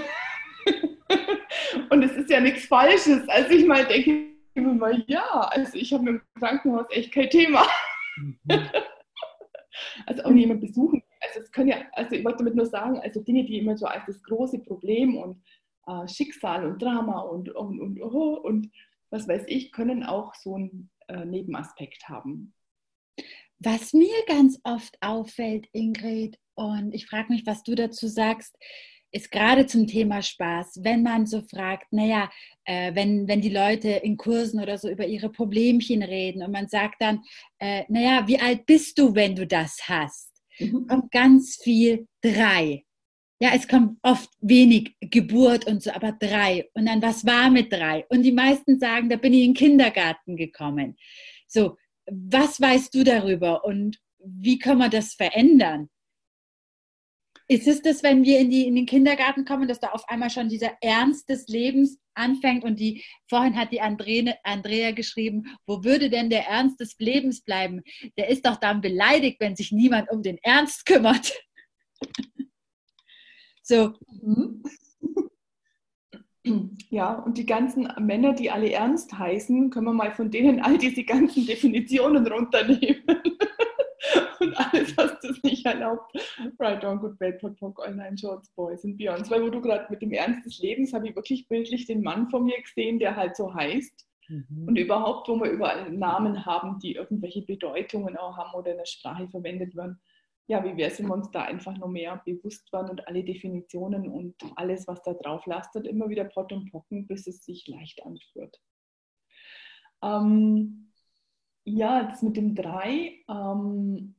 und 1.91 2.03
es 2.03 2.13
ist 2.13 2.31
ja 2.31 2.41
nichts 2.41 2.67
Falsches. 2.67 3.29
Also 3.29 3.51
ich 3.51 3.67
mal 3.67 3.85
denke 3.87 4.33
immer 4.55 4.75
mal, 4.75 5.05
ja, 5.07 5.27
also 5.51 5.77
ich 5.77 5.93
habe 5.93 6.09
im 6.09 6.23
Krankenhaus 6.39 6.87
echt 6.91 7.13
kein 7.13 7.31
Thema. 7.31 7.67
Mhm. 8.17 8.43
also 10.07 10.23
auch 10.25 10.31
jemand 10.31 10.61
besuchen. 10.61 11.03
Also 11.21 11.41
es 11.41 11.53
können 11.53 11.69
ja, 11.69 11.77
also 11.93 12.15
ich 12.15 12.25
wollte 12.25 12.39
damit 12.39 12.55
nur 12.55 12.67
sagen, 12.67 12.99
also 13.01 13.21
Dinge, 13.21 13.45
die 13.45 13.59
immer 13.59 13.77
so 13.77 13.87
als 13.87 14.05
das 14.07 14.23
große 14.23 14.59
Problem 14.61 15.17
und 15.17 15.43
äh, 15.87 16.09
Schicksal 16.09 16.67
und 16.67 16.81
Drama 16.81 17.21
und, 17.21 17.55
und, 17.55 17.81
und, 17.81 18.03
oh, 18.03 18.35
und 18.35 18.71
was 19.11 19.29
weiß 19.29 19.45
ich, 19.47 19.73
können 19.73 20.05
auch 20.05 20.35
so 20.35 20.57
einen 20.57 20.91
äh, 21.09 21.25
Nebenaspekt 21.25 22.09
haben. 22.09 22.55
Was 23.59 23.93
mir 23.93 24.15
ganz 24.27 24.59
oft 24.65 24.97
auffällt, 25.01 25.69
Ingrid, 25.73 26.39
und 26.55 26.95
ich 26.95 27.07
frage 27.07 27.33
mich, 27.33 27.47
was 27.47 27.63
du 27.63 27.75
dazu 27.75 28.09
sagst, 28.09 28.57
ist 29.13 29.31
gerade 29.31 29.67
zum 29.67 29.87
Thema 29.87 30.23
Spaß, 30.23 30.81
wenn 30.83 31.03
man 31.03 31.27
so 31.27 31.43
fragt, 31.43 31.93
naja, 31.93 32.31
äh, 32.65 32.95
wenn, 32.95 33.29
wenn 33.29 33.43
die 33.43 33.51
Leute 33.51 33.91
in 33.91 34.17
Kursen 34.17 34.61
oder 34.61 34.79
so 34.79 34.89
über 34.89 35.07
ihre 35.07 35.31
Problemchen 35.31 36.03
reden 36.03 36.43
und 36.43 36.51
man 36.51 36.69
sagt 36.69 37.03
dann, 37.03 37.23
äh, 37.59 37.85
naja, 37.89 38.27
wie 38.27 38.41
alt 38.41 38.65
bist 38.65 38.99
du, 38.99 39.15
wenn 39.15 39.37
du 39.37 39.47
das 39.47 39.77
hast? 39.87 40.31
Mhm. 40.59 40.87
Kommt 40.87 41.11
ganz 41.11 41.57
viel 41.63 42.09
drei. 42.23 42.85
Ja, 43.43 43.51
es 43.57 43.67
kommt 43.67 43.99
oft 44.03 44.31
wenig 44.41 44.95
Geburt 45.01 45.67
und 45.67 45.83
so, 45.83 45.91
aber 45.91 46.13
drei. 46.13 46.71
Und 46.75 46.87
dann, 46.87 47.03
was 47.03 47.27
war 47.27 47.51
mit 47.51 47.73
drei? 47.73 48.07
Und 48.09 48.23
die 48.23 48.31
meisten 48.31 48.79
sagen, 48.79 49.09
da 49.09 49.17
bin 49.17 49.33
ich 49.33 49.41
in 49.41 49.49
den 49.49 49.55
Kindergarten 49.55 50.37
gekommen. 50.37 50.97
So, 51.49 51.77
was 52.07 52.61
weißt 52.61 52.95
du 52.95 53.03
darüber 53.03 53.65
und 53.65 53.99
wie 54.25 54.61
kann 54.61 54.79
man 54.79 54.93
das 54.93 55.15
verändern? 55.15 55.91
Ist 57.49 57.67
es 57.67 57.83
das, 57.83 58.05
wenn 58.05 58.23
wir 58.23 58.39
in, 58.39 58.49
die, 58.49 58.69
in 58.69 58.77
den 58.77 58.87
Kindergarten 58.87 59.45
kommen, 59.45 59.67
dass 59.67 59.81
da 59.81 59.89
auf 59.89 60.09
einmal 60.09 60.31
schon 60.31 60.49
dieser 60.49 60.77
Ernst 60.81 61.29
des 61.29 61.49
Lebens 61.49 61.99
anfängt 62.15 62.63
und 62.63 62.79
die, 62.79 63.03
vorhin 63.29 63.57
hat 63.57 63.73
die 63.73 63.81
Andrea, 63.81 64.37
Andrea 64.45 64.93
geschrieben, 64.93 65.59
wo 65.67 65.83
würde 65.83 66.11
denn 66.11 66.31
der 66.31 66.47
Ernst 66.47 66.79
des 66.79 66.95
Lebens 67.01 67.43
bleiben? 67.43 67.83
Der 68.17 68.29
ist 68.29 68.47
doch 68.47 68.59
dann 68.59 68.81
beleidigt, 68.81 69.41
wenn 69.41 69.57
sich 69.57 69.73
niemand 69.73 70.13
um 70.13 70.23
den 70.23 70.39
Ernst 70.45 70.87
kümmert. 70.87 71.33
So. 73.73 73.95
Mhm. 74.23 74.63
Ja, 76.91 77.15
und 77.15 77.39
die 77.39 77.47
ganzen 77.47 77.89
Männer, 78.01 78.35
die 78.35 78.51
alle 78.51 78.71
ernst 78.71 79.17
heißen, 79.19 79.71
können 79.71 79.87
wir 79.87 79.95
mal 79.95 80.13
von 80.13 80.31
denen 80.31 80.61
all 80.61 80.77
diese 80.77 81.05
ganzen 81.05 81.47
Definitionen 81.47 82.27
runternehmen. 82.27 83.03
und 84.41 84.55
alles, 84.59 84.95
was 84.99 85.19
das 85.21 85.43
nicht 85.43 85.65
erlaubt. 85.65 86.13
Right 86.59 86.85
on, 86.85 86.99
good 86.99 87.19
bad, 87.19 87.39
pot, 87.39 87.57
pok, 87.57 87.79
online 87.79 88.19
shorts, 88.19 88.51
boys 88.51 88.85
and 88.85 88.99
beyond. 88.99 89.31
Weil 89.31 89.43
wo 89.43 89.49
du 89.49 89.63
gerade 89.63 89.87
mit 89.89 90.03
dem 90.03 90.13
Ernst 90.13 90.45
des 90.45 90.59
Lebens, 90.59 90.93
habe 90.93 91.09
ich 91.09 91.17
wirklich 91.17 91.49
bildlich 91.49 91.87
den 91.87 92.03
Mann 92.03 92.29
von 92.29 92.45
mir 92.45 92.61
gesehen, 92.61 92.99
der 92.99 93.17
halt 93.17 93.37
so 93.37 93.55
heißt. 93.55 94.07
Mhm. 94.29 94.69
Und 94.69 94.77
überhaupt, 94.77 95.29
wo 95.29 95.37
wir 95.37 95.51
überall 95.51 95.91
Namen 95.91 96.45
haben, 96.45 96.79
die 96.81 96.97
irgendwelche 96.97 97.41
Bedeutungen 97.41 98.19
auch 98.19 98.37
haben 98.37 98.53
oder 98.53 98.73
in 98.73 98.79
der 98.79 98.87
Sprache 98.87 99.29
verwendet 99.29 99.75
werden 99.75 99.99
ja, 100.49 100.65
wie 100.65 100.77
wäre 100.77 100.91
es, 100.91 100.99
wenn 100.99 101.07
wir 101.07 101.15
uns 101.15 101.31
da 101.31 101.43
einfach 101.45 101.77
noch 101.79 101.89
mehr 101.89 102.21
bewusst 102.25 102.73
waren 102.73 102.91
und 102.91 103.07
alle 103.09 103.25
Definitionen 103.25 104.09
und 104.09 104.37
alles, 104.57 104.87
was 104.89 105.03
da 105.03 105.15
drauf 105.15 105.47
lastet, 105.47 105.87
immer 105.87 106.09
wieder 106.09 106.25
Pott 106.25 106.53
und 106.53 106.71
Pocken, 106.71 107.07
bis 107.07 107.27
es 107.27 107.45
sich 107.45 107.67
leicht 107.69 108.05
anspürt. 108.05 108.61
Ähm, 110.03 110.93
Ja, 111.65 112.05
das 112.05 112.23
mit 112.23 112.37
dem 112.37 112.55
drei, 112.57 113.25
ähm, 113.29 114.17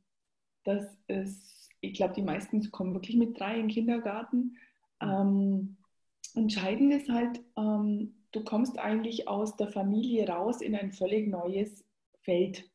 das 0.64 0.86
ist, 1.08 1.70
ich 1.82 1.94
glaube, 1.96 2.14
die 2.16 2.22
meisten 2.24 2.72
kommen 2.72 2.94
wirklich 2.94 3.18
mit 3.18 3.40
drei 3.40 3.56
in 3.56 3.64
den 3.64 3.70
Kindergarten. 3.70 4.58
Ähm, 5.02 5.78
entscheidend 6.36 6.94
ist 6.94 7.10
halt, 7.10 7.42
ähm, 7.58 8.26
du 8.32 8.44
kommst 8.46 8.80
eigentlich 8.80 9.28
aus 9.28 9.58
der 9.58 9.70
Familie 9.70 10.28
raus 10.30 10.62
in 10.62 10.76
ein 10.76 10.94
völlig 10.94 11.28
neues 11.30 11.86
Feld. 12.22 12.72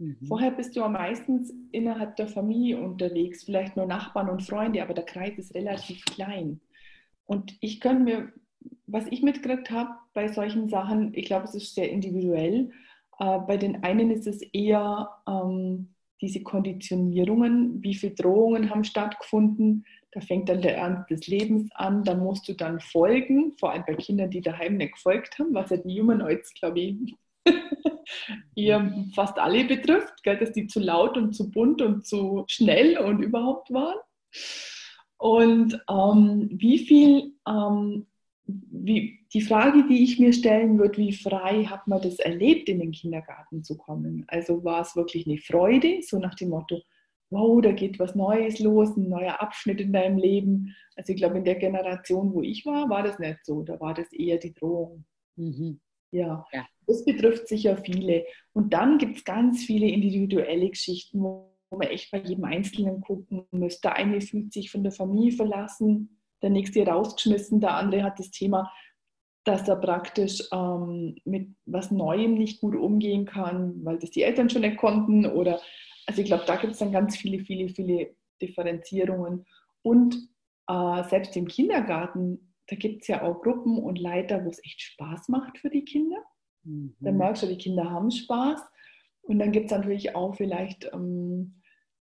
Mhm. 0.00 0.16
Vorher 0.26 0.50
bist 0.50 0.74
du 0.74 0.88
meistens 0.88 1.52
innerhalb 1.72 2.16
der 2.16 2.26
Familie 2.26 2.80
unterwegs, 2.80 3.44
vielleicht 3.44 3.76
nur 3.76 3.86
Nachbarn 3.86 4.30
und 4.30 4.42
Freunde, 4.42 4.82
aber 4.82 4.94
der 4.94 5.04
Kreis 5.04 5.36
ist 5.36 5.54
relativ 5.54 6.04
klein. 6.06 6.60
Und 7.26 7.56
ich 7.60 7.80
könnte 7.80 8.02
mir, 8.02 8.32
was 8.86 9.06
ich 9.10 9.22
mitgekriegt 9.22 9.70
habe 9.70 9.90
bei 10.14 10.28
solchen 10.28 10.68
Sachen, 10.68 11.12
ich 11.14 11.26
glaube, 11.26 11.44
es 11.44 11.54
ist 11.54 11.74
sehr 11.74 11.90
individuell. 11.90 12.70
Äh, 13.18 13.38
bei 13.40 13.58
den 13.58 13.84
einen 13.84 14.10
ist 14.10 14.26
es 14.26 14.40
eher 14.40 15.10
ähm, 15.28 15.94
diese 16.22 16.42
Konditionierungen, 16.42 17.82
wie 17.82 17.94
viele 17.94 18.14
Drohungen 18.14 18.70
haben 18.70 18.84
stattgefunden. 18.84 19.84
Da 20.12 20.20
fängt 20.20 20.48
dann 20.48 20.62
der 20.62 20.78
Ernst 20.78 21.10
des 21.10 21.26
Lebens 21.26 21.68
an, 21.74 22.04
da 22.04 22.14
musst 22.14 22.48
du 22.48 22.54
dann 22.54 22.80
folgen, 22.80 23.52
vor 23.58 23.72
allem 23.72 23.84
bei 23.86 23.94
Kindern, 23.94 24.30
die 24.30 24.40
daheim 24.40 24.78
nicht 24.78 24.94
gefolgt 24.94 25.38
haben, 25.38 25.54
was 25.54 25.70
ja 25.70 25.76
die 25.76 26.00
Humanoids, 26.00 26.52
glaube 26.54 26.80
ich, 26.80 27.16
eher 28.54 29.04
fast 29.14 29.38
alle 29.38 29.64
betrifft, 29.64 30.22
gell, 30.22 30.38
dass 30.38 30.52
die 30.52 30.66
zu 30.66 30.80
laut 30.80 31.16
und 31.16 31.34
zu 31.34 31.50
bunt 31.50 31.82
und 31.82 32.06
zu 32.06 32.44
schnell 32.48 32.98
und 32.98 33.22
überhaupt 33.22 33.72
waren. 33.72 33.98
Und 35.18 35.78
ähm, 35.90 36.48
wie 36.52 36.78
viel, 36.78 37.34
ähm, 37.46 38.06
wie, 38.46 39.18
die 39.32 39.42
Frage, 39.42 39.86
die 39.86 40.02
ich 40.02 40.18
mir 40.18 40.32
stellen 40.32 40.78
würde, 40.78 40.96
wie 40.96 41.12
frei 41.12 41.64
hat 41.64 41.86
man 41.86 42.00
das 42.00 42.18
erlebt, 42.18 42.68
in 42.68 42.80
den 42.80 42.92
Kindergarten 42.92 43.62
zu 43.62 43.76
kommen? 43.76 44.24
Also 44.28 44.64
war 44.64 44.80
es 44.80 44.96
wirklich 44.96 45.26
eine 45.26 45.38
Freude, 45.38 46.00
so 46.02 46.18
nach 46.18 46.34
dem 46.34 46.48
Motto, 46.48 46.80
wow, 47.30 47.60
da 47.60 47.72
geht 47.72 47.98
was 47.98 48.14
Neues 48.14 48.58
los, 48.58 48.96
ein 48.96 49.08
neuer 49.08 49.40
Abschnitt 49.40 49.80
in 49.80 49.92
deinem 49.92 50.18
Leben. 50.18 50.74
Also 50.96 51.12
ich 51.12 51.18
glaube, 51.18 51.38
in 51.38 51.44
der 51.44 51.56
Generation, 51.56 52.34
wo 52.34 52.42
ich 52.42 52.66
war, 52.66 52.88
war 52.90 53.02
das 53.02 53.18
nicht 53.18 53.44
so. 53.44 53.62
Da 53.62 53.78
war 53.80 53.94
das 53.94 54.12
eher 54.12 54.38
die 54.38 54.52
Drohung. 54.52 55.04
Mhm. 55.36 55.80
Ja. 56.12 56.46
ja. 56.52 56.66
das 56.86 57.04
betrifft 57.04 57.48
sicher 57.48 57.76
viele. 57.76 58.24
Und 58.52 58.72
dann 58.72 58.98
gibt 58.98 59.18
es 59.18 59.24
ganz 59.24 59.64
viele 59.64 59.86
individuelle 59.86 60.70
Geschichten, 60.70 61.22
wo 61.22 61.50
man 61.70 61.88
echt 61.88 62.10
bei 62.10 62.18
jedem 62.18 62.44
Einzelnen 62.44 63.00
gucken 63.00 63.46
muss. 63.50 63.80
Der 63.80 63.94
eine 63.94 64.20
fühlt 64.20 64.52
sich 64.52 64.70
von 64.70 64.82
der 64.82 64.92
Familie 64.92 65.32
verlassen, 65.32 66.20
der 66.42 66.50
nächste 66.50 66.84
rausgeschmissen, 66.86 67.60
der 67.60 67.74
andere 67.74 68.02
hat 68.02 68.18
das 68.18 68.30
Thema, 68.30 68.72
dass 69.44 69.68
er 69.68 69.76
praktisch 69.76 70.42
ähm, 70.52 71.16
mit 71.24 71.48
was 71.66 71.90
Neuem 71.90 72.34
nicht 72.34 72.60
gut 72.60 72.74
umgehen 72.74 73.24
kann, 73.24 73.84
weil 73.84 73.98
das 73.98 74.10
die 74.10 74.22
Eltern 74.22 74.50
schon 74.50 74.62
nicht 74.62 74.76
konnten. 74.76 75.26
Oder 75.26 75.60
also 76.06 76.20
ich 76.20 76.26
glaube, 76.26 76.44
da 76.46 76.56
gibt 76.56 76.74
es 76.74 76.78
dann 76.78 76.92
ganz 76.92 77.16
viele, 77.16 77.40
viele, 77.40 77.68
viele 77.68 78.14
Differenzierungen. 78.40 79.46
Und 79.82 80.16
äh, 80.68 81.04
selbst 81.08 81.36
im 81.36 81.48
Kindergarten 81.48 82.49
da 82.70 82.76
gibt 82.76 83.02
es 83.02 83.08
ja 83.08 83.22
auch 83.22 83.42
Gruppen 83.42 83.78
und 83.78 83.98
Leiter, 83.98 84.44
wo 84.44 84.48
es 84.48 84.64
echt 84.64 84.80
Spaß 84.80 85.28
macht 85.28 85.58
für 85.58 85.70
die 85.70 85.84
Kinder. 85.84 86.24
Mhm. 86.62 86.94
Dann 87.00 87.16
merkst 87.16 87.42
du, 87.42 87.48
die 87.48 87.58
Kinder 87.58 87.90
haben 87.90 88.12
Spaß. 88.12 88.60
Und 89.22 89.40
dann 89.40 89.50
gibt 89.50 89.66
es 89.66 89.76
natürlich 89.76 90.14
auch 90.14 90.36
vielleicht 90.36 90.88
ähm, 90.92 91.60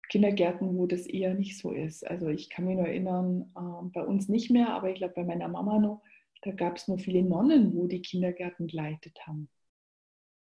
Kindergärten, 0.08 0.76
wo 0.76 0.86
das 0.86 1.06
eher 1.06 1.34
nicht 1.34 1.56
so 1.56 1.70
ist. 1.70 2.04
Also 2.04 2.28
ich 2.28 2.50
kann 2.50 2.64
mich 2.64 2.76
nur 2.76 2.88
erinnern, 2.88 3.52
äh, 3.56 3.88
bei 3.92 4.02
uns 4.02 4.28
nicht 4.28 4.50
mehr, 4.50 4.74
aber 4.74 4.90
ich 4.90 4.96
glaube 4.96 5.14
bei 5.14 5.24
meiner 5.24 5.46
Mama 5.46 5.78
noch, 5.78 6.02
da 6.42 6.50
gab 6.50 6.76
es 6.76 6.88
nur 6.88 6.98
viele 6.98 7.22
Nonnen, 7.22 7.72
wo 7.74 7.86
die 7.86 8.02
Kindergärten 8.02 8.66
geleitet 8.66 9.16
haben. 9.26 9.48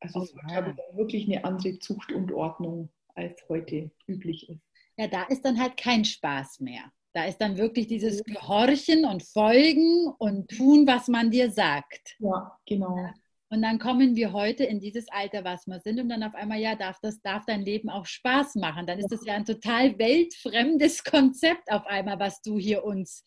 Also 0.00 0.22
es 0.22 0.34
oh, 0.34 0.36
war, 0.38 0.62
glaube 0.62 0.76
ich, 0.90 0.96
wirklich 0.96 1.26
eine 1.26 1.44
andere 1.44 1.78
Zucht 1.78 2.10
und 2.10 2.32
Ordnung, 2.32 2.90
als 3.14 3.48
heute 3.48 3.92
üblich 4.08 4.48
ist. 4.48 4.60
Ja, 4.96 5.06
da 5.06 5.22
ist 5.24 5.44
dann 5.44 5.60
halt 5.60 5.76
kein 5.76 6.04
Spaß 6.04 6.58
mehr. 6.60 6.90
Da 7.14 7.26
ist 7.26 7.38
dann 7.38 7.56
wirklich 7.56 7.86
dieses 7.86 8.24
Gehorchen 8.24 9.04
und 9.04 9.22
Folgen 9.22 10.08
und 10.18 10.50
tun, 10.50 10.86
was 10.86 11.06
man 11.06 11.30
dir 11.30 11.50
sagt. 11.50 12.16
Ja, 12.18 12.58
genau. 12.66 13.10
Und 13.50 13.62
dann 13.62 13.78
kommen 13.78 14.16
wir 14.16 14.32
heute 14.32 14.64
in 14.64 14.80
dieses 14.80 15.08
Alter, 15.10 15.44
was 15.44 15.68
wir 15.68 15.78
sind, 15.78 16.00
und 16.00 16.08
dann 16.08 16.24
auf 16.24 16.34
einmal, 16.34 16.58
ja, 16.58 16.74
darf 16.74 16.98
das, 17.00 17.20
darf 17.20 17.44
dein 17.46 17.62
Leben 17.62 17.88
auch 17.88 18.04
Spaß 18.04 18.56
machen. 18.56 18.84
Dann 18.84 18.98
ist 18.98 19.12
das 19.12 19.24
ja 19.24 19.34
ein 19.34 19.44
total 19.44 19.96
weltfremdes 19.96 21.04
Konzept 21.04 21.70
auf 21.70 21.86
einmal, 21.86 22.18
was 22.18 22.42
du 22.42 22.58
hier 22.58 22.84
uns. 22.84 23.24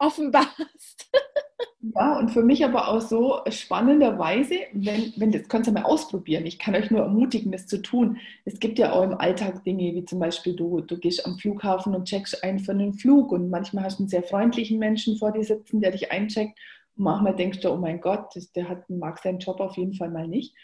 Offenbarst. 0.00 1.10
Ja, 1.82 2.18
und 2.18 2.30
für 2.30 2.42
mich 2.42 2.62
aber 2.62 2.88
auch 2.88 3.00
so 3.00 3.40
spannenderweise, 3.48 4.54
wenn, 4.72 5.14
wenn 5.16 5.32
das 5.32 5.48
könnt 5.48 5.66
ihr 5.66 5.72
mal 5.72 5.84
ausprobieren. 5.84 6.44
Ich 6.44 6.58
kann 6.58 6.74
euch 6.74 6.90
nur 6.90 7.00
ermutigen, 7.00 7.52
das 7.52 7.66
zu 7.66 7.80
tun. 7.80 8.18
Es 8.44 8.60
gibt 8.60 8.78
ja 8.78 8.92
auch 8.92 9.02
im 9.02 9.14
Alltag 9.14 9.64
Dinge, 9.64 9.94
wie 9.94 10.04
zum 10.04 10.18
Beispiel 10.18 10.54
du, 10.54 10.82
du 10.82 10.98
gehst 10.98 11.24
am 11.24 11.38
Flughafen 11.38 11.94
und 11.94 12.04
checkst 12.04 12.44
ein 12.44 12.58
für 12.58 12.72
einen 12.72 12.92
Flug 12.92 13.32
und 13.32 13.48
manchmal 13.48 13.84
hast 13.84 13.98
du 13.98 14.02
einen 14.02 14.10
sehr 14.10 14.22
freundlichen 14.22 14.78
Menschen 14.78 15.16
vor 15.16 15.32
dir 15.32 15.42
sitzen, 15.42 15.80
der 15.80 15.92
dich 15.92 16.12
eincheckt. 16.12 16.58
Und 16.96 17.04
manchmal 17.04 17.34
denkst 17.34 17.60
du, 17.60 17.70
oh 17.70 17.76
mein 17.76 18.02
Gott, 18.02 18.26
das, 18.34 18.52
der 18.52 18.68
hat, 18.68 18.88
mag 18.90 19.18
seinen 19.18 19.38
Job 19.38 19.58
auf 19.60 19.78
jeden 19.78 19.94
Fall 19.94 20.10
mal 20.10 20.28
nicht. 20.28 20.54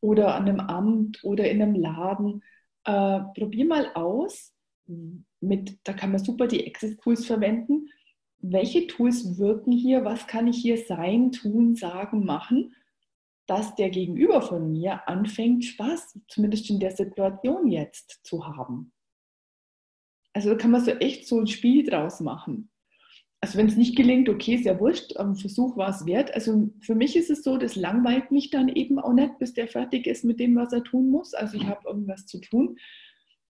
Oder 0.00 0.34
an 0.34 0.48
einem 0.48 0.60
Amt 0.60 1.22
oder 1.22 1.48
in 1.48 1.62
einem 1.62 1.76
Laden. 1.76 2.42
Äh, 2.84 3.20
probier 3.38 3.64
mal 3.64 3.92
aus. 3.94 4.52
Mit, 5.40 5.78
da 5.84 5.92
kann 5.92 6.10
man 6.10 6.24
super 6.24 6.48
die 6.48 6.66
Access-Tools 6.66 7.26
verwenden 7.26 7.88
welche 8.40 8.86
Tools 8.86 9.38
wirken 9.38 9.72
hier, 9.72 10.04
was 10.04 10.26
kann 10.26 10.46
ich 10.46 10.58
hier 10.58 10.78
sein, 10.78 11.32
tun, 11.32 11.74
sagen, 11.74 12.24
machen, 12.24 12.74
dass 13.46 13.74
der 13.74 13.90
Gegenüber 13.90 14.42
von 14.42 14.72
mir 14.72 15.08
anfängt, 15.08 15.64
Spaß, 15.64 16.18
zumindest 16.28 16.68
in 16.70 16.80
der 16.80 16.90
Situation 16.90 17.68
jetzt 17.68 18.20
zu 18.22 18.46
haben. 18.46 18.92
Also 20.34 20.50
da 20.50 20.56
kann 20.56 20.70
man 20.70 20.84
so 20.84 20.92
echt 20.92 21.26
so 21.26 21.40
ein 21.40 21.46
Spiel 21.46 21.84
draus 21.84 22.20
machen. 22.20 22.70
Also 23.40 23.56
wenn 23.56 23.68
es 23.68 23.76
nicht 23.76 23.96
gelingt, 23.96 24.28
okay, 24.28 24.54
ist 24.54 24.64
ja 24.64 24.78
wurscht, 24.78 25.16
am 25.16 25.36
Versuch 25.36 25.76
war 25.76 25.90
es 25.90 26.04
wert. 26.06 26.34
Also 26.34 26.70
für 26.80 26.94
mich 26.94 27.16
ist 27.16 27.30
es 27.30 27.42
so, 27.42 27.56
das 27.56 27.76
langweilt 27.76 28.30
mich 28.30 28.50
dann 28.50 28.68
eben 28.68 28.98
auch 28.98 29.12
nicht, 29.12 29.38
bis 29.38 29.54
der 29.54 29.68
fertig 29.68 30.06
ist 30.06 30.24
mit 30.24 30.40
dem, 30.40 30.56
was 30.56 30.72
er 30.72 30.82
tun 30.82 31.10
muss. 31.10 31.34
Also 31.34 31.56
ich 31.56 31.64
habe 31.66 31.88
irgendwas 31.88 32.26
zu 32.26 32.40
tun. 32.40 32.76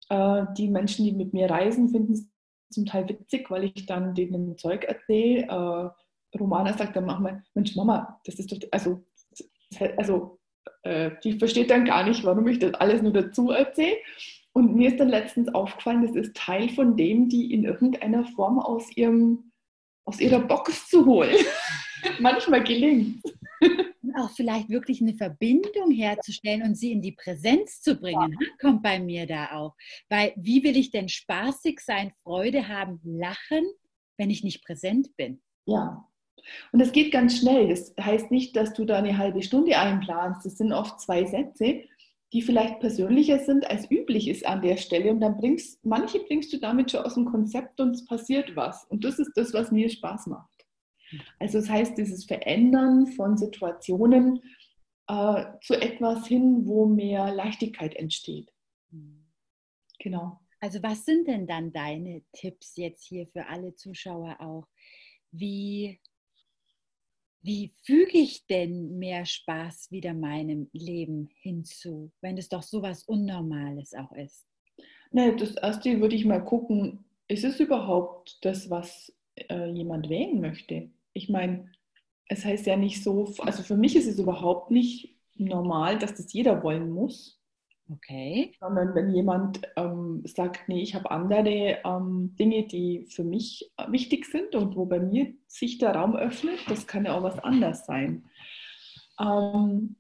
Äh, 0.10 0.45
die 0.58 0.67
Menschen, 0.67 1.06
die 1.06 1.12
mit 1.12 1.34
mir 1.34 1.50
reisen, 1.50 1.89
finden 1.89 2.13
es 2.13 2.28
zum 2.75 2.85
Teil 2.85 3.09
witzig, 3.09 3.49
weil 3.49 3.65
ich 3.65 3.85
dann 3.85 4.13
denen 4.13 4.57
Zeug 4.57 4.83
erzähle. 4.83 5.43
Äh, 5.43 6.38
Romana 6.38 6.77
sagt 6.77 6.95
dann 6.95 7.05
manchmal, 7.05 7.43
Mensch 7.53 7.75
Mama, 7.75 8.19
das 8.25 8.35
ist 8.35 8.51
doch, 8.51 8.57
also, 8.71 9.03
also 9.97 10.39
äh, 10.83 11.11
die 11.23 11.39
versteht 11.39 11.69
dann 11.71 11.85
gar 11.85 12.03
nicht, 12.07 12.23
warum 12.23 12.47
ich 12.47 12.59
das 12.59 12.73
alles 12.75 13.01
nur 13.01 13.13
dazu 13.13 13.51
erzähle. 13.51 13.97
Und 14.53 14.75
mir 14.75 14.89
ist 14.89 14.99
dann 14.99 15.09
letztens 15.09 15.53
aufgefallen, 15.53 16.05
das 16.05 16.15
ist 16.15 16.35
Teil 16.35 16.69
von 16.69 16.95
dem, 16.95 17.27
die 17.27 17.53
in 17.53 17.65
irgendeiner 17.65 18.25
Form 18.25 18.59
aus, 18.59 18.95
ihrem, 18.95 19.51
aus 20.05 20.19
ihrer 20.19 20.39
Box 20.39 20.89
zu 20.89 21.05
holen. 21.05 21.35
Manchmal 22.19 22.63
gelingt 22.63 23.21
auch 24.17 24.32
vielleicht 24.32 24.69
wirklich 24.69 25.01
eine 25.01 25.13
Verbindung 25.13 25.91
herzustellen 25.91 26.63
und 26.63 26.75
sie 26.75 26.91
in 26.91 27.01
die 27.01 27.13
Präsenz 27.13 27.82
zu 27.82 27.95
bringen, 27.95 28.36
ja. 28.39 28.47
kommt 28.60 28.84
bei 28.84 28.99
mir 28.99 29.25
da 29.28 29.51
auch. 29.51 29.75
Weil 30.10 30.34
wie 30.36 30.63
will 30.63 30.78
ich 30.78 30.91
denn 30.91 31.10
spaßig 31.10 31.80
sein, 31.80 32.12
Freude 32.23 32.67
haben, 32.67 32.99
lachen, 33.04 33.65
wenn 34.17 34.30
ich 34.30 34.43
nicht 34.43 34.63
präsent 34.65 35.15
bin? 35.17 35.41
Ja. 35.65 36.08
Und 36.71 36.80
es 36.82 36.91
geht 36.91 37.12
ganz 37.12 37.39
schnell. 37.39 37.69
Das 37.69 37.93
heißt 37.99 38.32
nicht, 38.32 38.56
dass 38.56 38.73
du 38.73 38.86
da 38.86 38.97
eine 38.97 39.17
halbe 39.17 39.41
Stunde 39.41 39.78
einplanst. 39.78 40.45
Das 40.45 40.58
sind 40.58 40.73
oft 40.73 40.99
zwei 40.99 41.25
Sätze, 41.25 41.84
die 42.34 42.41
vielleicht 42.41 42.80
persönlicher 42.80 43.39
sind, 43.39 43.69
als 43.69 43.89
üblich 43.89 44.28
ist 44.28 44.45
an 44.45 44.62
der 44.62 44.78
Stelle. 44.78 45.12
Und 45.12 45.21
dann 45.21 45.38
bringst, 45.38 45.84
manche 45.86 46.19
bringst 46.19 46.54
du 46.54 46.58
damit 46.58 46.91
schon 46.91 47.06
aus 47.06 47.15
dem 47.15 47.25
Konzept 47.25 47.80
und 47.80 47.91
es 47.91 48.06
passiert 48.06 48.56
was. 48.56 48.86
Und 48.86 49.04
das 49.04 49.19
ist 49.19 49.32
das, 49.36 49.54
was 49.54 49.71
mir 49.71 49.89
Spaß 49.89 50.28
macht. 50.28 50.55
Also 51.39 51.60
das 51.60 51.70
heißt, 51.70 51.98
dieses 51.98 52.26
Verändern 52.26 53.08
von 53.08 53.38
Situationen 53.38 54.41
äh, 55.08 55.45
zu 55.62 55.76
etwas 55.76 56.28
hin, 56.28 56.66
wo 56.66 56.86
mehr 56.86 57.34
Leichtigkeit 57.34 57.95
entsteht. 57.95 58.51
Genau. 59.99 60.39
Also 60.60 60.82
was 60.82 61.06
sind 61.06 61.28
denn 61.28 61.47
dann 61.47 61.72
deine 61.74 62.24
Tipps 62.34 62.76
jetzt 62.76 63.06
hier 63.06 63.28
für 63.28 63.47
alle 63.47 63.76
Zuschauer 63.76 64.38
auch? 64.39 64.68
Wie, 65.32 65.99
wie 67.41 67.74
füge 67.84 68.18
ich 68.18 68.47
denn 68.47 68.97
mehr 68.97 69.26
Spaß 69.26 69.91
wieder 69.91 70.14
meinem 70.14 70.70
Leben 70.74 71.30
hinzu, 71.41 72.12
wenn 72.22 72.38
es 72.38 72.49
doch 72.49 72.64
so 72.64 72.82
was 72.82 73.03
Unnormales 73.03 73.93
auch 73.93 74.12
ist? 74.14 74.47
Ne, 75.12 75.36
das 75.36 75.56
erste 75.56 75.99
würde 76.01 76.16
ich 76.16 76.26
mal 76.26 76.43
gucken, 76.43 77.06
ist 77.28 77.43
es 77.43 77.60
überhaupt 77.60 78.39
das, 78.41 78.70
was 78.70 79.14
äh, 79.36 79.69
jemand 79.69 80.09
wählen 80.09 80.41
möchte? 80.41 80.89
ich 81.15 81.29
meine, 81.29 81.71
es 82.27 82.45
heißt 82.45 82.67
ja 82.67 82.75
nicht 82.75 83.03
so, 83.03 83.33
also 83.39 83.63
für 83.63 83.77
mich 83.77 83.95
ist 83.95 84.07
es 84.07 84.19
überhaupt 84.19 84.69
nicht 84.69 85.17
normal, 85.36 85.97
dass 85.97 86.13
das 86.13 86.31
jeder 86.33 86.61
wollen 86.61 86.91
muss. 86.91 87.41
Okay. 87.89 88.51
Sondern 88.59 88.95
wenn 88.95 89.13
jemand 89.13 89.61
ähm, 89.75 90.23
sagt, 90.25 90.67
nee, 90.67 90.81
ich 90.81 90.95
habe 90.95 91.11
andere 91.11 91.79
ähm, 91.86 92.36
Dinge, 92.38 92.65
die 92.67 93.05
für 93.09 93.23
mich 93.23 93.71
äh, 93.77 93.91
wichtig 93.91 94.25
sind 94.25 94.55
und 94.55 94.75
wo 94.75 94.86
bei 94.86 94.99
mir 94.99 95.33
sich 95.47 95.77
der 95.77 95.95
Raum 95.95 96.15
öffnet, 96.15 96.59
das 96.67 96.88
kann 96.88 97.05
ja 97.05 97.15
auch 97.15 97.23
was 97.23 97.38
anders 97.39 97.86
sein. 97.86 98.25
Ähm, 99.19 99.97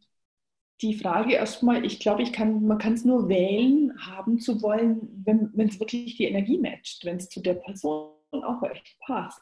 die 0.81 0.95
Frage 0.95 1.35
erstmal, 1.35 1.85
ich 1.85 1.99
glaube, 1.99 2.23
ich 2.23 2.33
kann, 2.33 2.65
man 2.65 2.79
kann 2.79 2.93
es 2.93 3.05
nur 3.05 3.29
wählen, 3.29 3.93
haben 3.99 4.39
zu 4.39 4.63
wollen, 4.63 5.23
wenn 5.23 5.67
es 5.69 5.79
wirklich 5.79 6.17
die 6.17 6.25
Energie 6.25 6.57
matcht, 6.57 7.05
wenn 7.05 7.17
es 7.17 7.29
zu 7.29 7.39
der 7.39 7.53
Person 7.53 8.14
auch 8.43 8.63
echt 8.63 8.97
passt. 8.99 9.41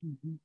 Mhm. 0.00 0.40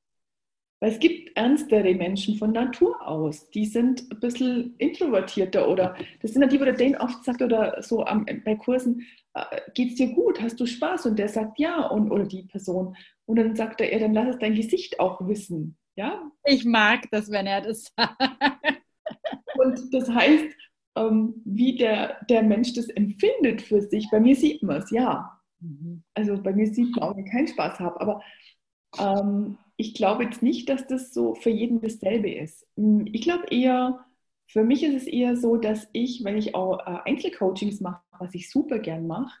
Weil 0.80 0.92
es 0.92 0.98
gibt 0.98 1.36
ernstere 1.36 1.94
Menschen 1.94 2.36
von 2.36 2.52
Natur 2.52 3.06
aus, 3.06 3.48
die 3.50 3.64
sind 3.64 4.10
ein 4.10 4.20
bisschen 4.20 4.74
introvertierter 4.76 5.68
oder 5.68 5.96
das 6.20 6.32
sind 6.32 6.42
ja 6.42 6.48
die, 6.48 6.60
wo 6.60 6.64
der 6.64 6.76
Dane 6.76 7.00
oft 7.00 7.24
sagt 7.24 7.40
oder 7.40 7.82
so 7.82 8.04
am, 8.04 8.26
bei 8.44 8.54
Kursen, 8.56 9.06
äh, 9.34 9.60
es 9.66 9.94
dir 9.94 10.12
gut, 10.12 10.40
hast 10.40 10.60
du 10.60 10.66
Spaß? 10.66 11.06
Und 11.06 11.18
der 11.18 11.28
sagt 11.28 11.58
ja 11.58 11.86
und, 11.86 12.10
oder 12.10 12.24
die 12.24 12.42
Person. 12.42 12.96
Und 13.26 13.36
dann 13.36 13.56
sagt 13.56 13.80
er, 13.80 13.92
ja, 13.92 13.98
dann 13.98 14.14
lass 14.14 14.34
es 14.34 14.38
dein 14.38 14.54
Gesicht 14.54 15.00
auch 15.00 15.26
wissen. 15.26 15.78
Ja? 15.96 16.30
Ich 16.44 16.64
mag 16.64 17.08
das, 17.10 17.30
wenn 17.30 17.46
er 17.46 17.60
das 17.60 17.92
sagt. 17.96 18.20
Und 19.56 19.94
das 19.94 20.08
heißt, 20.08 20.54
ähm, 20.96 21.42
wie 21.44 21.76
der, 21.76 22.24
der 22.28 22.42
Mensch 22.42 22.72
das 22.74 22.88
empfindet 22.88 23.62
für 23.62 23.80
sich, 23.80 24.08
bei 24.10 24.20
mir 24.20 24.36
sieht 24.36 24.62
man 24.62 24.82
es, 24.82 24.90
ja. 24.90 25.33
Mhm. 25.64 26.02
Also 26.14 26.40
bei 26.42 26.52
mir 26.52 26.66
sieht 26.72 26.94
man 26.94 27.02
auch, 27.02 27.16
wenn 27.16 27.24
ich 27.24 27.32
keinen 27.32 27.48
Spaß 27.48 27.80
habe. 27.80 28.00
Aber 28.00 28.22
ähm, 28.98 29.58
ich 29.76 29.94
glaube 29.94 30.24
jetzt 30.24 30.42
nicht, 30.42 30.68
dass 30.68 30.86
das 30.86 31.12
so 31.12 31.34
für 31.34 31.50
jeden 31.50 31.80
dasselbe 31.80 32.30
ist. 32.30 32.66
Hm, 32.76 33.06
ich 33.12 33.22
glaube 33.22 33.46
eher, 33.50 34.04
für 34.46 34.62
mich 34.62 34.82
ist 34.84 34.94
es 34.94 35.06
eher 35.06 35.36
so, 35.36 35.56
dass 35.56 35.88
ich, 35.92 36.22
wenn 36.24 36.36
ich 36.36 36.54
auch 36.54 36.78
äh, 36.80 37.10
Einzelcoachings 37.10 37.80
mache, 37.80 38.02
was 38.18 38.34
ich 38.34 38.50
super 38.50 38.78
gern 38.78 39.06
mache, 39.06 39.32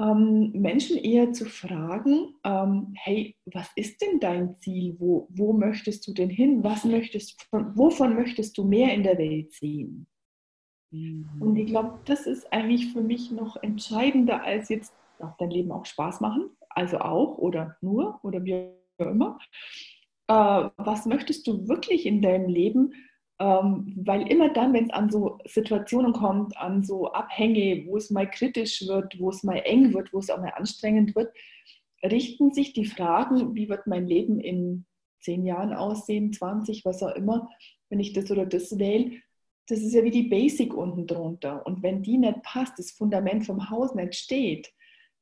ähm, 0.00 0.52
Menschen 0.52 0.96
eher 0.96 1.32
zu 1.32 1.44
fragen, 1.44 2.34
ähm, 2.44 2.94
hey, 2.94 3.36
was 3.46 3.68
ist 3.74 4.00
denn 4.00 4.20
dein 4.20 4.54
Ziel? 4.56 4.96
Wo, 4.98 5.28
wo 5.30 5.52
möchtest 5.52 6.06
du 6.06 6.14
denn 6.14 6.30
hin? 6.30 6.62
Was 6.62 6.84
möchtest, 6.84 7.42
von, 7.50 7.76
wovon 7.76 8.14
möchtest 8.14 8.56
du 8.56 8.64
mehr 8.64 8.94
in 8.94 9.02
der 9.02 9.18
Welt 9.18 9.52
sehen? 9.52 10.06
Mhm. 10.90 11.28
Und 11.40 11.56
ich 11.56 11.66
glaube, 11.66 11.98
das 12.04 12.26
ist 12.26 12.52
eigentlich 12.52 12.92
für 12.92 13.02
mich 13.02 13.30
noch 13.30 13.56
entscheidender 13.62 14.42
als 14.42 14.68
jetzt 14.68 14.94
auch 15.22 15.36
dein 15.38 15.50
Leben 15.50 15.72
auch 15.72 15.86
Spaß 15.86 16.20
machen, 16.20 16.50
also 16.70 16.98
auch 16.98 17.38
oder 17.38 17.76
nur 17.80 18.20
oder 18.22 18.44
wie 18.44 18.70
auch 18.98 19.06
immer. 19.06 19.38
Äh, 20.28 20.70
was 20.76 21.06
möchtest 21.06 21.46
du 21.46 21.68
wirklich 21.68 22.06
in 22.06 22.22
deinem 22.22 22.48
Leben? 22.48 22.94
Ähm, 23.40 23.94
weil 23.96 24.30
immer 24.30 24.52
dann, 24.52 24.72
wenn 24.72 24.86
es 24.86 24.90
an 24.90 25.10
so 25.10 25.38
Situationen 25.44 26.12
kommt, 26.12 26.56
an 26.56 26.82
so 26.82 27.12
Abhänge, 27.12 27.84
wo 27.86 27.96
es 27.96 28.10
mal 28.10 28.28
kritisch 28.28 28.86
wird, 28.86 29.18
wo 29.20 29.30
es 29.30 29.44
mal 29.44 29.58
eng 29.58 29.94
wird, 29.94 30.12
wo 30.12 30.18
es 30.18 30.30
auch 30.30 30.38
mal 30.38 30.54
anstrengend 30.56 31.14
wird, 31.14 31.32
richten 32.02 32.52
sich 32.52 32.72
die 32.72 32.86
Fragen, 32.86 33.54
wie 33.54 33.68
wird 33.68 33.86
mein 33.86 34.06
Leben 34.06 34.40
in 34.40 34.86
zehn 35.20 35.44
Jahren 35.44 35.72
aussehen, 35.72 36.32
20, 36.32 36.84
was 36.84 37.02
auch 37.02 37.14
immer, 37.14 37.48
wenn 37.90 38.00
ich 38.00 38.12
das 38.12 38.30
oder 38.30 38.46
das 38.46 38.78
wähle, 38.78 39.12
das 39.68 39.80
ist 39.80 39.92
ja 39.92 40.02
wie 40.02 40.10
die 40.10 40.28
Basic 40.28 40.74
unten 40.74 41.06
drunter. 41.06 41.64
Und 41.66 41.82
wenn 41.82 42.02
die 42.02 42.18
nicht 42.18 42.42
passt, 42.42 42.78
das 42.78 42.90
Fundament 42.90 43.44
vom 43.46 43.70
Haus 43.70 43.94
nicht 43.94 44.14
steht, 44.14 44.72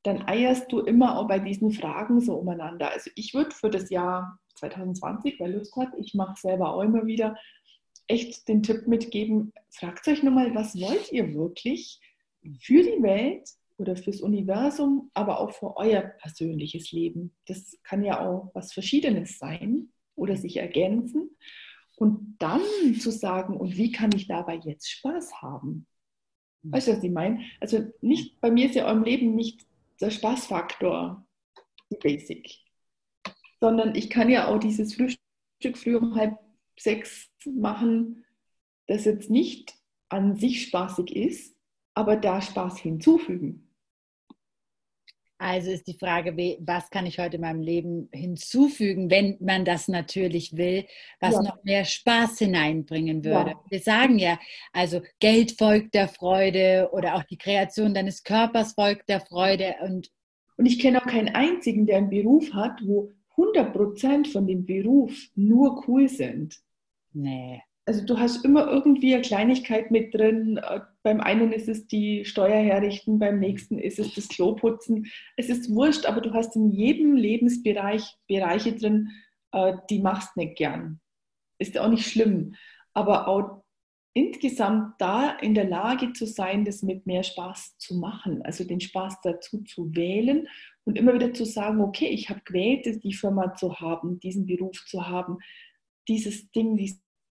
dann 0.07 0.27
eierst 0.29 0.71
du 0.71 0.81
immer 0.81 1.19
auch 1.19 1.27
bei 1.27 1.41
diesen 1.41 1.73
Fragen 1.73 2.21
so 2.21 2.37
umeinander. 2.37 2.93
Also 2.93 3.11
ich 3.17 3.35
würde 3.35 3.51
für 3.51 3.71
das 3.71 3.91
Jahr 3.91 4.39
2020, 4.55 5.41
weil 5.41 5.55
Lust 5.55 5.75
hat, 5.77 5.89
ich 5.99 6.15
mache 6.15 6.41
selber 6.41 6.75
auch 6.75 6.83
immer 6.83 7.07
wieder, 7.07 7.37
echt 8.07 8.47
den 8.47 8.63
Tipp 8.63 8.87
mitgeben, 8.87 9.53
fragt 9.71 10.07
euch 10.07 10.23
nochmal, 10.23 10.55
was 10.55 10.81
wollt 10.81 11.11
ihr 11.11 11.35
wirklich 11.35 12.01
für 12.61 12.85
die 12.85 13.03
Welt 13.03 13.49
oder 13.79 13.97
fürs 13.97 14.21
Universum, 14.21 15.11
aber 15.13 15.41
auch 15.41 15.51
für 15.51 15.77
euer 15.77 16.03
persönliches 16.03 16.93
Leben. 16.93 17.35
Das 17.47 17.77
kann 17.83 18.05
ja 18.05 18.21
auch 18.21 18.53
was 18.55 18.73
Verschiedenes 18.73 19.39
sein 19.39 19.89
oder 20.15 20.37
sich 20.37 20.57
ergänzen. 20.57 21.37
Und 21.97 22.37
dann 22.39 22.61
zu 23.01 23.11
sagen, 23.11 23.57
und 23.57 23.77
wie 23.77 23.91
kann 23.91 24.13
ich 24.15 24.29
dabei 24.29 24.61
jetzt 24.63 24.89
Spaß 24.89 25.43
haben? 25.43 25.87
Weißt 26.63 26.89
du, 26.89 26.93
was 26.93 27.03
ich 27.03 27.11
meine? 27.11 27.41
Also 27.61 27.87
nicht, 28.01 28.41
bei 28.41 28.51
mir 28.51 28.67
ist 28.67 28.75
ja 28.75 28.87
eurem 28.87 29.03
Leben 29.03 29.35
nicht 29.35 29.67
der 30.01 30.11
Spaßfaktor 30.11 31.27
Basic, 32.03 32.59
sondern 33.61 33.95
ich 33.95 34.11
kann 34.11 34.29
ja 34.29 34.49
auch 34.49 34.59
dieses 34.59 34.95
Frühstück 34.95 35.77
früh 35.77 35.97
um 35.97 36.15
halb 36.15 36.39
sechs 36.79 37.31
machen, 37.45 38.25
das 38.87 39.05
jetzt 39.05 39.31
nicht 39.31 39.75
an 40.09 40.37
sich 40.37 40.67
spaßig 40.67 41.15
ist, 41.15 41.57
aber 41.95 42.17
da 42.17 42.41
Spaß 42.41 42.79
hinzufügen. 42.79 43.66
Also 45.39 45.71
ist 45.71 45.87
die 45.87 45.99
Frage, 45.99 46.35
was 46.61 46.89
kann 46.89 47.05
ich 47.05 47.19
heute 47.19 47.37
in 47.37 47.43
meinem 47.43 47.61
Leben 47.61 48.09
hinzufügen, 48.11 49.11
wenn 49.11 49.37
man 49.41 49.67
das 49.67 49.87
natürlich 49.87 50.57
will, 50.57 50.87
was 51.21 51.35
ja. 51.35 51.43
noch 51.43 51.63
mehr 51.63 51.85
Spaß 51.85 52.39
hineinbringen 52.39 53.23
würde. 53.23 53.51
Ja. 53.51 53.61
Wir 53.69 53.81
sagen 53.81 54.19
ja, 54.19 54.39
also 54.73 55.03
Geld 55.21 55.53
folgt 55.59 55.95
der 55.95 56.09
Freude 56.09 56.89
oder 56.93 57.17
auch 57.17 57.25
die 57.25 57.37
Kreation 57.37 57.93
deines 57.93 58.23
Körpers 58.23 58.73
folgt 58.73 59.11
der 59.11 59.21
Freude. 59.21 59.75
Und, 59.83 60.11
und 60.57 60.65
ich 60.65 60.79
kenne 60.79 61.03
auch 61.03 61.07
keinen 61.07 61.35
einzigen, 61.35 61.85
der 61.85 61.99
einen 61.99 62.11
Beruf 62.11 62.55
hat, 62.55 62.81
wo 62.83 63.13
100 63.33 63.75
Prozent 63.75 64.29
von 64.29 64.47
dem 64.47 64.65
Beruf 64.65 65.13
nur 65.35 65.87
cool 65.87 66.09
sind. 66.09 66.59
Nee. 67.13 67.63
Also 67.89 68.05
du 68.05 68.19
hast 68.19 68.45
immer 68.45 68.67
irgendwie 68.67 69.15
eine 69.15 69.23
Kleinigkeit 69.23 69.93
mit 69.93 70.13
drin. 70.13 70.59
Äh, 70.59 70.81
beim 71.05 71.21
einen 71.21 71.53
ist 71.53 71.69
es 71.69 71.87
die 71.87 72.25
Steuer 72.25 72.61
herrichten, 72.61 73.21
beim 73.21 73.39
nächsten 73.39 73.79
ist 73.79 74.01
es 74.01 74.13
das 74.15 74.29
Klo 74.29 74.57
putzen. 74.57 75.07
Es 75.37 75.49
ist 75.49 75.73
wurscht, 75.73 76.05
aber 76.05 76.21
du 76.21 76.35
hast 76.35 76.57
in 76.57 76.73
jedem 76.73 77.15
Lebensbereich 77.15 78.17
Bereiche 78.27 78.75
drin, 78.75 79.11
äh, 79.53 79.75
die 79.89 80.01
machst 80.01 80.37
nicht 80.37 80.57
gern. 80.57 81.01
Ist 81.59 81.79
auch 81.79 81.89
nicht 81.89 82.11
schlimm. 82.11 82.57
Aber 82.93 83.29
auch 83.29 83.63
insgesamt 84.15 84.95
da 84.99 85.31
in 85.31 85.55
der 85.55 85.69
Lage 85.69 86.13
zu 86.13 86.27
sein, 86.27 86.65
das 86.65 86.83
mit 86.83 87.07
mehr 87.07 87.23
Spaß 87.23 87.77
zu 87.79 87.95
machen, 87.97 88.43
also 88.43 88.65
den 88.65 88.81
Spaß 88.81 89.21
dazu 89.23 89.63
zu 89.63 89.95
wählen 89.95 90.49
und 90.85 90.97
immer 90.97 91.15
wieder 91.15 91.35
zu 91.35 91.45
sagen, 91.45 91.83
okay, 91.83 92.07
ich 92.07 92.31
habe 92.31 92.41
gewählt, 92.45 93.05
die 93.05 93.13
Firma 93.13 93.55
zu 93.55 93.79
haben, 93.79 94.19
diesen 94.19 94.47
Beruf 94.47 94.87
zu 94.87 95.07
haben, 95.07 95.39
dieses 96.09 96.51
Ding, 96.51 96.77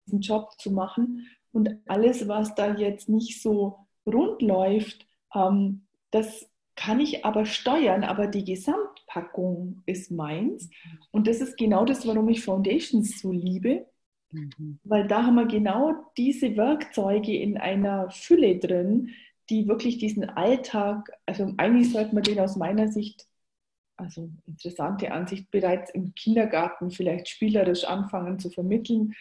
diesen 0.07 0.21
Job 0.21 0.53
zu 0.59 0.71
machen. 0.71 1.27
Und 1.53 1.79
alles, 1.87 2.27
was 2.29 2.55
da 2.55 2.75
jetzt 2.75 3.09
nicht 3.09 3.41
so 3.43 3.87
rund 4.07 4.43
läuft, 4.43 5.07
ähm, 5.35 5.83
das 6.11 6.49
kann 6.77 7.01
ich 7.01 7.25
aber 7.25 7.47
steuern, 7.47 8.05
aber 8.05 8.27
die 8.27 8.45
Gesamtpackung 8.45 9.83
ist 9.87 10.11
meins. 10.11 10.71
Und 11.13 11.27
das 11.27 11.41
ist 11.41 11.57
genau 11.57 11.85
das, 11.85 12.07
warum 12.07 12.29
ich 12.29 12.45
Foundations 12.45 13.21
so 13.21 13.31
liebe, 13.31 13.87
mhm. 14.33 14.79
weil 14.83 15.07
da 15.07 15.25
haben 15.25 15.37
wir 15.37 15.47
genau 15.47 15.93
diese 16.17 16.57
Werkzeuge 16.57 17.37
in 17.37 17.57
einer 17.57 18.11
Fülle 18.11 18.59
drin, 18.59 19.11
die 19.51 19.69
wirklich 19.69 19.99
diesen 19.99 20.25
Alltag, 20.31 21.11
also 21.27 21.53
eigentlich 21.59 21.93
sollte 21.93 22.15
man 22.15 22.25
den 22.25 22.41
aus 22.41 22.57
meiner 22.57 22.89
Sicht, 22.89 23.27
also 23.97 24.31
interessante 24.47 25.13
Ansicht, 25.13 25.51
bereits 25.51 25.91
im 25.93 26.15
Kindergarten 26.15 26.91
vielleicht 26.91 27.29
spielerisch 27.29 27.85
anfangen 27.85 28.39
zu 28.39 28.51
vermitteln, 28.51 29.15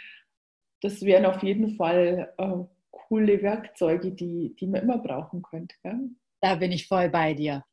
das 0.83 1.01
wären 1.01 1.25
auf 1.25 1.41
jeden 1.41 1.75
Fall 1.77 2.33
äh, 2.37 2.63
coole 2.91 3.41
Werkzeuge, 3.41 4.11
die, 4.11 4.53
die 4.59 4.67
man 4.67 4.81
immer 4.81 4.97
brauchen 4.97 5.41
könnte. 5.41 5.75
Ja? 5.83 5.97
Da 6.41 6.55
bin 6.55 6.71
ich 6.73 6.87
voll 6.87 7.09
bei 7.09 7.33
dir. 7.33 7.63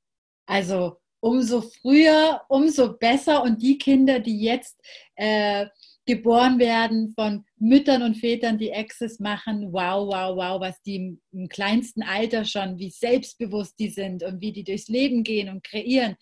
Also 0.46 0.96
umso 1.18 1.60
früher, 1.60 2.40
umso 2.48 2.96
besser. 2.96 3.42
Und 3.42 3.60
die 3.60 3.78
Kinder, 3.78 4.20
die 4.20 4.40
jetzt 4.40 4.80
äh, 5.16 5.66
geboren 6.06 6.58
werden 6.58 7.12
von 7.14 7.44
Müttern 7.56 8.02
und 8.02 8.16
Vätern, 8.16 8.58
die 8.58 8.72
Access 8.72 9.18
machen, 9.18 9.72
wow, 9.72 10.06
wow, 10.06 10.36
wow, 10.36 10.60
was 10.60 10.80
die 10.82 10.96
im, 10.96 11.20
im 11.32 11.48
kleinsten 11.48 12.02
Alter 12.02 12.44
schon, 12.44 12.78
wie 12.78 12.90
selbstbewusst 12.90 13.78
die 13.78 13.88
sind 13.88 14.22
und 14.22 14.40
wie 14.40 14.52
die 14.52 14.64
durchs 14.64 14.88
Leben 14.88 15.24
gehen 15.24 15.48
und 15.48 15.64
kreieren. 15.64 16.16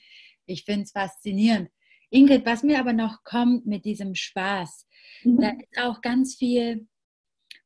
Ich 0.46 0.64
finde 0.64 0.82
es 0.82 0.92
faszinierend. 0.92 1.68
Ingrid, 2.10 2.46
was 2.46 2.62
mir 2.62 2.78
aber 2.78 2.92
noch 2.92 3.22
kommt 3.24 3.66
mit 3.66 3.84
diesem 3.84 4.14
Spaß, 4.14 4.88
Mhm. 5.24 5.40
Da 5.40 5.50
ist 5.50 5.78
auch 5.80 6.00
ganz 6.00 6.36
viel, 6.36 6.86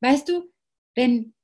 weißt 0.01 0.29
du, 0.29 0.51
wenn, 0.95 1.35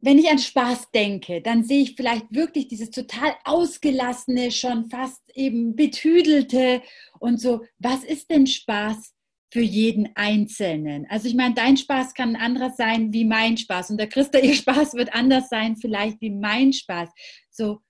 wenn 0.00 0.18
ich 0.18 0.28
an 0.28 0.38
Spaß 0.38 0.90
denke, 0.90 1.40
dann 1.42 1.64
sehe 1.64 1.82
ich 1.82 1.96
vielleicht 1.96 2.32
wirklich 2.32 2.68
dieses 2.68 2.90
total 2.90 3.34
ausgelassene, 3.44 4.50
schon 4.50 4.88
fast 4.90 5.22
eben 5.34 5.74
betüdelte 5.74 6.82
und 7.18 7.40
so. 7.40 7.64
Was 7.78 8.04
ist 8.04 8.30
denn 8.30 8.46
Spaß 8.46 9.14
für 9.52 9.60
jeden 9.60 10.10
Einzelnen? 10.14 11.06
Also 11.08 11.28
ich 11.28 11.34
meine, 11.34 11.54
dein 11.54 11.76
Spaß 11.76 12.14
kann 12.14 12.36
ein 12.36 12.42
anderer 12.42 12.70
sein 12.70 13.12
wie 13.12 13.24
mein 13.24 13.56
Spaß 13.56 13.90
und 13.90 13.98
der 13.98 14.08
Christa, 14.08 14.38
ihr 14.38 14.54
Spaß 14.54 14.94
wird 14.94 15.14
anders 15.14 15.48
sein 15.48 15.76
vielleicht 15.76 16.20
wie 16.20 16.30
mein 16.30 16.72
Spaß. 16.72 17.10
So, 17.50 17.80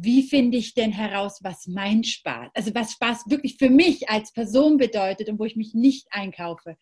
wie 0.00 0.22
finde 0.22 0.56
ich 0.56 0.74
denn 0.74 0.92
heraus, 0.92 1.40
was 1.42 1.66
mein 1.66 2.04
Spaß, 2.04 2.50
also 2.54 2.74
was 2.74 2.92
Spaß 2.92 3.24
wirklich 3.28 3.56
für 3.58 3.70
mich 3.70 4.08
als 4.08 4.32
Person 4.32 4.76
bedeutet 4.76 5.28
und 5.28 5.38
wo 5.38 5.44
ich 5.44 5.56
mich 5.56 5.74
nicht 5.74 6.06
einkaufe? 6.10 6.76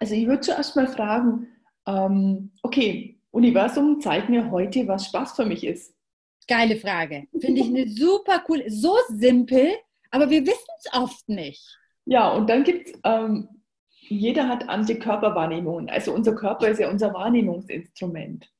Also 0.00 0.14
ich 0.14 0.26
würde 0.26 0.40
zuerst 0.40 0.76
mal 0.76 0.86
fragen, 0.86 1.48
ähm, 1.86 2.52
okay, 2.62 3.20
Universum, 3.30 4.00
zeig 4.00 4.28
mir 4.28 4.50
heute, 4.50 4.86
was 4.88 5.06
Spaß 5.06 5.32
für 5.32 5.44
mich 5.44 5.64
ist. 5.64 5.94
Geile 6.48 6.76
Frage. 6.76 7.26
Finde 7.38 7.60
ich 7.60 7.68
eine 7.68 7.88
super 7.88 8.42
cool, 8.48 8.64
so 8.68 8.96
simpel, 9.08 9.68
aber 10.10 10.30
wir 10.30 10.46
wissen 10.46 10.68
es 10.78 10.92
oft 10.92 11.28
nicht. 11.28 11.78
Ja, 12.04 12.30
und 12.32 12.50
dann 12.50 12.64
gibt 12.64 12.88
es 12.88 13.00
ähm, 13.04 13.48
jeder 14.08 14.48
hat 14.48 14.68
andere 14.68 14.98
Körperwahrnehmungen. 14.98 15.88
Also 15.88 16.12
unser 16.12 16.34
Körper 16.34 16.68
ist 16.68 16.78
ja 16.78 16.90
unser 16.90 17.14
Wahrnehmungsinstrument. 17.14 18.50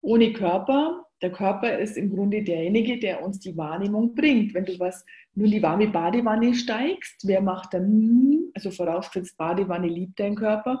Ohne 0.00 0.32
Körper, 0.32 1.06
der 1.22 1.30
Körper 1.30 1.78
ist 1.78 1.96
im 1.96 2.10
Grunde 2.10 2.42
derjenige, 2.42 2.98
der 2.98 3.22
uns 3.22 3.38
die 3.38 3.56
Wahrnehmung 3.56 4.14
bringt. 4.14 4.54
Wenn 4.54 4.64
du 4.64 4.78
was 4.80 5.04
nur 5.34 5.46
in 5.46 5.52
die 5.52 5.62
warme 5.62 5.86
Badewanne 5.86 6.54
steigst, 6.54 7.26
wer 7.26 7.40
macht 7.40 7.74
dann, 7.74 8.50
also 8.54 8.70
vorausgesetzt 8.70 9.38
Badewanne 9.38 9.86
liebt 9.86 10.18
dein 10.18 10.34
Körper, 10.34 10.80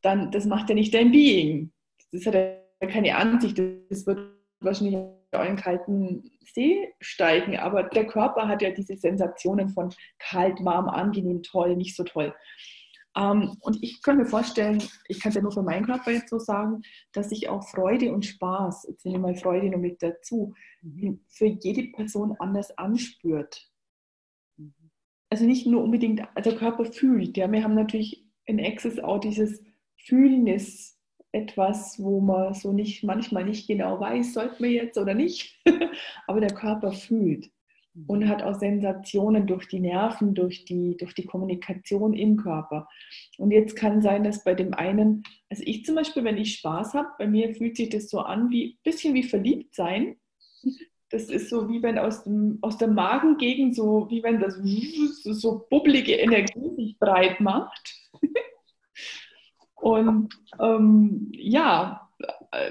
dann 0.00 0.30
das 0.30 0.46
macht 0.46 0.68
ja 0.68 0.74
nicht 0.74 0.94
dein 0.94 1.10
Being. 1.10 1.72
Das 2.12 2.24
hat 2.26 2.34
ja 2.34 2.56
keine 2.88 3.16
Ansicht. 3.16 3.60
Das 3.90 4.06
wird 4.06 4.20
wahrscheinlich 4.60 4.94
in 4.94 5.08
einen 5.32 5.56
kalten 5.56 6.30
See 6.40 6.92
steigen, 7.00 7.56
aber 7.56 7.82
der 7.82 8.06
Körper 8.06 8.46
hat 8.46 8.62
ja 8.62 8.70
diese 8.70 8.96
Sensationen 8.96 9.70
von 9.70 9.92
kalt, 10.18 10.64
warm, 10.64 10.88
angenehm, 10.88 11.42
toll, 11.42 11.76
nicht 11.76 11.96
so 11.96 12.04
toll. 12.04 12.32
Ähm, 13.16 13.56
und 13.60 13.82
ich 13.82 14.02
kann 14.02 14.16
mir 14.16 14.26
vorstellen, 14.26 14.82
ich 15.08 15.20
kann 15.20 15.30
es 15.30 15.36
ja 15.36 15.42
nur 15.42 15.52
für 15.52 15.62
meinen 15.62 15.86
Körper 15.86 16.10
jetzt 16.10 16.30
so 16.30 16.38
sagen, 16.38 16.82
dass 17.12 17.30
ich 17.32 17.48
auch 17.48 17.68
Freude 17.68 18.12
und 18.12 18.24
Spaß, 18.24 18.86
jetzt 18.88 19.04
nehme 19.04 19.16
ich 19.16 19.22
mal 19.22 19.36
Freude 19.36 19.70
noch 19.70 19.78
mit 19.78 20.02
dazu, 20.02 20.54
mhm. 20.82 21.20
für 21.28 21.46
jede 21.46 21.92
Person 21.92 22.36
anders 22.38 22.76
anspürt. 22.76 23.70
Mhm. 24.56 24.74
Also 25.30 25.44
nicht 25.44 25.66
nur 25.66 25.82
unbedingt, 25.82 26.22
also 26.34 26.50
der 26.50 26.58
Körper 26.58 26.84
fühlt. 26.84 27.36
Ja, 27.36 27.50
wir 27.50 27.62
haben 27.62 27.74
natürlich 27.74 28.26
in 28.46 28.60
Access 28.60 28.98
auch 28.98 29.18
dieses 29.18 29.62
Fühlen 29.96 30.46
ist 30.46 30.98
etwas, 31.32 31.98
wo 31.98 32.20
man 32.20 32.54
so 32.54 32.72
nicht 32.72 33.02
manchmal 33.02 33.44
nicht 33.44 33.66
genau 33.66 33.98
weiß, 33.98 34.34
sollte 34.34 34.60
man 34.60 34.70
jetzt 34.70 34.98
oder 34.98 35.14
nicht, 35.14 35.60
aber 36.26 36.40
der 36.40 36.54
Körper 36.54 36.92
fühlt 36.92 37.50
und 38.06 38.28
hat 38.28 38.42
auch 38.42 38.54
Sensationen 38.54 39.46
durch 39.46 39.68
die 39.68 39.80
Nerven, 39.80 40.34
durch 40.34 40.64
die, 40.64 40.96
durch 40.96 41.14
die 41.14 41.26
Kommunikation 41.26 42.12
im 42.14 42.36
Körper. 42.36 42.88
Und 43.38 43.52
jetzt 43.52 43.76
kann 43.76 44.02
sein, 44.02 44.24
dass 44.24 44.42
bei 44.42 44.54
dem 44.54 44.74
einen, 44.74 45.22
also 45.48 45.62
ich 45.64 45.84
zum 45.84 45.94
Beispiel, 45.94 46.24
wenn 46.24 46.36
ich 46.36 46.56
Spaß 46.56 46.94
habe, 46.94 47.08
bei 47.18 47.26
mir 47.26 47.54
fühlt 47.54 47.76
sich 47.76 47.90
das 47.90 48.10
so 48.10 48.20
an 48.20 48.50
wie 48.50 48.72
ein 48.72 48.78
bisschen 48.82 49.14
wie 49.14 49.22
verliebt 49.22 49.74
sein. 49.74 50.16
Das 51.10 51.24
ist 51.24 51.48
so 51.48 51.68
wie 51.68 51.82
wenn 51.82 51.98
aus, 51.98 52.24
dem, 52.24 52.58
aus 52.62 52.78
der 52.78 52.88
Magengegend, 52.88 53.76
so 53.76 54.08
wie 54.10 54.22
wenn 54.22 54.40
das 54.40 54.58
so, 55.22 55.66
bubbelige 55.70 56.14
Energie 56.14 56.74
sich 56.74 56.98
breit 56.98 57.40
macht. 57.40 57.94
Und 59.76 60.34
ähm, 60.58 61.30
ja, 61.32 62.10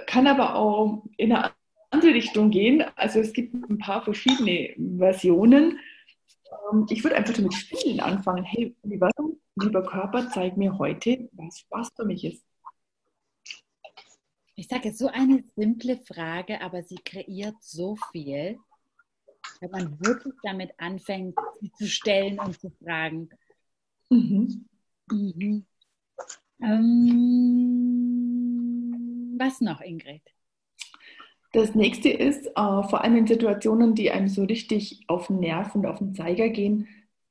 kann 0.07 0.27
aber 0.27 0.55
auch 0.55 1.05
in 1.15 1.31
einer 1.31 1.53
andere 1.93 2.13
Richtung 2.13 2.49
gehen. 2.49 2.83
Also 2.95 3.19
es 3.19 3.33
gibt 3.33 3.53
ein 3.53 3.77
paar 3.77 4.03
verschiedene 4.03 4.73
Versionen. 4.97 5.79
Ähm, 6.71 6.85
ich 6.89 7.03
würde 7.03 7.15
einfach 7.15 7.33
damit 7.33 7.53
spielen 7.53 7.99
anfangen. 7.99 8.43
Hey, 8.43 8.75
lieber, 8.83 9.09
lieber 9.55 9.83
Körper, 9.83 10.29
zeig 10.29 10.57
mir 10.57 10.77
heute, 10.77 11.29
was 11.33 11.59
Spaß 11.59 11.91
für 11.95 12.05
mich 12.05 12.25
ist. 12.25 12.43
Ich 14.55 14.67
sage 14.67 14.89
jetzt 14.89 14.99
so 14.99 15.07
eine 15.07 15.43
simple 15.55 15.97
Frage, 15.97 16.61
aber 16.61 16.83
sie 16.83 16.99
kreiert 17.03 17.55
so 17.59 17.95
viel, 18.11 18.59
wenn 19.59 19.71
man 19.71 19.99
wirklich 19.99 20.35
damit 20.43 20.71
anfängt, 20.77 21.35
sie 21.59 21.71
zu 21.73 21.87
stellen 21.87 22.39
und 22.39 22.59
zu 22.59 22.69
fragen. 22.83 23.29
Mhm. 24.09 24.65
Mhm. 25.09 25.65
Ähm, 26.61 26.93
was 29.37 29.59
noch, 29.59 29.81
Ingrid? 29.81 30.32
Das 31.53 31.75
nächste 31.75 32.09
ist, 32.09 32.47
äh, 32.47 32.51
vor 32.55 33.01
allem 33.01 33.15
in 33.15 33.27
Situationen, 33.27 33.93
die 33.93 34.09
einem 34.09 34.27
so 34.27 34.43
richtig 34.43 35.03
auf 35.07 35.27
den 35.27 35.39
Nerv 35.39 35.75
und 35.75 35.85
auf 35.85 35.99
den 35.99 36.15
Zeiger 36.15 36.49
gehen, 36.49 36.87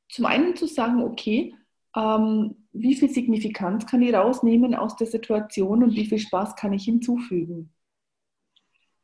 zum 0.08 0.26
einen 0.26 0.54
zu 0.54 0.66
sagen, 0.66 1.02
okay, 1.02 1.54
ähm, 1.96 2.54
wie 2.72 2.94
viel 2.94 3.10
Signifikanz 3.10 3.84
kann 3.84 4.00
ich 4.00 4.14
rausnehmen 4.14 4.76
aus 4.76 4.94
der 4.96 5.08
Situation 5.08 5.82
und 5.82 5.96
wie 5.96 6.06
viel 6.06 6.20
Spaß 6.20 6.54
kann 6.54 6.72
ich 6.72 6.84
hinzufügen? 6.84 7.72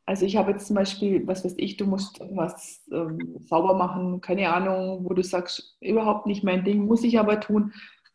Also 0.07 0.25
ich 0.25 0.37
habe 0.37 0.53
jetzt 0.53 0.69
zum 0.69 0.77
Beispiel, 0.77 1.27
was 1.27 1.45
weiß 1.45 1.55
ich, 1.57 1.77
du 1.77 1.87
musst 1.87 2.21
irgendwas 2.21 2.87
ähm, 2.93 3.39
sauber 3.41 3.75
machen, 3.75 4.21
keine 4.21 4.53
Ahnung, 4.53 5.05
wo 5.05 5.15
du 5.15 5.23
sagst, 5.25 5.77
überhaupt 5.81 6.27
nicht 6.27 6.45
mein 6.45 6.65
Ding, 6.65 6.87
muss 6.87 7.03
ich 7.03 7.19
aber 7.19 7.41
tun. 7.41 7.73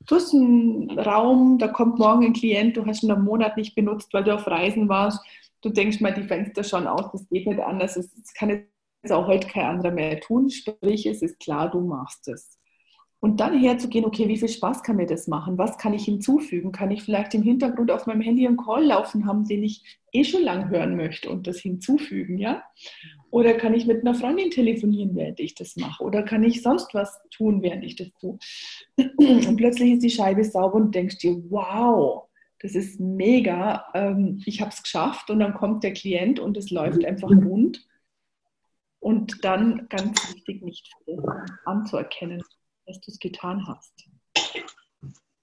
Du 0.07 0.15
hast 0.15 0.33
einen 0.33 0.97
Raum, 0.97 1.57
da 1.57 1.67
kommt 1.67 1.99
morgen 1.99 2.25
ein 2.25 2.33
Klient, 2.33 2.77
du 2.77 2.85
hast 2.85 3.03
ihn 3.03 3.11
einen 3.11 3.25
Monat 3.25 3.57
nicht 3.57 3.75
benutzt, 3.75 4.13
weil 4.13 4.23
du 4.23 4.33
auf 4.33 4.47
Reisen 4.47 4.87
warst 4.87 5.19
du 5.63 5.69
denkst 5.69 6.01
mal, 6.01 6.13
die 6.13 6.23
Fenster 6.23 6.63
schauen 6.63 6.87
aus, 6.87 7.11
das 7.11 7.27
geht 7.29 7.47
nicht 7.47 7.59
anders, 7.59 7.95
das 7.95 8.33
kann 8.37 8.49
jetzt 8.49 9.11
auch 9.11 9.27
heute 9.27 9.47
kein 9.47 9.65
anderer 9.65 9.91
mehr 9.91 10.19
tun, 10.19 10.49
sprich, 10.49 11.05
es 11.05 11.21
ist 11.21 11.39
klar, 11.39 11.71
du 11.71 11.81
machst 11.81 12.27
es. 12.27 12.59
Und 13.19 13.39
dann 13.39 13.57
herzugehen, 13.57 14.03
okay, 14.03 14.27
wie 14.27 14.35
viel 14.35 14.49
Spaß 14.49 14.83
kann 14.83 14.97
mir 14.97 15.05
das 15.05 15.29
machen? 15.29 15.57
Was 15.57 15.77
kann 15.77 15.93
ich 15.93 16.03
hinzufügen? 16.03 16.73
Kann 16.73 16.91
ich 16.91 17.03
vielleicht 17.03 17.33
im 17.33 17.41
Hintergrund 17.41 17.89
auf 17.89 18.05
meinem 18.05 18.19
Handy 18.19 18.45
einen 18.45 18.57
Call 18.57 18.83
laufen 18.83 19.25
haben, 19.25 19.45
den 19.45 19.63
ich 19.63 19.81
eh 20.11 20.25
schon 20.25 20.43
lang 20.43 20.69
hören 20.69 20.97
möchte 20.97 21.29
und 21.29 21.47
das 21.47 21.59
hinzufügen, 21.59 22.37
ja? 22.37 22.63
Oder 23.31 23.53
kann 23.53 23.73
ich 23.73 23.85
mit 23.85 24.01
einer 24.01 24.13
Freundin 24.13 24.51
telefonieren, 24.51 25.15
während 25.15 25.39
ich 25.39 25.55
das 25.55 25.77
mache? 25.77 26.03
Oder 26.03 26.23
kann 26.23 26.43
ich 26.43 26.61
sonst 26.61 26.93
was 26.93 27.17
tun, 27.31 27.61
während 27.61 27.85
ich 27.85 27.95
das 27.95 28.09
tue? 28.19 28.37
Und 28.97 29.55
plötzlich 29.55 29.93
ist 29.93 30.03
die 30.03 30.09
Scheibe 30.09 30.43
sauber 30.43 30.75
und 30.75 30.93
denkst 30.93 31.19
dir, 31.19 31.41
wow, 31.49 32.27
das 32.63 32.75
ist 32.75 32.99
mega, 32.99 33.85
ähm, 33.93 34.41
ich 34.45 34.61
habe 34.61 34.71
es 34.71 34.81
geschafft 34.81 35.29
und 35.29 35.39
dann 35.39 35.53
kommt 35.53 35.83
der 35.83 35.91
Klient 35.91 36.39
und 36.39 36.55
es 36.55 36.71
läuft 36.71 36.99
mhm. 36.99 37.05
einfach 37.05 37.29
rund. 37.29 37.85
Und 38.99 39.43
dann 39.43 39.87
ganz 39.89 40.33
wichtig, 40.33 40.61
nicht 40.61 40.89
anzuerkennen, 41.65 42.41
dass 42.85 43.01
du 43.01 43.11
es 43.11 43.19
getan 43.19 43.67
hast. 43.67 44.07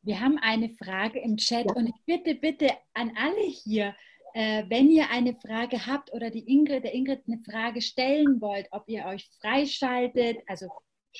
Wir 0.00 0.18
haben 0.18 0.38
eine 0.38 0.70
Frage 0.70 1.20
im 1.20 1.36
Chat 1.36 1.66
ja. 1.66 1.74
und 1.74 1.88
ich 1.88 2.04
bitte, 2.06 2.34
bitte 2.36 2.70
an 2.94 3.12
alle 3.18 3.42
hier, 3.42 3.94
äh, 4.32 4.64
wenn 4.68 4.88
ihr 4.88 5.10
eine 5.10 5.34
Frage 5.34 5.86
habt 5.86 6.14
oder 6.14 6.30
die 6.30 6.50
Ingrid, 6.50 6.84
der 6.84 6.94
Ingrid 6.94 7.20
eine 7.26 7.42
Frage 7.42 7.82
stellen 7.82 8.40
wollt, 8.40 8.66
ob 8.70 8.88
ihr 8.88 9.04
euch 9.04 9.28
freischaltet, 9.42 10.38
also 10.46 10.68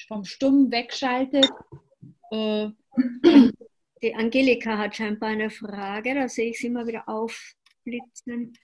vom 0.09 0.25
Stumm 0.25 0.71
wegschaltet, 0.71 1.51
äh, 2.31 2.71
die 4.03 4.15
Angelika 4.15 4.79
hat 4.79 4.97
scheinbar 4.97 5.31
eine 5.31 5.51
Frage, 5.51 6.15
da 6.15 6.29
sehe 6.29 6.51
ich 6.51 6.59
sie 6.59 6.69
immer 6.69 6.87
wieder 6.87 7.09
aufblitzen. 7.09 8.57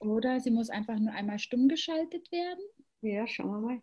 Oder 0.00 0.40
sie 0.40 0.50
muss 0.50 0.70
einfach 0.70 0.98
nur 0.98 1.12
einmal 1.12 1.38
stumm 1.38 1.68
geschaltet 1.68 2.30
werden. 2.32 2.64
Ja, 3.02 3.26
schauen 3.26 3.50
wir 3.50 3.60
mal. 3.60 3.82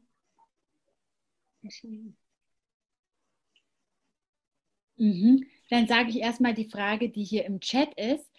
Mhm. 4.98 5.46
Dann 5.70 5.88
sage 5.88 6.10
ich 6.10 6.18
erstmal 6.18 6.54
die 6.54 6.70
Frage, 6.70 7.10
die 7.10 7.24
hier 7.24 7.46
im 7.46 7.60
Chat 7.60 7.94
ist. 8.00 8.37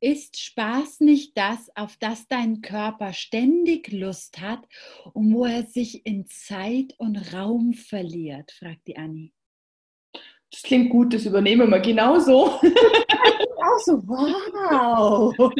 Ist 0.00 0.38
Spaß 0.38 1.00
nicht 1.00 1.38
das, 1.38 1.70
auf 1.74 1.96
das 1.98 2.28
dein 2.28 2.60
Körper 2.60 3.14
ständig 3.14 3.90
Lust 3.90 4.40
hat 4.40 4.60
und 5.14 5.32
wo 5.32 5.46
er 5.46 5.64
sich 5.64 6.04
in 6.04 6.26
Zeit 6.26 6.94
und 6.98 7.32
Raum 7.32 7.72
verliert? 7.72 8.52
fragt 8.52 8.86
die 8.86 8.98
Annie. 8.98 9.32
Das 10.50 10.62
klingt 10.62 10.90
gut, 10.90 11.14
das 11.14 11.24
übernehmen 11.24 11.70
wir 11.70 11.80
genauso. 11.80 12.46
Auch 12.60 13.78
so, 13.84 14.02
wow. 14.06 15.34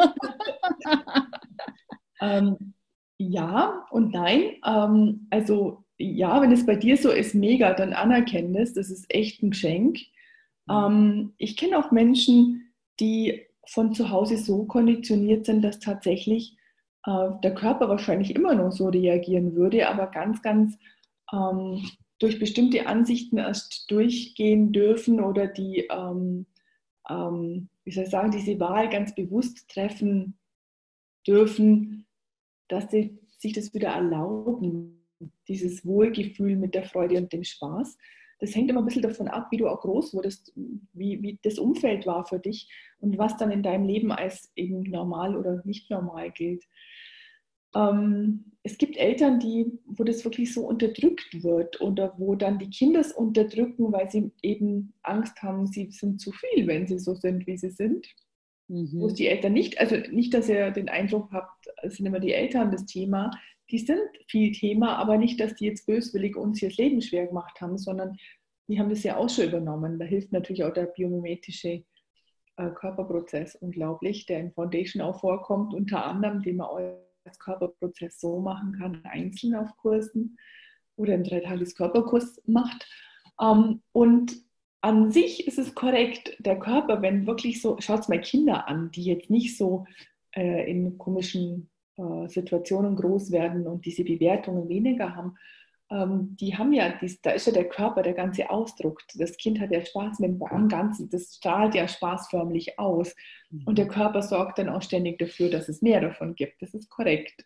ähm, 2.20 2.74
ja 3.18 3.86
und 3.90 4.12
nein. 4.12 4.56
Ähm, 4.64 5.26
also 5.30 5.84
ja, 5.98 6.42
wenn 6.42 6.52
es 6.52 6.66
bei 6.66 6.76
dir 6.76 6.98
so 6.98 7.10
ist, 7.10 7.34
mega, 7.34 7.72
dann 7.72 7.94
anerkenn 7.94 8.52
das. 8.52 8.74
Das 8.74 8.90
ist 8.90 9.06
echt 9.08 9.42
ein 9.42 9.50
Geschenk. 9.50 9.98
Mhm. 10.66 10.74
Ähm, 10.74 11.32
ich 11.38 11.56
kenne 11.56 11.78
auch 11.78 11.90
Menschen, 11.90 12.72
die 13.00 13.46
von 13.68 13.92
zu 13.92 14.10
Hause 14.10 14.38
so 14.38 14.64
konditioniert 14.64 15.46
sind, 15.46 15.62
dass 15.62 15.78
tatsächlich 15.78 16.56
äh, 17.06 17.30
der 17.42 17.54
Körper 17.54 17.88
wahrscheinlich 17.88 18.34
immer 18.34 18.54
noch 18.54 18.72
so 18.72 18.88
reagieren 18.88 19.54
würde, 19.54 19.88
aber 19.88 20.08
ganz, 20.08 20.42
ganz 20.42 20.78
ähm, 21.32 21.88
durch 22.18 22.38
bestimmte 22.38 22.86
Ansichten 22.86 23.38
erst 23.38 23.90
durchgehen 23.90 24.72
dürfen 24.72 25.20
oder 25.20 25.46
die, 25.46 25.86
ähm, 25.90 26.46
ähm, 27.08 27.68
wie 27.84 27.90
soll 27.90 28.04
ich 28.04 28.10
sagen, 28.10 28.30
diese 28.30 28.58
Wahl 28.58 28.88
ganz 28.88 29.14
bewusst 29.14 29.68
treffen 29.68 30.38
dürfen, 31.26 32.06
dass 32.68 32.90
sie 32.90 33.18
sich 33.38 33.52
das 33.52 33.74
wieder 33.74 33.90
erlauben, 33.90 35.04
dieses 35.48 35.84
Wohlgefühl 35.84 36.56
mit 36.56 36.74
der 36.74 36.84
Freude 36.84 37.18
und 37.18 37.32
dem 37.32 37.44
Spaß 37.44 37.96
das 38.38 38.54
hängt 38.54 38.70
immer 38.70 38.80
ein 38.80 38.86
bisschen 38.86 39.02
davon 39.02 39.28
ab, 39.28 39.48
wie 39.50 39.56
du 39.56 39.68
auch 39.68 39.80
groß 39.80 40.14
wurdest, 40.14 40.52
wie, 40.92 41.22
wie 41.22 41.38
das 41.42 41.58
Umfeld 41.58 42.06
war 42.06 42.26
für 42.26 42.38
dich 42.38 42.70
und 42.98 43.18
was 43.18 43.36
dann 43.36 43.50
in 43.50 43.62
deinem 43.62 43.84
Leben 43.84 44.12
als 44.12 44.52
eben 44.56 44.82
normal 44.82 45.36
oder 45.36 45.62
nicht 45.64 45.90
normal 45.90 46.30
gilt. 46.30 46.64
Ähm, 47.74 48.52
es 48.62 48.78
gibt 48.78 48.96
Eltern, 48.96 49.38
die, 49.38 49.78
wo 49.86 50.02
das 50.02 50.24
wirklich 50.24 50.52
so 50.52 50.66
unterdrückt 50.66 51.42
wird 51.42 51.80
oder 51.80 52.14
wo 52.18 52.34
dann 52.34 52.58
die 52.58 52.70
Kinder 52.70 53.00
es 53.00 53.12
unterdrücken, 53.12 53.92
weil 53.92 54.10
sie 54.10 54.32
eben 54.42 54.94
Angst 55.02 55.42
haben, 55.42 55.66
sie 55.66 55.90
sind 55.90 56.20
zu 56.20 56.32
viel, 56.32 56.66
wenn 56.66 56.86
sie 56.86 56.98
so 56.98 57.14
sind, 57.14 57.46
wie 57.46 57.56
sie 57.56 57.70
sind. 57.70 58.06
Mhm. 58.68 59.00
Wo 59.00 59.06
es 59.06 59.14
die 59.14 59.28
Eltern 59.28 59.52
nicht, 59.52 59.78
also 59.78 59.96
nicht, 60.10 60.34
dass 60.34 60.48
ihr 60.48 60.72
den 60.72 60.88
Eindruck 60.88 61.30
habt, 61.32 61.68
es 61.82 61.96
sind 61.96 62.06
immer 62.06 62.18
die 62.18 62.32
Eltern 62.32 62.72
das 62.72 62.84
Thema, 62.86 63.30
die 63.70 63.78
sind 63.78 64.00
viel 64.28 64.52
Thema, 64.52 64.96
aber 64.96 65.18
nicht, 65.18 65.40
dass 65.40 65.54
die 65.54 65.66
jetzt 65.66 65.86
böswillig 65.86 66.36
uns 66.36 66.60
hier 66.60 66.68
das 66.68 66.78
Leben 66.78 67.02
schwer 67.02 67.26
gemacht 67.26 67.60
haben, 67.60 67.78
sondern 67.78 68.16
die 68.68 68.78
haben 68.78 68.90
das 68.90 69.02
ja 69.02 69.16
auch 69.16 69.28
schon 69.28 69.46
übernommen. 69.46 69.98
Da 69.98 70.04
hilft 70.04 70.32
natürlich 70.32 70.64
auch 70.64 70.72
der 70.72 70.86
biomimetische 70.86 71.84
äh, 72.56 72.70
Körperprozess 72.70 73.56
unglaublich, 73.56 74.26
der 74.26 74.40
in 74.40 74.52
Foundation 74.52 75.02
auch 75.02 75.20
vorkommt, 75.20 75.74
unter 75.74 76.04
anderem, 76.04 76.42
den 76.42 76.56
man 76.56 76.68
als 77.24 77.38
Körperprozess 77.38 78.20
so 78.20 78.40
machen 78.40 78.76
kann, 78.78 79.04
einzeln 79.04 79.54
auf 79.54 79.76
Kursen 79.76 80.38
oder 80.96 81.14
im 81.14 81.24
Dreitages-Körperkurs 81.24 82.42
macht. 82.46 82.88
Ähm, 83.40 83.82
und 83.92 84.36
an 84.80 85.10
sich 85.10 85.46
ist 85.46 85.58
es 85.58 85.74
korrekt, 85.74 86.36
der 86.38 86.58
Körper, 86.58 87.02
wenn 87.02 87.26
wirklich 87.26 87.60
so, 87.60 87.76
schaut 87.80 88.08
mal 88.08 88.20
Kinder 88.20 88.68
an, 88.68 88.90
die 88.92 89.04
jetzt 89.04 89.30
nicht 89.30 89.56
so 89.56 89.84
äh, 90.34 90.70
in 90.70 90.96
komischen 90.98 91.70
äh, 91.96 92.28
Situationen 92.28 92.96
groß 92.96 93.32
werden 93.32 93.66
und 93.66 93.84
diese 93.84 94.04
Bewertungen 94.04 94.68
weniger 94.68 95.14
haben, 95.14 95.36
ähm, 95.88 96.36
die 96.40 96.56
haben 96.56 96.72
ja, 96.72 96.98
dies, 97.00 97.20
da 97.20 97.30
ist 97.30 97.46
ja 97.46 97.52
der 97.52 97.68
Körper, 97.68 98.02
der 98.02 98.14
ganze 98.14 98.50
Ausdruck. 98.50 99.02
Das 99.14 99.36
Kind 99.36 99.60
hat 99.60 99.70
ja 99.70 99.84
Spaß 99.84 100.18
mit 100.18 100.40
dem 100.40 100.68
Ganzen, 100.68 101.08
das 101.10 101.36
strahlt 101.36 101.74
ja 101.74 101.86
spaßförmlich 101.86 102.78
aus. 102.78 103.14
Und 103.64 103.78
der 103.78 103.86
mhm. 103.86 103.90
Körper 103.90 104.22
sorgt 104.22 104.58
dann 104.58 104.68
auch 104.68 104.82
ständig 104.82 105.18
dafür, 105.18 105.48
dass 105.48 105.68
es 105.68 105.82
mehr 105.82 106.00
davon 106.00 106.34
gibt. 106.34 106.60
Das 106.60 106.74
ist 106.74 106.90
korrekt. 106.90 107.44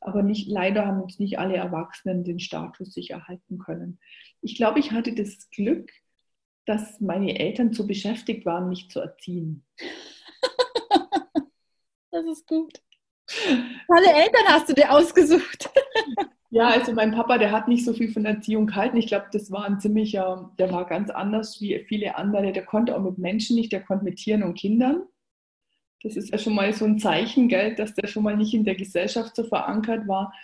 Aber 0.00 0.22
nicht, 0.22 0.48
leider 0.48 0.86
haben 0.86 1.02
uns 1.02 1.18
nicht 1.18 1.38
alle 1.38 1.56
Erwachsenen 1.56 2.24
den 2.24 2.38
Status 2.38 2.94
sich 2.94 3.10
erhalten 3.10 3.58
können. 3.58 3.98
Ich 4.40 4.56
glaube, 4.56 4.78
ich 4.78 4.92
hatte 4.92 5.14
das 5.14 5.50
Glück, 5.50 5.90
dass 6.64 7.00
meine 7.00 7.38
Eltern 7.38 7.72
zu 7.72 7.86
beschäftigt 7.86 8.46
waren, 8.46 8.68
mich 8.68 8.88
zu 8.90 9.00
erziehen. 9.00 9.64
das 12.10 12.24
ist 12.26 12.46
gut. 12.46 12.80
Alle 13.88 14.12
Eltern 14.12 14.46
hast 14.48 14.68
du 14.68 14.74
dir 14.74 14.90
ausgesucht. 14.90 15.70
Ja, 16.54 16.68
also 16.68 16.92
mein 16.92 17.12
Papa, 17.12 17.38
der 17.38 17.50
hat 17.50 17.66
nicht 17.66 17.82
so 17.82 17.94
viel 17.94 18.12
von 18.12 18.26
Erziehung 18.26 18.66
gehalten. 18.66 18.98
Ich 18.98 19.06
glaube, 19.06 19.24
das 19.32 19.50
war 19.50 19.64
ein 19.64 19.80
ziemlicher, 19.80 20.52
der 20.58 20.70
war 20.70 20.84
ganz 20.84 21.08
anders 21.08 21.62
wie 21.62 21.82
viele 21.88 22.14
andere. 22.16 22.52
Der 22.52 22.66
konnte 22.66 22.94
auch 22.94 23.00
mit 23.00 23.16
Menschen 23.16 23.56
nicht, 23.56 23.72
der 23.72 23.82
konnte 23.82 24.04
mit 24.04 24.16
Tieren 24.16 24.42
und 24.42 24.52
Kindern. 24.52 25.00
Das 26.02 26.14
ist 26.14 26.30
ja 26.30 26.36
schon 26.36 26.54
mal 26.54 26.70
so 26.74 26.84
ein 26.84 26.98
Zeichen, 26.98 27.48
gell, 27.48 27.74
dass 27.74 27.94
der 27.94 28.06
schon 28.06 28.22
mal 28.22 28.36
nicht 28.36 28.52
in 28.52 28.64
der 28.64 28.74
Gesellschaft 28.74 29.34
so 29.34 29.44
verankert 29.44 30.06
war. 30.06 30.34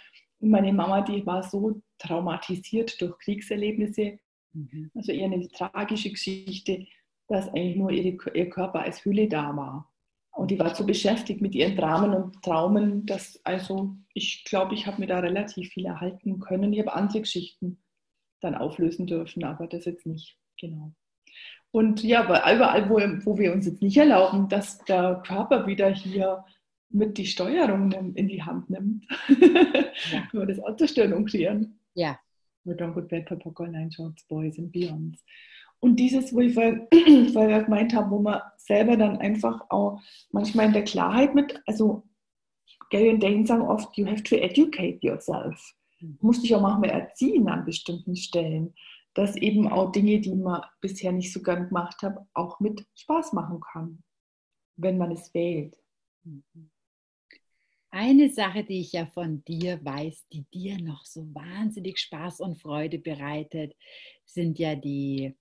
Und 0.40 0.48
meine 0.48 0.72
Mama, 0.72 1.02
die 1.02 1.26
war 1.26 1.42
so 1.42 1.82
traumatisiert 1.98 2.98
durch 3.02 3.18
Kriegserlebnisse, 3.18 4.18
Mhm. 4.52 4.90
Also 4.94 5.12
eher 5.12 5.26
eine 5.26 5.48
tragische 5.48 6.10
Geschichte, 6.10 6.86
dass 7.28 7.48
eigentlich 7.48 7.76
nur 7.76 7.90
ihre, 7.90 8.16
ihr 8.34 8.50
Körper 8.50 8.80
als 8.80 9.04
Hülle 9.04 9.28
da 9.28 9.54
war. 9.56 9.92
Und 10.38 10.52
die 10.52 10.58
war 10.60 10.72
so 10.72 10.86
beschäftigt 10.86 11.40
mit 11.40 11.56
ihren 11.56 11.74
Dramen 11.74 12.14
und 12.14 12.40
Traumen, 12.44 13.04
dass 13.06 13.44
also 13.44 13.96
ich 14.14 14.44
glaube, 14.44 14.74
ich 14.74 14.86
habe 14.86 15.00
mir 15.00 15.08
da 15.08 15.18
relativ 15.18 15.70
viel 15.70 15.84
erhalten 15.84 16.38
können. 16.38 16.72
Ich 16.72 16.78
habe 16.78 16.94
andere 16.94 17.22
Geschichten 17.22 17.82
dann 18.40 18.54
auflösen 18.54 19.08
dürfen, 19.08 19.42
aber 19.42 19.66
das 19.66 19.84
jetzt 19.84 20.06
nicht, 20.06 20.38
genau. 20.56 20.92
Und 21.72 22.04
ja, 22.04 22.22
überall, 22.22 22.88
wo, 22.88 22.98
wo 23.26 23.36
wir 23.36 23.52
uns 23.52 23.66
jetzt 23.66 23.82
nicht 23.82 23.96
erlauben, 23.96 24.48
dass 24.48 24.78
der 24.84 25.22
Körper 25.26 25.66
wieder 25.66 25.90
hier 25.90 26.44
mit 26.88 27.18
die 27.18 27.26
Steuerung 27.26 27.90
in 28.14 28.28
die 28.28 28.44
Hand 28.44 28.70
nimmt, 28.70 29.06
ja. 29.28 30.20
können 30.30 30.46
wir 30.46 30.46
das 30.46 30.60
auch 30.60 30.76
zerstören 30.76 31.14
und 31.14 31.28
kreieren. 31.28 31.80
Ja, 31.94 32.16
We 32.62 32.74
Don't 32.74 32.92
Go 32.92 33.02
Bad 33.02 33.26
Papa 33.26 33.64
Line 33.64 33.90
Shorts, 33.90 34.24
Boys 34.28 34.56
and 34.56 34.70
Beyonds. 34.70 35.24
Und 35.80 35.96
dieses, 35.96 36.34
wo 36.34 36.40
ich 36.40 36.54
vorher, 36.54 36.88
vorher 37.32 37.62
gemeint 37.62 37.94
habe, 37.94 38.10
wo 38.10 38.20
man 38.20 38.40
selber 38.56 38.96
dann 38.96 39.18
einfach 39.18 39.66
auch 39.70 40.00
manchmal 40.30 40.66
in 40.66 40.72
der 40.72 40.84
Klarheit 40.84 41.34
mit, 41.34 41.60
also 41.66 42.04
Gary 42.90 43.10
und 43.10 43.22
Dane 43.22 43.46
sagen 43.46 43.62
oft, 43.62 43.96
you 43.96 44.06
have 44.06 44.22
to 44.22 44.36
educate 44.36 44.98
yourself. 45.02 45.74
Du 46.00 46.26
musst 46.26 46.42
dich 46.42 46.54
auch 46.54 46.60
manchmal 46.60 46.90
erziehen 46.90 47.48
an 47.48 47.64
bestimmten 47.64 48.16
Stellen, 48.16 48.74
dass 49.14 49.36
eben 49.36 49.68
auch 49.68 49.90
Dinge, 49.90 50.20
die 50.20 50.34
man 50.34 50.62
bisher 50.80 51.12
nicht 51.12 51.32
so 51.32 51.42
gern 51.42 51.68
gemacht 51.68 52.02
hat, 52.02 52.18
auch 52.34 52.60
mit 52.60 52.86
Spaß 52.94 53.32
machen 53.32 53.60
kann, 53.60 54.02
wenn 54.76 54.96
man 54.96 55.10
es 55.10 55.32
wählt. 55.34 55.76
Mhm. 56.24 56.70
Eine 57.90 58.28
Sache, 58.28 58.64
die 58.64 58.80
ich 58.80 58.92
ja 58.92 59.06
von 59.06 59.42
dir 59.44 59.82
weiß, 59.82 60.28
die 60.28 60.44
dir 60.52 60.78
noch 60.78 61.06
so 61.06 61.34
wahnsinnig 61.34 61.98
Spaß 61.98 62.40
und 62.40 62.60
Freude 62.60 62.98
bereitet, 62.98 63.74
sind 64.26 64.58
ja 64.58 64.74
die 64.74 65.34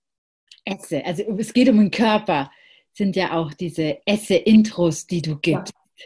Esse. 0.67 1.05
Also 1.05 1.23
es 1.37 1.53
geht 1.53 1.69
um 1.69 1.77
den 1.77 1.91
Körper, 1.91 2.51
sind 2.93 3.15
ja 3.15 3.33
auch 3.33 3.53
diese 3.53 4.05
Esse-Intros, 4.05 5.07
die 5.07 5.21
du 5.21 5.37
gibst. 5.37 5.73
Ja. 5.73 6.05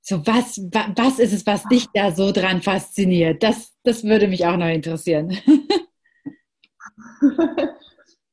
So 0.00 0.26
was, 0.26 0.58
was 0.58 1.18
ist 1.18 1.32
es, 1.32 1.46
was 1.46 1.64
dich 1.64 1.86
da 1.92 2.12
so 2.12 2.32
dran 2.32 2.62
fasziniert? 2.62 3.42
Das, 3.42 3.76
das 3.82 4.04
würde 4.04 4.28
mich 4.28 4.46
auch 4.46 4.56
noch 4.56 4.68
interessieren. 4.68 5.36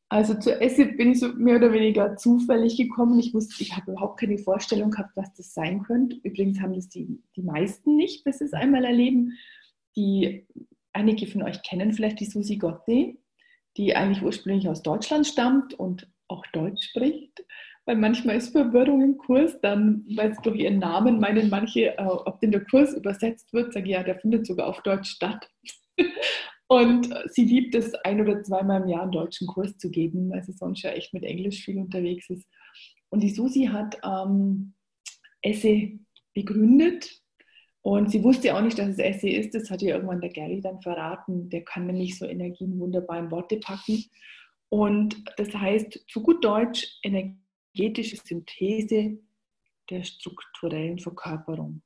Also 0.08 0.36
zur 0.36 0.62
Esse 0.62 0.86
bin 0.86 1.12
ich 1.12 1.20
so 1.20 1.34
mehr 1.34 1.58
oder 1.58 1.74
weniger 1.74 2.16
zufällig 2.16 2.78
gekommen. 2.78 3.20
Ich 3.20 3.34
wusste, 3.34 3.62
ich 3.62 3.76
habe 3.76 3.91
überhaupt 3.91 4.20
keine 4.20 4.38
Vorstellung 4.38 4.91
gehabt, 4.91 5.12
was 5.16 5.34
das 5.34 5.53
sein 5.53 5.84
könnte. 5.84 6.18
Übrigens 6.24 6.62
haben 6.62 6.74
das 6.74 6.89
die, 6.89 7.22
die 7.36 7.41
meisten 7.41 7.97
nicht, 7.97 8.24
bis 8.24 8.38
sie 8.38 8.45
es 8.45 8.53
einmal 8.53 8.86
erleben. 8.86 9.34
Die, 9.95 10.45
einige 10.93 11.28
von 11.28 11.41
euch 11.41 11.62
kennen 11.64 11.91
vielleicht 11.91 12.20
die 12.20 12.26
Susi 12.26 12.58
Gotte, 12.58 13.18
die 13.78 13.95
eigentlich 13.95 14.23
ursprünglich 14.23 14.67
aus 14.67 14.84
Deutschland 14.84 15.28
stammt 15.28 15.73
und 15.73 16.07
auch 16.28 16.45
Deutsch 16.53 16.89
spricht. 16.89 17.45
Weil 17.86 17.97
manchmal 17.97 18.38
ist 18.38 18.49
Verwirrung 18.49 19.03
im 19.03 19.17
Kurs, 19.17 19.59
dann, 19.61 20.05
weil 20.15 20.32
es 20.32 20.41
durch 20.41 20.57
ihren 20.57 20.80
Namen 20.80 21.19
meinen 21.19 21.49
manche, 21.49 21.97
äh, 21.97 22.03
ob 22.03 22.39
denn 22.41 22.51
der 22.51 22.65
Kurs 22.65 22.93
übersetzt 22.93 23.53
wird, 23.53 23.73
sage 23.73 23.86
ich, 23.86 23.91
ja, 23.91 24.03
der 24.03 24.19
findet 24.19 24.47
sogar 24.47 24.67
auf 24.67 24.82
Deutsch 24.82 25.11
statt. 25.11 25.47
Und 26.67 27.13
sie 27.28 27.45
liebt 27.45 27.76
es, 27.76 27.93
ein 27.93 28.19
oder 28.19 28.41
zweimal 28.41 28.82
im 28.82 28.88
Jahr 28.88 29.03
einen 29.03 29.11
deutschen 29.11 29.45
Kurs 29.45 29.78
zu 29.78 29.91
geben, 29.91 30.32
weil 30.32 30.43
sie 30.43 30.53
sonst 30.53 30.82
ja 30.82 30.89
echt 30.91 31.13
mit 31.13 31.23
Englisch 31.23 31.63
viel 31.63 31.78
unterwegs 31.78 32.28
ist. 32.32 32.47
Und 33.09 33.21
die 33.21 33.30
Susi 33.30 33.65
hat 33.65 33.99
ähm, 34.03 34.73
Esse 35.43 35.99
begründet 36.34 37.21
und 37.86 38.09
sie 38.09 38.23
wusste 38.23 38.55
auch 38.55 38.63
nicht, 38.63 38.79
dass 38.79 38.88
es 38.88 38.97
Esse 38.97 39.29
ist. 39.29 39.53
Das 39.53 39.69
hat 39.69 39.83
ihr 39.83 39.93
irgendwann 39.93 40.19
der 40.19 40.31
Gary 40.31 40.59
dann 40.59 40.81
verraten. 40.81 41.51
Der 41.51 41.63
kann 41.63 41.86
nämlich 41.86 42.17
so 42.17 42.25
Energien 42.25 42.79
wunderbar 42.79 43.19
in 43.19 43.29
Worte 43.29 43.57
packen. 43.57 44.03
Und 44.69 45.23
das 45.38 45.53
heißt 45.53 46.03
zu 46.07 46.23
gut 46.23 46.43
Deutsch 46.43 46.99
energetische 47.03 48.17
Synthese 48.17 49.19
der 49.91 50.03
strukturellen 50.03 50.97
Verkörperung. 50.97 51.83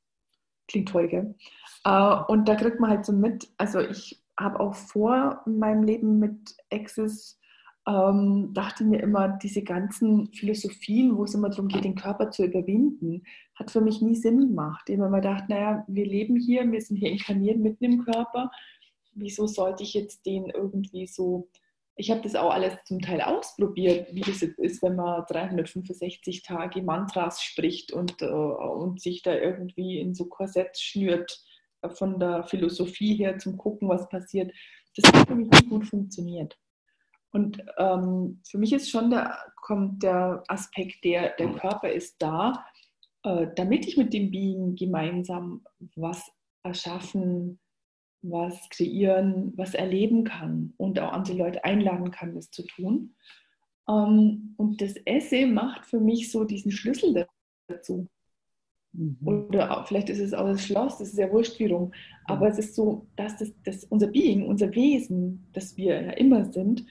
Klingt 0.70 0.88
toll, 0.88 1.10
gell? 1.10 1.36
Äh, 1.84 2.16
und 2.30 2.48
da 2.48 2.56
kriegt 2.56 2.80
man 2.80 2.92
halt 2.92 3.06
so 3.06 3.12
mit, 3.12 3.50
also 3.58 3.82
ich 3.82 4.24
habe 4.40 4.58
auch 4.62 4.76
vor 4.76 5.42
meinem 5.46 5.84
Leben 5.84 6.18
mit 6.18 6.56
Access 6.72 7.39
ähm, 7.88 8.52
dachte 8.54 8.84
mir 8.84 9.02
immer, 9.02 9.30
diese 9.30 9.64
ganzen 9.64 10.32
Philosophien, 10.34 11.18
wo 11.18 11.24
es 11.24 11.34
immer 11.34 11.50
darum 11.50 11.68
geht, 11.68 11.84
den 11.84 11.96
Körper 11.96 12.32
zu 12.32 12.46
überwinden, 12.46 13.24
hat 13.56 13.72
für 13.72 13.82
mich 13.82 14.02
nie 14.02 14.16
Sinn 14.16 14.40
gemacht. 14.40 14.90
Ich 14.90 14.98
habe 14.98 15.08
immer 15.08 15.22
gedacht, 15.22 15.50
naja, 15.50 15.84
wir 15.88 16.06
leben 16.06 16.38
hier, 16.38 16.70
wir 16.72 16.82
sind 16.82 16.98
hier 16.98 17.12
inkarniert 17.12 17.58
mitten 17.58 17.84
im 17.86 18.06
Körper. 18.06 18.52
Wieso 19.14 19.48
sollte 19.48 19.84
ich 19.84 19.94
jetzt 19.94 20.26
den 20.26 20.50
irgendwie 20.50 21.08
so 21.08 21.50
ich 22.00 22.10
habe 22.10 22.22
das 22.22 22.34
auch 22.36 22.52
alles 22.52 22.74
zum 22.86 23.02
Teil 23.02 23.20
ausprobiert, 23.22 24.08
wie 24.16 24.22
das 24.22 24.40
jetzt 24.40 24.58
ist, 24.58 24.82
wenn 24.82 24.96
man 24.96 25.26
365 25.28 26.44
Tage 26.44 26.82
Mantras 26.82 27.44
spricht 27.44 27.92
und, 27.92 28.22
äh, 28.22 28.26
und 28.26 29.02
sich 29.02 29.22
da 29.22 29.36
irgendwie 29.36 30.00
in 30.00 30.16
so 30.16 30.28
Korsetts 30.28 30.82
schnürt 30.82 31.44
von 31.96 32.18
der 32.18 32.46
Philosophie 32.46 33.16
her 33.16 33.38
zum 33.38 33.58
Gucken, 33.58 33.90
was 33.90 34.08
passiert, 34.08 34.54
das 34.96 35.12
hat 35.12 35.28
für 35.28 35.36
mich 35.36 35.50
nicht 35.50 35.70
gut 35.70 35.86
funktioniert. 35.86 36.58
Und 37.32 37.64
ähm, 37.78 38.42
für 38.48 38.58
mich 38.58 38.74
ist 38.74 38.90
schon 38.90 39.10
der, 39.10 39.38
kommt 39.56 40.04
der 40.04 40.44
Aspekt, 40.48 41.04
der, 41.04 41.36
der 41.38 41.52
Körper 41.54 41.92
ist 41.92 42.16
da, 42.20 42.66
äh, 43.24 43.48
damit 43.56 43.88
ich 43.88 43.98
mit 43.98 44.14
dem 44.14 44.32
Being 44.32 44.76
gemeinsam 44.76 45.64
was 45.96 46.32
erschaffen, 46.64 47.60
was 48.22 48.70
kreieren, 48.70 49.54
was 49.56 49.74
erleben 49.74 50.24
kann 50.24 50.74
und 50.78 51.00
auch 51.00 51.14
andere 51.14 51.38
Leute 51.38 51.64
einladen 51.64 52.12
kann, 52.12 52.36
das 52.36 52.52
zu 52.52 52.64
tun. 52.64 53.16
Ähm, 53.88 54.54
und 54.58 54.82
das 54.82 54.96
Essay 55.06 55.46
macht 55.46 55.86
für 55.86 56.00
mich 56.00 56.32
so 56.32 56.44
diesen 56.44 56.72
Schlüssel 56.72 57.28
dazu. 57.68 58.08
Mhm. 58.94 59.18
Oder 59.24 59.78
auch, 59.78 59.88
vielleicht 59.88 60.10
ist 60.10 60.20
es 60.20 60.34
auch 60.34 60.48
das 60.48 60.66
Schloss, 60.66 60.98
das 60.98 61.10
ist 61.10 61.18
ja 61.18 61.32
wurscht 61.32 61.60
wie 61.60 61.68
rum. 61.68 61.92
Aber 62.26 62.46
mhm. 62.48 62.52
es 62.52 62.60
ist 62.60 62.76
so, 62.76 63.08
dass 63.16 63.38
das, 63.38 63.52
das 63.64 63.84
unser 63.86 64.08
Being, 64.08 64.48
unser 64.48 64.74
Wesen, 64.74 65.48
das 65.54 65.78
wir 65.78 66.02
ja 66.02 66.12
immer 66.12 66.52
sind, 66.52 66.86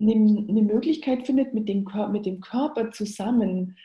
eine, 0.00 0.62
Möglichkeit 0.62 1.26
findet, 1.26 1.54
mit 1.54 1.68
dem, 1.68 1.86
mit 2.12 2.26
dem 2.26 2.40
Körper 2.40 2.90
zusammen 2.90 3.76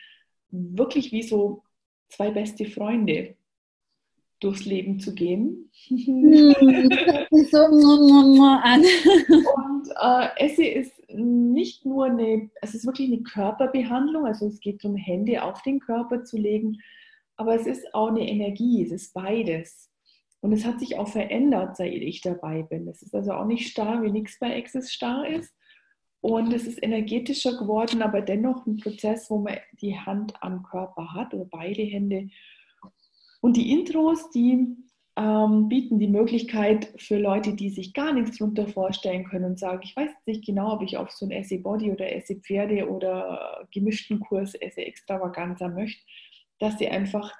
wirklich 0.50 1.12
wie 1.12 1.22
so 1.22 1.62
zwei 2.08 2.30
beste 2.30 2.66
Freunde 2.66 3.36
durchs 4.40 4.64
Leben 4.64 5.00
zu 5.00 5.14
gehen. 5.14 5.70
So 7.50 7.58
an. 7.58 8.80
Und 8.82 9.88
äh, 10.00 10.44
Essie 10.44 10.68
ist 10.68 10.92
nicht 11.08 11.84
nur 11.84 12.06
eine, 12.06 12.50
es 12.62 12.74
ist 12.74 12.86
wirklich 12.86 13.12
eine 13.12 13.22
Körperbehandlung, 13.22 14.26
also 14.26 14.46
es 14.46 14.60
geht 14.60 14.82
darum, 14.82 14.96
Hände 14.96 15.42
auf 15.42 15.62
den 15.62 15.80
Körper 15.80 16.24
zu 16.24 16.36
legen, 16.36 16.78
aber 17.36 17.54
es 17.54 17.66
ist 17.66 17.94
auch 17.94 18.08
eine 18.08 18.28
Energie, 18.28 18.82
es 18.82 18.90
ist 18.90 19.14
beides. 19.14 19.90
Und 20.40 20.52
es 20.52 20.64
hat 20.64 20.80
sich 20.80 20.96
auch 20.98 21.08
verändert, 21.08 21.76
seit 21.76 21.92
ich 21.92 22.20
dabei 22.20 22.62
bin. 22.62 22.88
Es 22.88 23.02
ist 23.02 23.14
also 23.14 23.32
auch 23.32 23.46
nicht 23.46 23.68
starr, 23.68 24.02
wie 24.02 24.10
nichts 24.10 24.38
bei 24.38 24.56
Access 24.56 24.92
starr 24.92 25.28
ist. 25.28 25.52
Und 26.26 26.52
es 26.52 26.66
ist 26.66 26.82
energetischer 26.82 27.56
geworden, 27.56 28.02
aber 28.02 28.20
dennoch 28.20 28.66
ein 28.66 28.78
Prozess, 28.78 29.30
wo 29.30 29.38
man 29.38 29.58
die 29.80 29.96
Hand 29.96 30.34
am 30.40 30.64
Körper 30.64 31.14
hat 31.14 31.32
oder 31.32 31.44
beide 31.44 31.82
Hände. 31.82 32.30
Und 33.40 33.56
die 33.56 33.70
Intros, 33.70 34.28
die 34.30 34.76
ähm, 35.14 35.68
bieten 35.68 36.00
die 36.00 36.08
Möglichkeit 36.08 36.92
für 36.96 37.20
Leute, 37.20 37.54
die 37.54 37.70
sich 37.70 37.94
gar 37.94 38.12
nichts 38.12 38.38
darunter 38.38 38.66
vorstellen 38.66 39.22
können 39.22 39.44
und 39.44 39.60
sagen, 39.60 39.82
ich 39.84 39.94
weiß 39.94 40.10
nicht 40.26 40.44
genau, 40.44 40.72
ob 40.72 40.82
ich 40.82 40.96
auf 40.96 41.12
so 41.12 41.26
ein 41.26 41.30
Esse 41.30 41.60
Body 41.60 41.92
oder 41.92 42.12
Esse 42.12 42.34
Pferde 42.34 42.90
oder 42.90 43.68
gemischten 43.70 44.18
Kurs 44.18 44.56
Esse 44.56 44.84
Extravaganza 44.84 45.68
möchte, 45.68 46.02
dass 46.58 46.76
sie 46.76 46.88
einfach 46.88 47.32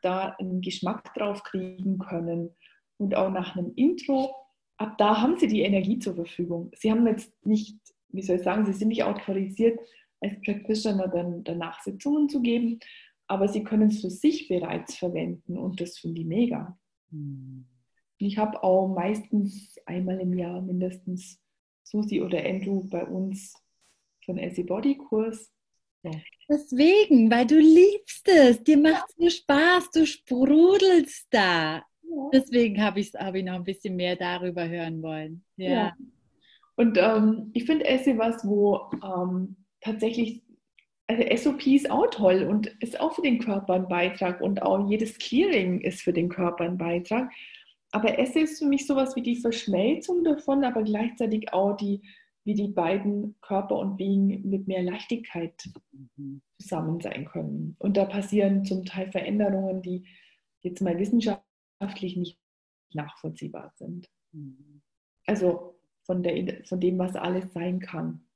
da 0.00 0.36
einen 0.38 0.60
Geschmack 0.60 1.12
drauf 1.14 1.42
kriegen 1.42 1.98
können. 1.98 2.54
Und 2.98 3.16
auch 3.16 3.30
nach 3.30 3.56
einem 3.56 3.72
Intro, 3.74 4.32
ab 4.76 4.96
da 4.96 5.20
haben 5.20 5.36
sie 5.38 5.48
die 5.48 5.62
Energie 5.62 5.98
zur 5.98 6.14
Verfügung. 6.14 6.70
Sie 6.76 6.92
haben 6.92 7.04
jetzt 7.08 7.34
nicht, 7.44 7.76
wie 8.10 8.22
soll 8.22 8.36
ich 8.36 8.42
sagen, 8.42 8.66
sie 8.66 8.72
sind 8.72 8.88
nicht 8.88 9.04
autorisiert, 9.04 9.78
als 10.20 10.40
Practitioner 10.42 11.08
dann 11.08 11.44
danach 11.44 11.80
Sitzungen 11.82 12.28
zu 12.28 12.40
geben, 12.40 12.80
aber 13.26 13.48
sie 13.48 13.62
können 13.62 13.88
es 13.88 14.00
für 14.00 14.10
sich 14.10 14.48
bereits 14.48 14.96
verwenden 14.96 15.58
und 15.58 15.80
das 15.80 15.98
finde 15.98 16.20
ich 16.20 16.26
mega. 16.26 16.78
Hm. 17.10 17.66
Ich 18.18 18.36
habe 18.36 18.62
auch 18.64 18.88
meistens 18.88 19.76
einmal 19.86 20.18
im 20.18 20.36
Jahr 20.36 20.60
mindestens 20.60 21.40
Susi 21.84 22.20
oder 22.20 22.44
Andrew 22.44 22.82
bei 22.88 23.04
uns 23.04 23.54
einen 24.28 24.38
Essay 24.38 24.62
Body 24.62 24.96
Kurs. 24.96 25.50
Ja. 26.02 26.12
Deswegen, 26.48 27.30
weil 27.30 27.46
du 27.46 27.58
liebst 27.58 28.26
es, 28.28 28.62
dir 28.62 28.78
macht 28.78 29.06
es 29.10 29.18
nur 29.18 29.30
Spaß, 29.30 29.90
du 29.90 30.06
sprudelst 30.06 31.26
da. 31.30 31.76
Ja. 31.76 32.30
Deswegen 32.32 32.82
habe 32.82 33.00
ich, 33.00 33.12
hab 33.14 33.34
ich 33.34 33.44
noch 33.44 33.54
ein 33.54 33.64
bisschen 33.64 33.96
mehr 33.96 34.16
darüber 34.16 34.68
hören 34.68 35.02
wollen. 35.02 35.44
Ja. 35.56 35.70
ja. 35.70 35.96
Und 36.78 36.96
ähm, 36.96 37.50
ich 37.54 37.64
finde 37.64 37.86
Essay 37.86 38.16
was, 38.18 38.46
wo 38.46 38.88
ähm, 39.02 39.56
tatsächlich 39.80 40.42
also 41.08 41.24
SOP 41.36 41.66
ist 41.66 41.90
auch 41.90 42.06
toll 42.10 42.44
und 42.44 42.66
ist 42.80 43.00
auch 43.00 43.14
für 43.14 43.22
den 43.22 43.38
Körper 43.40 43.74
ein 43.74 43.88
Beitrag 43.88 44.40
und 44.40 44.62
auch 44.62 44.88
jedes 44.88 45.18
Clearing 45.18 45.80
ist 45.80 46.02
für 46.02 46.12
den 46.12 46.28
Körper 46.28 46.64
ein 46.64 46.78
Beitrag. 46.78 47.32
Aber 47.90 48.18
Esse 48.18 48.40
ist 48.40 48.58
für 48.58 48.66
mich 48.66 48.86
sowas 48.86 49.16
wie 49.16 49.22
die 49.22 49.36
Verschmelzung 49.40 50.22
davon, 50.22 50.62
aber 50.64 50.82
gleichzeitig 50.82 51.52
auch 51.52 51.76
die, 51.76 52.02
wie 52.44 52.54
die 52.54 52.68
beiden 52.68 53.40
Körper 53.40 53.76
und 53.76 53.98
Wegen 53.98 54.48
mit 54.48 54.68
mehr 54.68 54.82
Leichtigkeit 54.82 55.54
zusammen 56.60 57.00
sein 57.00 57.24
können. 57.24 57.74
Und 57.78 57.96
da 57.96 58.04
passieren 58.04 58.66
zum 58.66 58.84
Teil 58.84 59.10
Veränderungen, 59.10 59.80
die 59.80 60.04
jetzt 60.60 60.82
mal 60.82 60.98
wissenschaftlich 60.98 62.16
nicht 62.16 62.38
nachvollziehbar 62.92 63.72
sind. 63.76 64.10
Also 65.26 65.77
von, 66.08 66.22
der, 66.24 66.64
von 66.64 66.80
dem, 66.80 66.98
was 66.98 67.14
alles 67.14 67.52
sein 67.52 67.78
kann. 67.78 68.26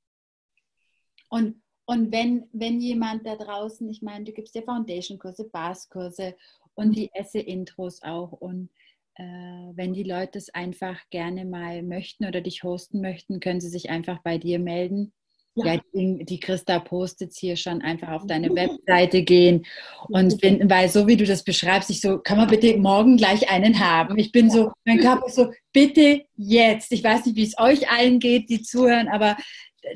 Und 1.29 1.55
und 1.85 2.11
wenn, 2.11 2.47
wenn 2.53 2.79
jemand 2.79 3.25
da 3.25 3.35
draußen, 3.35 3.89
ich 3.89 4.01
meine, 4.01 4.23
du 4.23 4.31
gibst 4.31 4.55
ja 4.55 4.61
Foundation-Kurse, 4.61 5.49
Bas-Kurse 5.49 6.35
und 6.75 6.95
die 6.95 7.11
Esse-Intros 7.13 8.01
auch. 8.03 8.31
Und 8.31 8.69
äh, 9.15 9.23
wenn 9.23 9.93
die 9.93 10.03
Leute 10.03 10.37
es 10.37 10.49
einfach 10.53 10.97
gerne 11.09 11.45
mal 11.45 11.83
möchten 11.83 12.25
oder 12.25 12.39
dich 12.39 12.63
hosten 12.63 13.01
möchten, 13.01 13.41
können 13.41 13.59
sie 13.59 13.69
sich 13.69 13.89
einfach 13.89 14.19
bei 14.19 14.37
dir 14.37 14.59
melden. 14.59 15.11
Ja, 15.55 15.73
ja 15.73 15.81
die, 15.93 16.25
die, 16.25 16.39
Christa 16.39 16.79
postet 16.79 17.33
hier 17.33 17.55
schon 17.55 17.81
einfach 17.81 18.09
auf 18.09 18.25
deine 18.25 18.49
Webseite 18.55 19.23
gehen 19.23 19.65
und 20.09 20.39
finden, 20.39 20.69
weil 20.69 20.89
so 20.89 21.07
wie 21.07 21.17
du 21.17 21.25
das 21.25 21.43
beschreibst, 21.43 21.89
ich 21.89 22.01
so, 22.01 22.19
kann 22.19 22.37
man 22.37 22.49
bitte 22.49 22.75
morgen 22.77 23.17
gleich 23.17 23.49
einen 23.49 23.79
haben? 23.79 24.17
Ich 24.17 24.31
bin 24.31 24.49
so, 24.49 24.71
mein 24.85 24.99
Körper 24.99 25.27
ist 25.27 25.35
so, 25.35 25.51
bitte 25.71 26.23
jetzt. 26.35 26.91
Ich 26.91 27.03
weiß 27.03 27.25
nicht, 27.25 27.35
wie 27.35 27.43
es 27.43 27.57
euch 27.57 27.89
allen 27.89 28.19
geht, 28.19 28.49
die 28.49 28.61
zuhören, 28.61 29.07
aber 29.07 29.37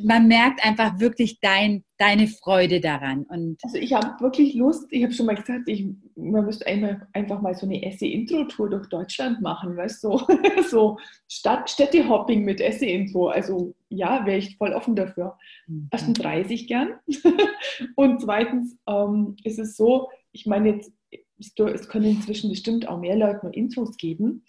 man 0.04 0.28
merkt 0.28 0.64
einfach 0.66 1.00
wirklich 1.00 1.40
dein, 1.40 1.84
deine 1.98 2.28
Freude 2.28 2.82
daran. 2.82 3.24
Und 3.24 3.58
also 3.64 3.78
ich 3.78 3.94
habe 3.94 4.22
wirklich 4.22 4.54
Lust, 4.54 4.88
ich 4.92 5.04
habe 5.04 5.14
schon 5.14 5.26
mal 5.26 5.36
gesagt, 5.36 5.68
ich, 5.68 5.86
man 6.16 6.46
müsste 6.46 6.68
einmal, 6.68 7.08
einfach 7.14 7.42
mal 7.42 7.54
so 7.54 7.66
eine 7.66 7.84
Esse-Intro-Tour 7.84 8.70
durch 8.70 8.88
Deutschland 8.90 9.42
machen, 9.42 9.76
weißt 9.76 10.04
du, 10.04 10.18
so, 10.18 10.28
so 10.70 10.98
Stadt, 11.28 11.70
Städtehopping 11.70 12.44
mit 12.44 12.62
Esse-Intro. 12.62 13.30
Also 13.30 13.76
ja, 13.90 14.26
wäre 14.26 14.38
ich 14.38 14.58
voll 14.58 14.74
offen 14.74 14.96
dafür. 14.96 15.38
Mhm. 15.68 15.90
Erstens 15.92 16.24
reise 16.24 16.54
ich 16.54 16.68
gern 16.68 16.94
und 17.96 18.22
zweitens 18.22 18.78
ähm, 18.88 19.36
ist 19.44 19.60
es 19.60 19.78
so, 19.78 20.10
ich 20.32 20.46
meine 20.46 20.70
jetzt, 20.70 20.92
es 21.40 21.88
können 21.88 22.06
inzwischen 22.06 22.50
bestimmt 22.50 22.88
auch 22.88 23.00
mehr 23.00 23.16
Leute 23.16 23.40
nur 23.44 23.54
Intros 23.54 23.96
geben. 23.98 24.44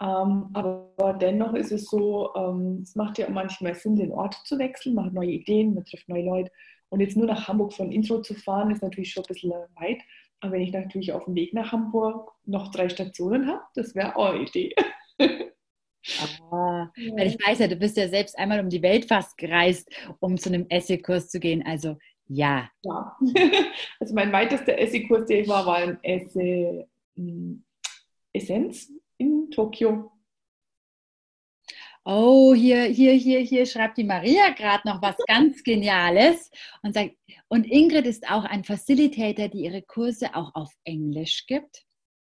Ähm, 0.00 0.50
aber 0.52 1.18
dennoch 1.20 1.54
ist 1.54 1.72
es 1.72 1.86
so, 1.86 2.34
ähm, 2.36 2.80
es 2.82 2.94
macht 2.94 3.18
ja 3.18 3.28
manchmal 3.30 3.74
Sinn, 3.74 3.96
den 3.96 4.12
Ort 4.12 4.34
zu 4.44 4.58
wechseln, 4.58 4.94
man 4.94 5.06
hat 5.06 5.12
neue 5.14 5.30
Ideen, 5.30 5.74
man 5.74 5.84
trifft 5.84 6.08
neue 6.08 6.24
Leute. 6.24 6.50
Und 6.88 7.00
jetzt 7.00 7.16
nur 7.16 7.26
nach 7.26 7.48
Hamburg 7.48 7.72
von 7.72 7.90
Intro 7.90 8.20
zu 8.22 8.34
fahren, 8.34 8.70
ist 8.70 8.82
natürlich 8.82 9.12
schon 9.12 9.24
ein 9.24 9.32
bisschen 9.32 9.50
weit. 9.50 10.02
Aber 10.40 10.52
wenn 10.52 10.62
ich 10.62 10.72
natürlich 10.72 11.12
auf 11.12 11.24
dem 11.24 11.34
Weg 11.34 11.54
nach 11.54 11.72
Hamburg 11.72 12.32
noch 12.44 12.70
drei 12.70 12.88
Stationen 12.88 13.48
habe, 13.48 13.62
das 13.74 13.94
wäre 13.94 14.16
auch 14.16 14.34
eine 14.34 14.44
Idee. 14.44 14.74
Ah, 16.52 16.88
weil 17.16 17.26
ich 17.26 17.36
weiß 17.44 17.58
ja, 17.58 17.66
du 17.66 17.74
bist 17.74 17.96
ja 17.96 18.06
selbst 18.06 18.38
einmal 18.38 18.60
um 18.60 18.68
die 18.68 18.80
Welt 18.80 19.06
fast 19.06 19.36
gereist, 19.36 19.90
um 20.20 20.38
zu 20.38 20.50
einem 20.50 20.66
Essay-Kurs 20.68 21.28
zu 21.30 21.40
gehen. 21.40 21.64
Also 21.66 21.96
ja. 22.28 22.70
Ja. 22.84 23.16
Also 23.98 24.14
mein 24.14 24.30
weitester 24.30 24.78
Essay-Kurs, 24.78 25.26
der 25.26 25.40
ich 25.40 25.48
war, 25.48 25.66
war 25.66 25.78
ein 25.78 25.98
Essay 26.04 26.86
hm, 27.16 27.64
Essenz 28.32 28.92
in 29.18 29.50
Tokio. 29.50 30.12
Oh, 32.04 32.54
hier, 32.54 32.84
hier, 32.84 33.14
hier, 33.14 33.40
hier 33.40 33.66
schreibt 33.66 33.98
die 33.98 34.04
Maria 34.04 34.50
gerade 34.50 34.86
noch 34.86 35.02
was 35.02 35.16
ganz 35.26 35.64
Geniales 35.64 36.52
und 36.82 36.94
sagt, 36.94 37.16
und 37.48 37.64
Ingrid 37.64 38.06
ist 38.06 38.30
auch 38.30 38.44
ein 38.44 38.62
Facilitator, 38.62 39.48
die 39.48 39.64
ihre 39.64 39.82
Kurse 39.82 40.34
auch 40.36 40.54
auf 40.54 40.72
Englisch 40.84 41.46
gibt. 41.46 41.84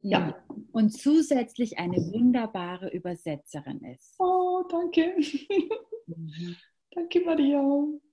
Ja. 0.03 0.35
Und 0.73 0.91
zusätzlich 0.91 1.79
eine 1.79 1.97
wunderbare 1.97 2.91
Übersetzerin 2.91 3.81
ist. 3.85 4.15
Oh, 4.19 4.65
danke. 4.69 5.15
Mhm. 6.07 6.57
Danke, 6.93 7.21
Maria. 7.21 7.63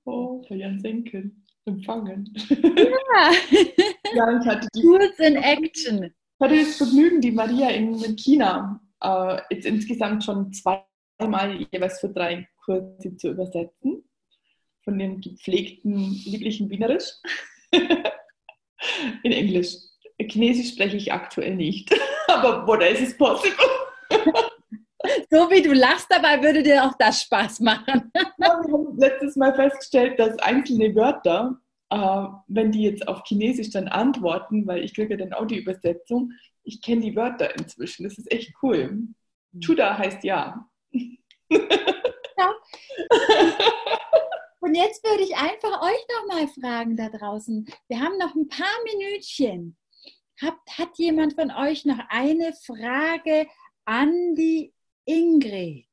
Oh, 0.06 0.44
für 0.44 0.54
Jan 0.54 0.80
Senken. 0.80 1.44
Empfangen. 1.66 2.32
Ja. 2.48 3.32
ja, 4.16 4.40
ich 4.40 4.46
hatte 4.46 4.68
die. 4.76 4.82
Tools 4.82 5.18
in 5.18 5.36
Action 5.36 6.14
hatte 6.40 6.58
das 6.58 6.76
Vergnügen, 6.76 7.22
die 7.22 7.32
Maria 7.32 7.70
in, 7.70 8.02
in 8.04 8.16
China 8.16 8.80
äh, 9.02 9.42
jetzt 9.50 9.66
insgesamt 9.66 10.24
schon 10.24 10.54
zweimal 10.54 11.62
jeweils 11.72 12.00
für 12.00 12.10
drei 12.10 12.48
Kurse 12.64 13.16
zu 13.18 13.30
übersetzen. 13.30 14.04
Von 14.84 15.00
dem 15.00 15.20
gepflegten, 15.20 16.14
lieblichen 16.26 16.70
Wienerisch 16.70 17.12
in 19.24 19.32
Englisch. 19.32 19.76
Chinesisch 20.20 20.74
spreche 20.74 20.98
ich 20.98 21.12
aktuell 21.12 21.56
nicht, 21.56 21.94
aber 22.28 22.66
what 22.66 22.82
else 22.82 23.04
is 23.04 23.18
possible? 23.18 23.66
so 25.30 25.50
wie 25.52 25.62
du 25.62 25.74
lachst 25.74 26.08
dabei, 26.10 26.42
würde 26.42 26.64
dir 26.64 26.86
auch 26.86 26.94
das 26.98 27.22
Spaß 27.24 27.60
machen. 27.60 28.12
ja, 28.16 28.32
wir 28.38 28.74
haben 28.74 28.98
letztes 28.98 29.36
Mal 29.36 29.54
festgestellt, 29.54 30.18
dass 30.20 30.40
einzelne 30.40 30.96
Wörter 30.96 31.60
äh, 31.90 32.26
wenn 32.48 32.72
die 32.72 32.84
jetzt 32.84 33.08
auf 33.08 33.24
Chinesisch 33.26 33.70
dann 33.72 33.88
antworten, 33.88 34.68
weil 34.68 34.84
ich 34.84 34.94
kriege 34.94 35.14
ja 35.14 35.18
dann 35.18 35.34
auch 35.34 35.46
die 35.46 35.58
Übersetzung, 35.58 36.34
ich 36.64 36.82
kenne 36.82 37.02
die 37.02 37.16
Wörter 37.16 37.56
inzwischen. 37.58 38.04
Das 38.04 38.18
ist 38.18 38.32
echt 38.32 38.54
cool. 38.62 38.92
Mhm. 39.54 39.62
Chuda 39.62 39.98
heißt 39.98 40.24
ja. 40.24 40.68
ja. 40.92 42.56
Und 44.60 44.76
jetzt 44.76 45.04
würde 45.04 45.24
ich 45.24 45.36
einfach 45.36 45.82
euch 45.82 46.06
nochmal 46.18 46.48
fragen 46.50 46.98
da 46.98 47.10
draußen. 47.10 47.66
Wir 47.88 48.02
haben 48.02 48.18
noch 48.18 48.36
ein 48.36 48.50
paar 48.50 48.68
Minütchen. 48.84 49.78
Hat, 50.42 50.58
hat 50.78 50.98
jemand 50.98 51.34
von 51.34 51.52
euch 51.52 51.86
noch 51.86 52.00
eine 52.10 52.54
Frage 52.54 53.48
an 53.86 54.36
die 54.36 54.74
Ingrid? 55.06 55.88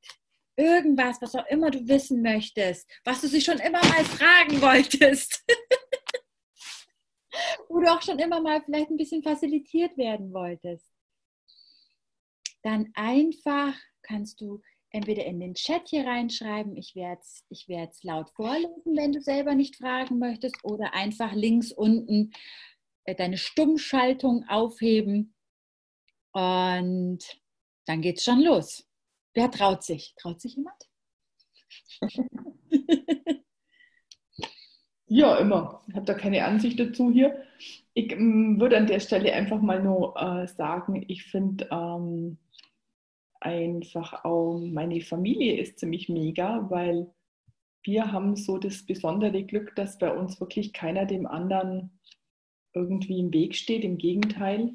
Irgendwas, 0.57 1.23
was 1.23 1.35
auch 1.35 1.47
immer 1.47 1.71
du 1.71 1.87
wissen 1.87 2.21
möchtest, 2.21 2.91
was 3.05 3.21
du 3.21 3.29
sie 3.29 3.41
schon 3.41 3.59
immer 3.59 3.81
mal 3.81 4.05
fragen 4.05 4.61
wolltest. 4.61 5.45
Wo 7.69 7.81
du 7.81 7.93
auch 7.93 8.03
schon 8.03 8.19
immer 8.19 8.41
mal 8.41 8.63
vielleicht 8.63 8.91
ein 8.91 8.97
bisschen 8.97 9.23
facilitiert 9.23 9.97
werden 9.97 10.33
wolltest. 10.33 10.91
Dann 12.63 12.91
einfach 12.95 13.75
kannst 14.03 14.41
du 14.41 14.61
entweder 14.91 15.25
in 15.25 15.41
den 15.41 15.55
Chat 15.55 15.89
hier 15.89 16.07
reinschreiben, 16.07 16.77
ich 16.77 16.95
werde 16.95 17.21
es 17.21 17.45
ich 17.49 17.67
laut 18.05 18.31
vorlesen, 18.31 18.97
wenn 18.97 19.13
du 19.13 19.21
selber 19.21 19.55
nicht 19.55 19.77
fragen 19.77 20.19
möchtest, 20.19 20.65
oder 20.65 20.95
einfach 20.95 21.33
links 21.33 21.73
unten 21.73 22.33
äh, 23.05 23.15
deine 23.15 23.37
Stummschaltung 23.37 24.45
aufheben 24.49 25.35
Und 26.33 27.21
dann 27.87 28.03
geht's 28.03 28.25
schon 28.25 28.41
los. 28.41 28.89
Wer 29.35 29.51
traut 29.51 29.83
sich? 29.83 30.15
Traut 30.17 30.41
sich 30.41 30.57
jemand? 30.57 30.89
ja, 35.07 35.37
immer. 35.37 35.83
Ich 35.89 35.95
habe 35.95 36.07
da 36.07 36.15
keine 36.15 36.45
Ansicht 36.45 36.81
dazu 36.81 37.11
hier. 37.11 37.43
Ich 37.93 38.13
ähm, 38.13 38.59
würde 38.61 38.77
an 38.77 38.87
der 38.87 39.01
Stelle 39.01 39.33
einfach 39.33 39.61
mal 39.61 39.83
nur 39.83 40.17
äh, 40.17 40.47
sagen, 40.49 41.05
ich 41.09 41.25
finde 41.25 41.69
ähm, 41.71 42.39
einfach 43.41 44.25
auch 44.25 44.59
meine 44.59 45.01
Familie 45.03 45.61
ist 45.61 45.79
ziemlich 45.79 46.09
mega, 46.09 46.69
weil 46.71 47.13
wir 47.83 48.11
haben 48.13 48.35
so 48.35 48.57
das 48.57 48.87
besondere 48.87 49.45
Glück, 49.45 49.77
dass 49.77 49.99
bei 49.99 50.11
uns 50.11 50.41
wirklich 50.41 50.73
keiner 50.73 51.05
dem 51.05 51.27
anderen 51.27 52.01
irgendwie 52.73 53.21
im 53.21 53.33
Weg 53.33 53.55
steht. 53.55 53.85
Im 53.85 53.99
Gegenteil. 53.99 54.75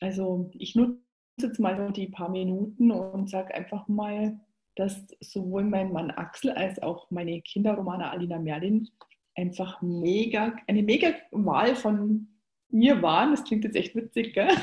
Also 0.00 0.50
ich 0.54 0.74
nutze 0.74 0.98
jetzt 1.40 1.60
mal 1.60 1.76
nur 1.76 1.92
die 1.92 2.08
paar 2.08 2.30
Minuten 2.30 2.90
und 2.90 3.28
sage 3.28 3.54
einfach 3.54 3.88
mal, 3.88 4.40
dass 4.74 5.06
sowohl 5.20 5.64
mein 5.64 5.92
Mann 5.92 6.10
Axel 6.10 6.50
als 6.50 6.82
auch 6.82 7.10
meine 7.10 7.40
Kinder 7.42 7.74
Romana 7.74 8.10
Alina 8.10 8.38
Merlin 8.38 8.88
einfach 9.36 9.80
mega, 9.82 10.56
eine 10.66 10.82
mega 10.82 11.14
Wahl 11.30 11.76
von 11.76 12.28
mir 12.70 13.02
waren. 13.02 13.32
Das 13.32 13.44
klingt 13.44 13.64
jetzt 13.64 13.76
echt 13.76 13.94
witzig, 13.94 14.34
gell? 14.34 14.48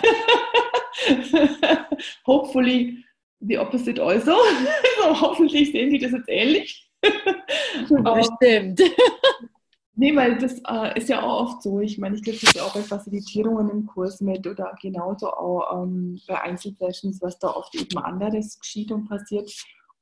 Hopefully 2.28 3.04
the 3.40 3.58
opposite 3.58 4.02
also. 4.02 4.32
so, 5.02 5.22
hoffentlich 5.22 5.72
sehen 5.72 5.92
die 5.92 6.00
das 6.00 6.12
jetzt 6.12 6.30
ähnlich. 6.30 6.90
Bestimmt. 7.90 8.82
nee, 9.96 10.16
weil 10.16 10.38
das 10.38 10.62
äh, 10.68 10.98
ist 10.98 11.10
ja 11.10 11.22
auch 11.22 11.42
oft 11.42 11.64
so. 11.64 11.80
Ich 11.80 11.98
meine, 11.98 12.16
ich 12.16 12.24
kriege 12.24 12.40
das 12.42 12.54
ja 12.54 12.64
auch 12.64 12.74
bei 12.74 12.82
Facilitierungen 12.82 13.70
im 13.70 13.86
Kurs 13.86 14.22
mit 14.22 14.46
oder 14.48 14.76
genauso 14.82 15.32
auch 15.32 15.84
ähm, 15.84 16.20
bei 16.28 16.42
Einzelsessions, 16.42 17.22
was 17.22 17.38
da 17.40 17.50
oft 17.50 17.76
eben 17.76 17.98
anderes 17.98 18.60
geschieht 18.60 18.92
und 18.92 19.10
passiert. 19.10 19.52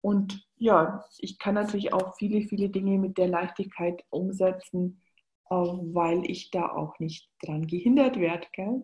Und 0.02 0.48
ja, 0.58 1.04
ich 1.20 1.38
kann 1.40 1.56
natürlich 1.56 1.94
auch 1.94 2.16
viele, 2.18 2.42
viele 2.48 2.70
Dinge 2.70 2.98
mit 2.98 3.18
der 3.18 3.28
Leichtigkeit 3.28 4.04
umsetzen, 4.10 5.02
äh, 5.50 5.56
weil 5.56 6.30
ich 6.30 6.50
da 6.52 6.70
auch 6.70 6.98
nicht 7.00 7.30
dran 7.44 7.68
gehindert 7.68 8.18
werde. 8.20 8.48
Gell? 8.54 8.84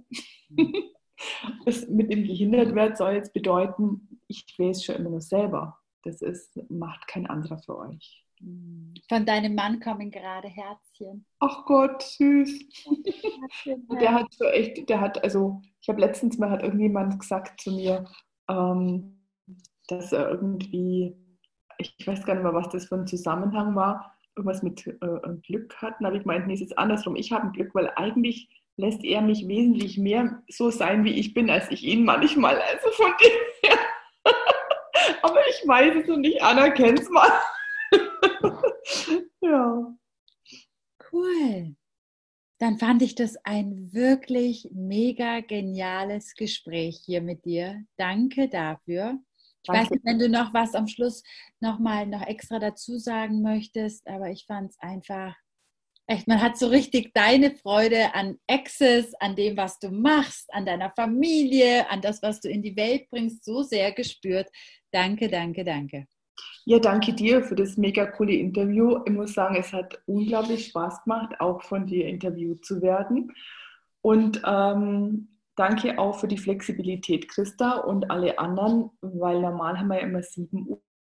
Mhm. 0.49 0.74
Das 1.65 1.88
mit 1.88 2.11
dem 2.11 2.26
gehindert 2.26 2.76
wird 2.76 2.95
soll 2.95 3.13
jetzt 3.13 3.34
bedeuten, 3.34 4.22
ich 4.28 4.45
weiß 4.55 4.84
schon 4.84 4.97
immer 4.97 5.09
nur 5.09 5.22
selber. 5.22 5.80
Das 6.03 6.22
ist, 6.22 6.55
macht 6.70 7.07
kein 7.07 7.26
anderer 7.26 7.57
für 7.57 7.76
euch. 7.76 8.24
Von 9.09 9.26
deinem 9.26 9.55
Mann 9.55 9.80
kommen 9.80 10.11
gerade 10.11 10.47
Herzchen. 10.47 11.26
Ach 11.39 11.65
Gott, 11.65 12.03
süß. 12.03 12.59
der 13.99 14.13
hat 14.13 14.32
so 14.32 14.45
echt, 14.45 14.88
der 14.89 15.01
hat, 15.01 15.24
also 15.24 15.61
ich 15.82 15.89
habe 15.89 16.01
letztens 16.01 16.38
mal 16.38 16.51
hat 16.51 16.61
irgendjemand 16.61 17.20
gesagt 17.20 17.59
zu 17.59 17.72
mir, 17.72 18.05
ähm, 18.47 19.16
dass 19.88 20.11
er 20.11 20.29
irgendwie, 20.29 21.15
ich 21.77 21.95
weiß 22.05 22.25
gar 22.25 22.35
nicht 22.35 22.43
mehr, 22.43 22.53
was 22.53 22.69
das 22.69 22.85
für 22.85 22.95
ein 22.95 23.07
Zusammenhang 23.07 23.75
war, 23.75 24.13
irgendwas 24.35 24.63
mit 24.63 24.85
äh, 24.88 24.93
Glück 25.43 25.75
hatten. 25.81 26.05
Aber 26.05 26.15
ich 26.15 26.25
meinte, 26.25 26.47
nee, 26.47 26.53
es 26.53 26.61
ist 26.61 26.77
andersrum. 26.77 27.15
Ich 27.15 27.31
habe 27.31 27.47
ein 27.47 27.53
Glück, 27.53 27.73
weil 27.73 27.91
eigentlich 27.95 28.49
lässt 28.77 29.03
er 29.03 29.21
mich 29.21 29.47
wesentlich 29.47 29.97
mehr 29.97 30.43
so 30.49 30.69
sein, 30.69 31.03
wie 31.03 31.19
ich 31.19 31.33
bin, 31.33 31.49
als 31.49 31.69
ich 31.71 31.83
ihn 31.83 32.05
manchmal. 32.05 32.61
Also 32.61 32.89
von 32.91 33.11
dem 33.21 33.69
her. 33.69 33.79
Aber 35.23 35.39
ich 35.49 35.67
weiß 35.67 36.03
es 36.03 36.09
und 36.09 36.23
ich 36.23 36.41
anerkenne 36.41 36.99
es 36.99 37.09
mal. 37.09 37.31
ja. 39.41 39.97
Cool. 41.11 41.75
Dann 42.59 42.77
fand 42.79 43.01
ich 43.01 43.15
das 43.15 43.38
ein 43.43 43.93
wirklich 43.93 44.69
mega 44.71 45.41
geniales 45.41 46.33
Gespräch 46.35 47.01
hier 47.05 47.21
mit 47.21 47.45
dir. 47.45 47.83
Danke 47.97 48.49
dafür. 48.49 49.19
Ich 49.68 49.80
weiß 49.80 49.89
nicht, 49.89 50.05
wenn 50.05 50.20
du 50.20 50.30
noch 50.30 50.53
was 50.53 50.76
am 50.76 50.88
Schluss 50.88 51.24
nochmal 51.59 52.07
noch 52.07 52.26
extra 52.26 52.57
dazu 52.57 52.97
sagen 52.97 53.41
möchtest, 53.41 54.07
aber 54.07 54.30
ich 54.30 54.45
fand 54.45 54.72
es 54.72 54.80
einfach 54.80 55.36
echt, 56.07 56.28
man 56.28 56.41
hat 56.41 56.57
so 56.57 56.68
richtig 56.68 57.13
deine 57.13 57.51
Freude 57.51 58.15
an 58.15 58.38
Access, 58.47 59.13
an 59.15 59.36
dem, 59.36 59.57
was 59.57 59.78
du 59.80 59.89
machst, 59.89 60.51
an 60.53 60.65
deiner 60.65 60.91
Familie, 60.91 61.89
an 61.89 62.01
das, 62.01 62.22
was 62.24 62.39
du 62.39 62.49
in 62.49 62.61
die 62.61 62.78
Welt 62.78 63.09
bringst, 63.09 63.43
so 63.43 63.61
sehr 63.61 63.91
gespürt. 63.91 64.47
Danke, 64.91 65.28
danke, 65.28 65.65
danke. 65.65 66.07
Ja, 66.65 66.80
danke 66.80 67.13
dir 67.13 67.43
für 67.43 67.55
das 67.55 67.78
mega 67.78 68.05
coole 68.05 68.36
Interview. 68.36 68.99
Ich 69.05 69.11
muss 69.11 69.34
sagen, 69.34 69.55
es 69.55 69.74
hat 69.74 69.99
unglaublich 70.05 70.68
Spaß 70.68 71.03
gemacht, 71.03 71.39
auch 71.39 71.61
von 71.63 71.86
dir 71.86 72.07
interviewt 72.07 72.63
zu 72.65 72.82
werden. 72.82 73.34
Und 74.01 74.41
ähm, 74.45 75.36
danke 75.57 75.97
auch 75.99 76.19
für 76.19 76.27
die 76.27 76.37
Flexibilität, 76.37 77.27
Christa 77.27 77.79
und 77.79 78.09
alle 78.09 78.39
anderen, 78.39 78.91
weil 79.01 79.41
normal 79.41 79.77
haben 79.77 79.87
wir 79.87 79.99
ja 79.99 80.07
immer 80.07 80.23
7 80.23 80.67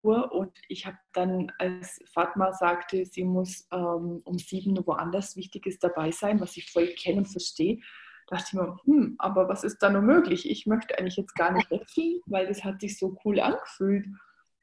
Uhr 0.04 0.32
und 0.32 0.52
ich 0.68 0.86
habe 0.86 0.98
dann, 1.14 1.52
als 1.58 2.02
Fatma 2.14 2.52
sagte, 2.54 3.06
sie 3.06 3.24
muss 3.24 3.68
ähm, 3.72 4.22
um 4.26 4.38
7 4.38 4.78
Uhr 4.78 4.86
woanders 4.86 5.36
Wichtiges 5.38 5.80
dabei 5.80 6.12
sein, 6.12 6.42
was 6.42 6.58
ich 6.58 6.72
voll 6.72 6.88
kenne 6.88 7.20
und 7.20 7.28
verstehe, 7.28 7.80
dachte 8.28 8.46
ich 8.48 8.54
mir, 8.54 8.78
hm, 8.84 9.16
aber 9.18 9.48
was 9.48 9.64
ist 9.64 9.80
da 9.80 9.90
nur 9.90 10.02
möglich? 10.02 10.50
Ich 10.50 10.66
möchte 10.66 10.98
eigentlich 10.98 11.18
jetzt 11.18 11.36
gar 11.36 11.54
nicht 11.54 11.72
wechseln, 11.72 12.20
weil 12.26 12.48
das 12.48 12.64
hat 12.64 12.82
sich 12.82 13.00
so 13.00 13.18
cool 13.24 13.40
angefühlt. 13.40 14.08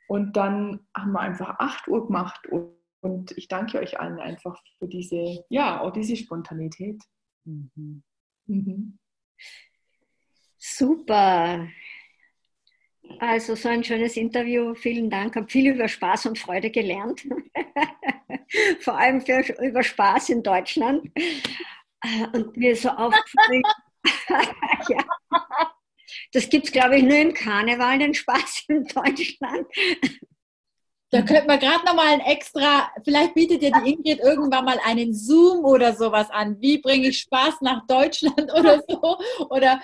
Und 0.09 0.37
dann 0.37 0.81
haben 0.95 1.13
wir 1.13 1.21
einfach 1.21 1.59
8 1.59 1.89
Uhr 1.89 2.07
gemacht 2.07 2.47
und 3.01 3.33
ich 3.37 3.49
danke 3.49 3.79
euch 3.79 3.99
allen 3.99 4.19
einfach 4.19 4.61
für 4.79 4.89
diese, 4.89 5.45
ja, 5.49 5.81
auch 5.81 5.93
diese 5.93 6.17
Spontanität. 6.17 7.03
Mhm. 7.45 8.03
Mhm. 8.47 8.99
Super. 10.61 11.69
Also 13.19 13.55
so 13.55 13.69
ein 13.69 13.83
schönes 13.83 14.17
Interview. 14.17 14.75
Vielen 14.75 15.09
Dank. 15.09 15.35
Habe 15.35 15.49
viel 15.49 15.73
über 15.73 15.89
Spaß 15.89 16.27
und 16.27 16.39
Freude 16.39 16.71
gelernt. 16.71 17.27
Vor 18.81 18.97
allem 18.97 19.23
für, 19.23 19.41
über 19.63 19.83
Spaß 19.83 20.29
in 20.29 20.43
Deutschland. 20.43 21.11
Und 22.33 22.57
mir 22.57 22.77
so 22.77 22.91
aufgefallen. 22.91 23.63
ja. 24.89 25.05
Das 26.33 26.49
gibt 26.49 26.67
es, 26.67 26.73
glaube 26.73 26.99
ich, 26.99 27.03
nur 27.05 27.17
im 27.17 27.35
Karneval, 27.35 27.99
den 27.99 28.15
Spaß 28.15 28.65
in 28.69 28.85
Deutschland. 28.85 29.67
Da 31.11 31.23
könnte 31.23 31.47
man 31.47 31.59
gerade 31.59 31.85
nochmal 31.85 32.07
ein 32.07 32.21
extra, 32.21 32.89
vielleicht 33.05 33.35
bietet 33.35 33.63
dir 33.63 33.73
die 33.73 33.93
Ingrid 33.93 34.21
irgendwann 34.21 34.65
mal 34.65 34.79
einen 34.85 35.13
Zoom 35.13 35.65
oder 35.65 35.95
sowas 35.95 36.31
an. 36.31 36.61
Wie 36.61 36.79
bringe 36.79 37.09
ich 37.09 37.19
Spaß 37.21 37.63
nach 37.63 37.85
Deutschland 37.87 38.53
oder 38.55 38.83
so? 38.87 39.19
Oder 39.49 39.81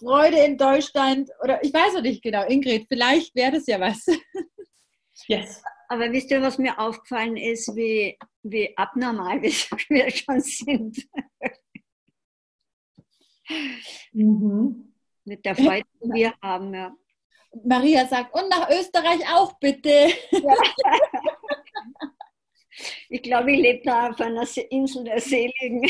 Freude 0.00 0.38
in 0.38 0.58
Deutschland? 0.58 1.30
Oder 1.42 1.62
ich 1.62 1.72
weiß 1.72 1.94
noch 1.94 2.02
nicht 2.02 2.22
genau, 2.22 2.44
Ingrid, 2.46 2.86
vielleicht 2.88 3.34
wäre 3.34 3.52
das 3.52 3.66
ja 3.66 3.80
was. 3.80 4.04
Yes. 5.26 5.62
Aber 5.88 6.10
wisst 6.12 6.30
ihr, 6.30 6.40
was 6.40 6.56
mir 6.56 6.78
aufgefallen 6.78 7.36
ist, 7.36 7.76
wie, 7.76 8.18
wie 8.42 8.74
abnormal 8.76 9.42
wir 9.42 10.10
schon 10.10 10.40
sind? 10.40 11.06
Mhm. 14.12 14.94
Mit 15.24 15.44
der 15.44 15.54
Freude, 15.54 15.86
die 16.02 16.14
wir 16.14 16.34
haben, 16.40 16.72
ja. 16.72 16.92
Maria 17.64 18.06
sagt, 18.06 18.34
und 18.34 18.48
nach 18.48 18.70
Österreich 18.70 19.20
auch 19.32 19.58
bitte. 19.58 20.08
Ja. 20.30 20.54
Ich 23.10 23.22
glaube, 23.22 23.52
ich 23.52 23.60
lebe 23.60 23.82
da 23.84 24.08
auf 24.08 24.20
einer 24.20 24.46
Insel 24.70 25.04
der 25.04 25.20
Seligen. 25.20 25.82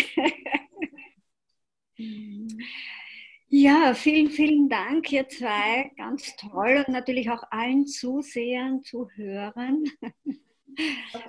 Ja, 3.52 3.94
vielen, 3.94 4.30
vielen 4.30 4.68
Dank, 4.68 5.10
ihr 5.10 5.28
zwei. 5.28 5.90
Ganz 5.96 6.36
toll. 6.36 6.84
Und 6.86 6.92
natürlich 6.92 7.30
auch 7.30 7.42
allen 7.50 7.84
Zusehern, 7.84 8.84
Zuhörern. 8.84 9.82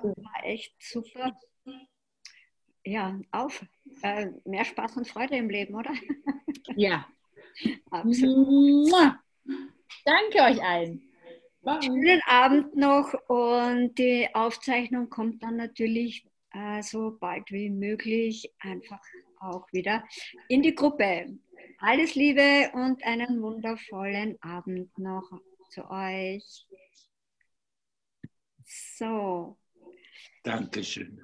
War 0.02 0.44
echt 0.44 0.72
super. 0.78 1.36
Ja, 2.84 3.18
auf. 3.32 3.66
Äh, 4.02 4.28
mehr 4.44 4.64
Spaß 4.64 4.98
und 4.98 5.08
Freude 5.08 5.36
im 5.36 5.50
Leben, 5.50 5.74
oder? 5.74 5.92
Ja. 6.76 7.08
Absolut. 7.90 8.92
Danke 10.04 10.38
euch 10.42 10.62
allen. 10.62 11.02
Bye. 11.62 11.82
Schönen 11.82 12.22
Abend 12.26 12.76
noch 12.76 13.14
und 13.28 13.98
die 13.98 14.28
Aufzeichnung 14.32 15.10
kommt 15.10 15.42
dann 15.42 15.56
natürlich 15.56 16.24
äh, 16.52 16.82
so 16.82 17.16
bald 17.18 17.50
wie 17.50 17.68
möglich 17.68 18.52
einfach 18.60 19.00
auch 19.40 19.66
wieder 19.72 20.04
in 20.48 20.62
die 20.62 20.74
Gruppe. 20.74 21.36
Alles 21.84 22.14
Liebe 22.14 22.70
und 22.74 23.02
einen 23.02 23.42
wundervollen 23.42 24.40
Abend 24.40 24.96
noch 24.96 25.28
zu 25.70 25.90
euch. 25.90 26.64
So. 28.64 29.58
Dankeschön. 30.44 31.20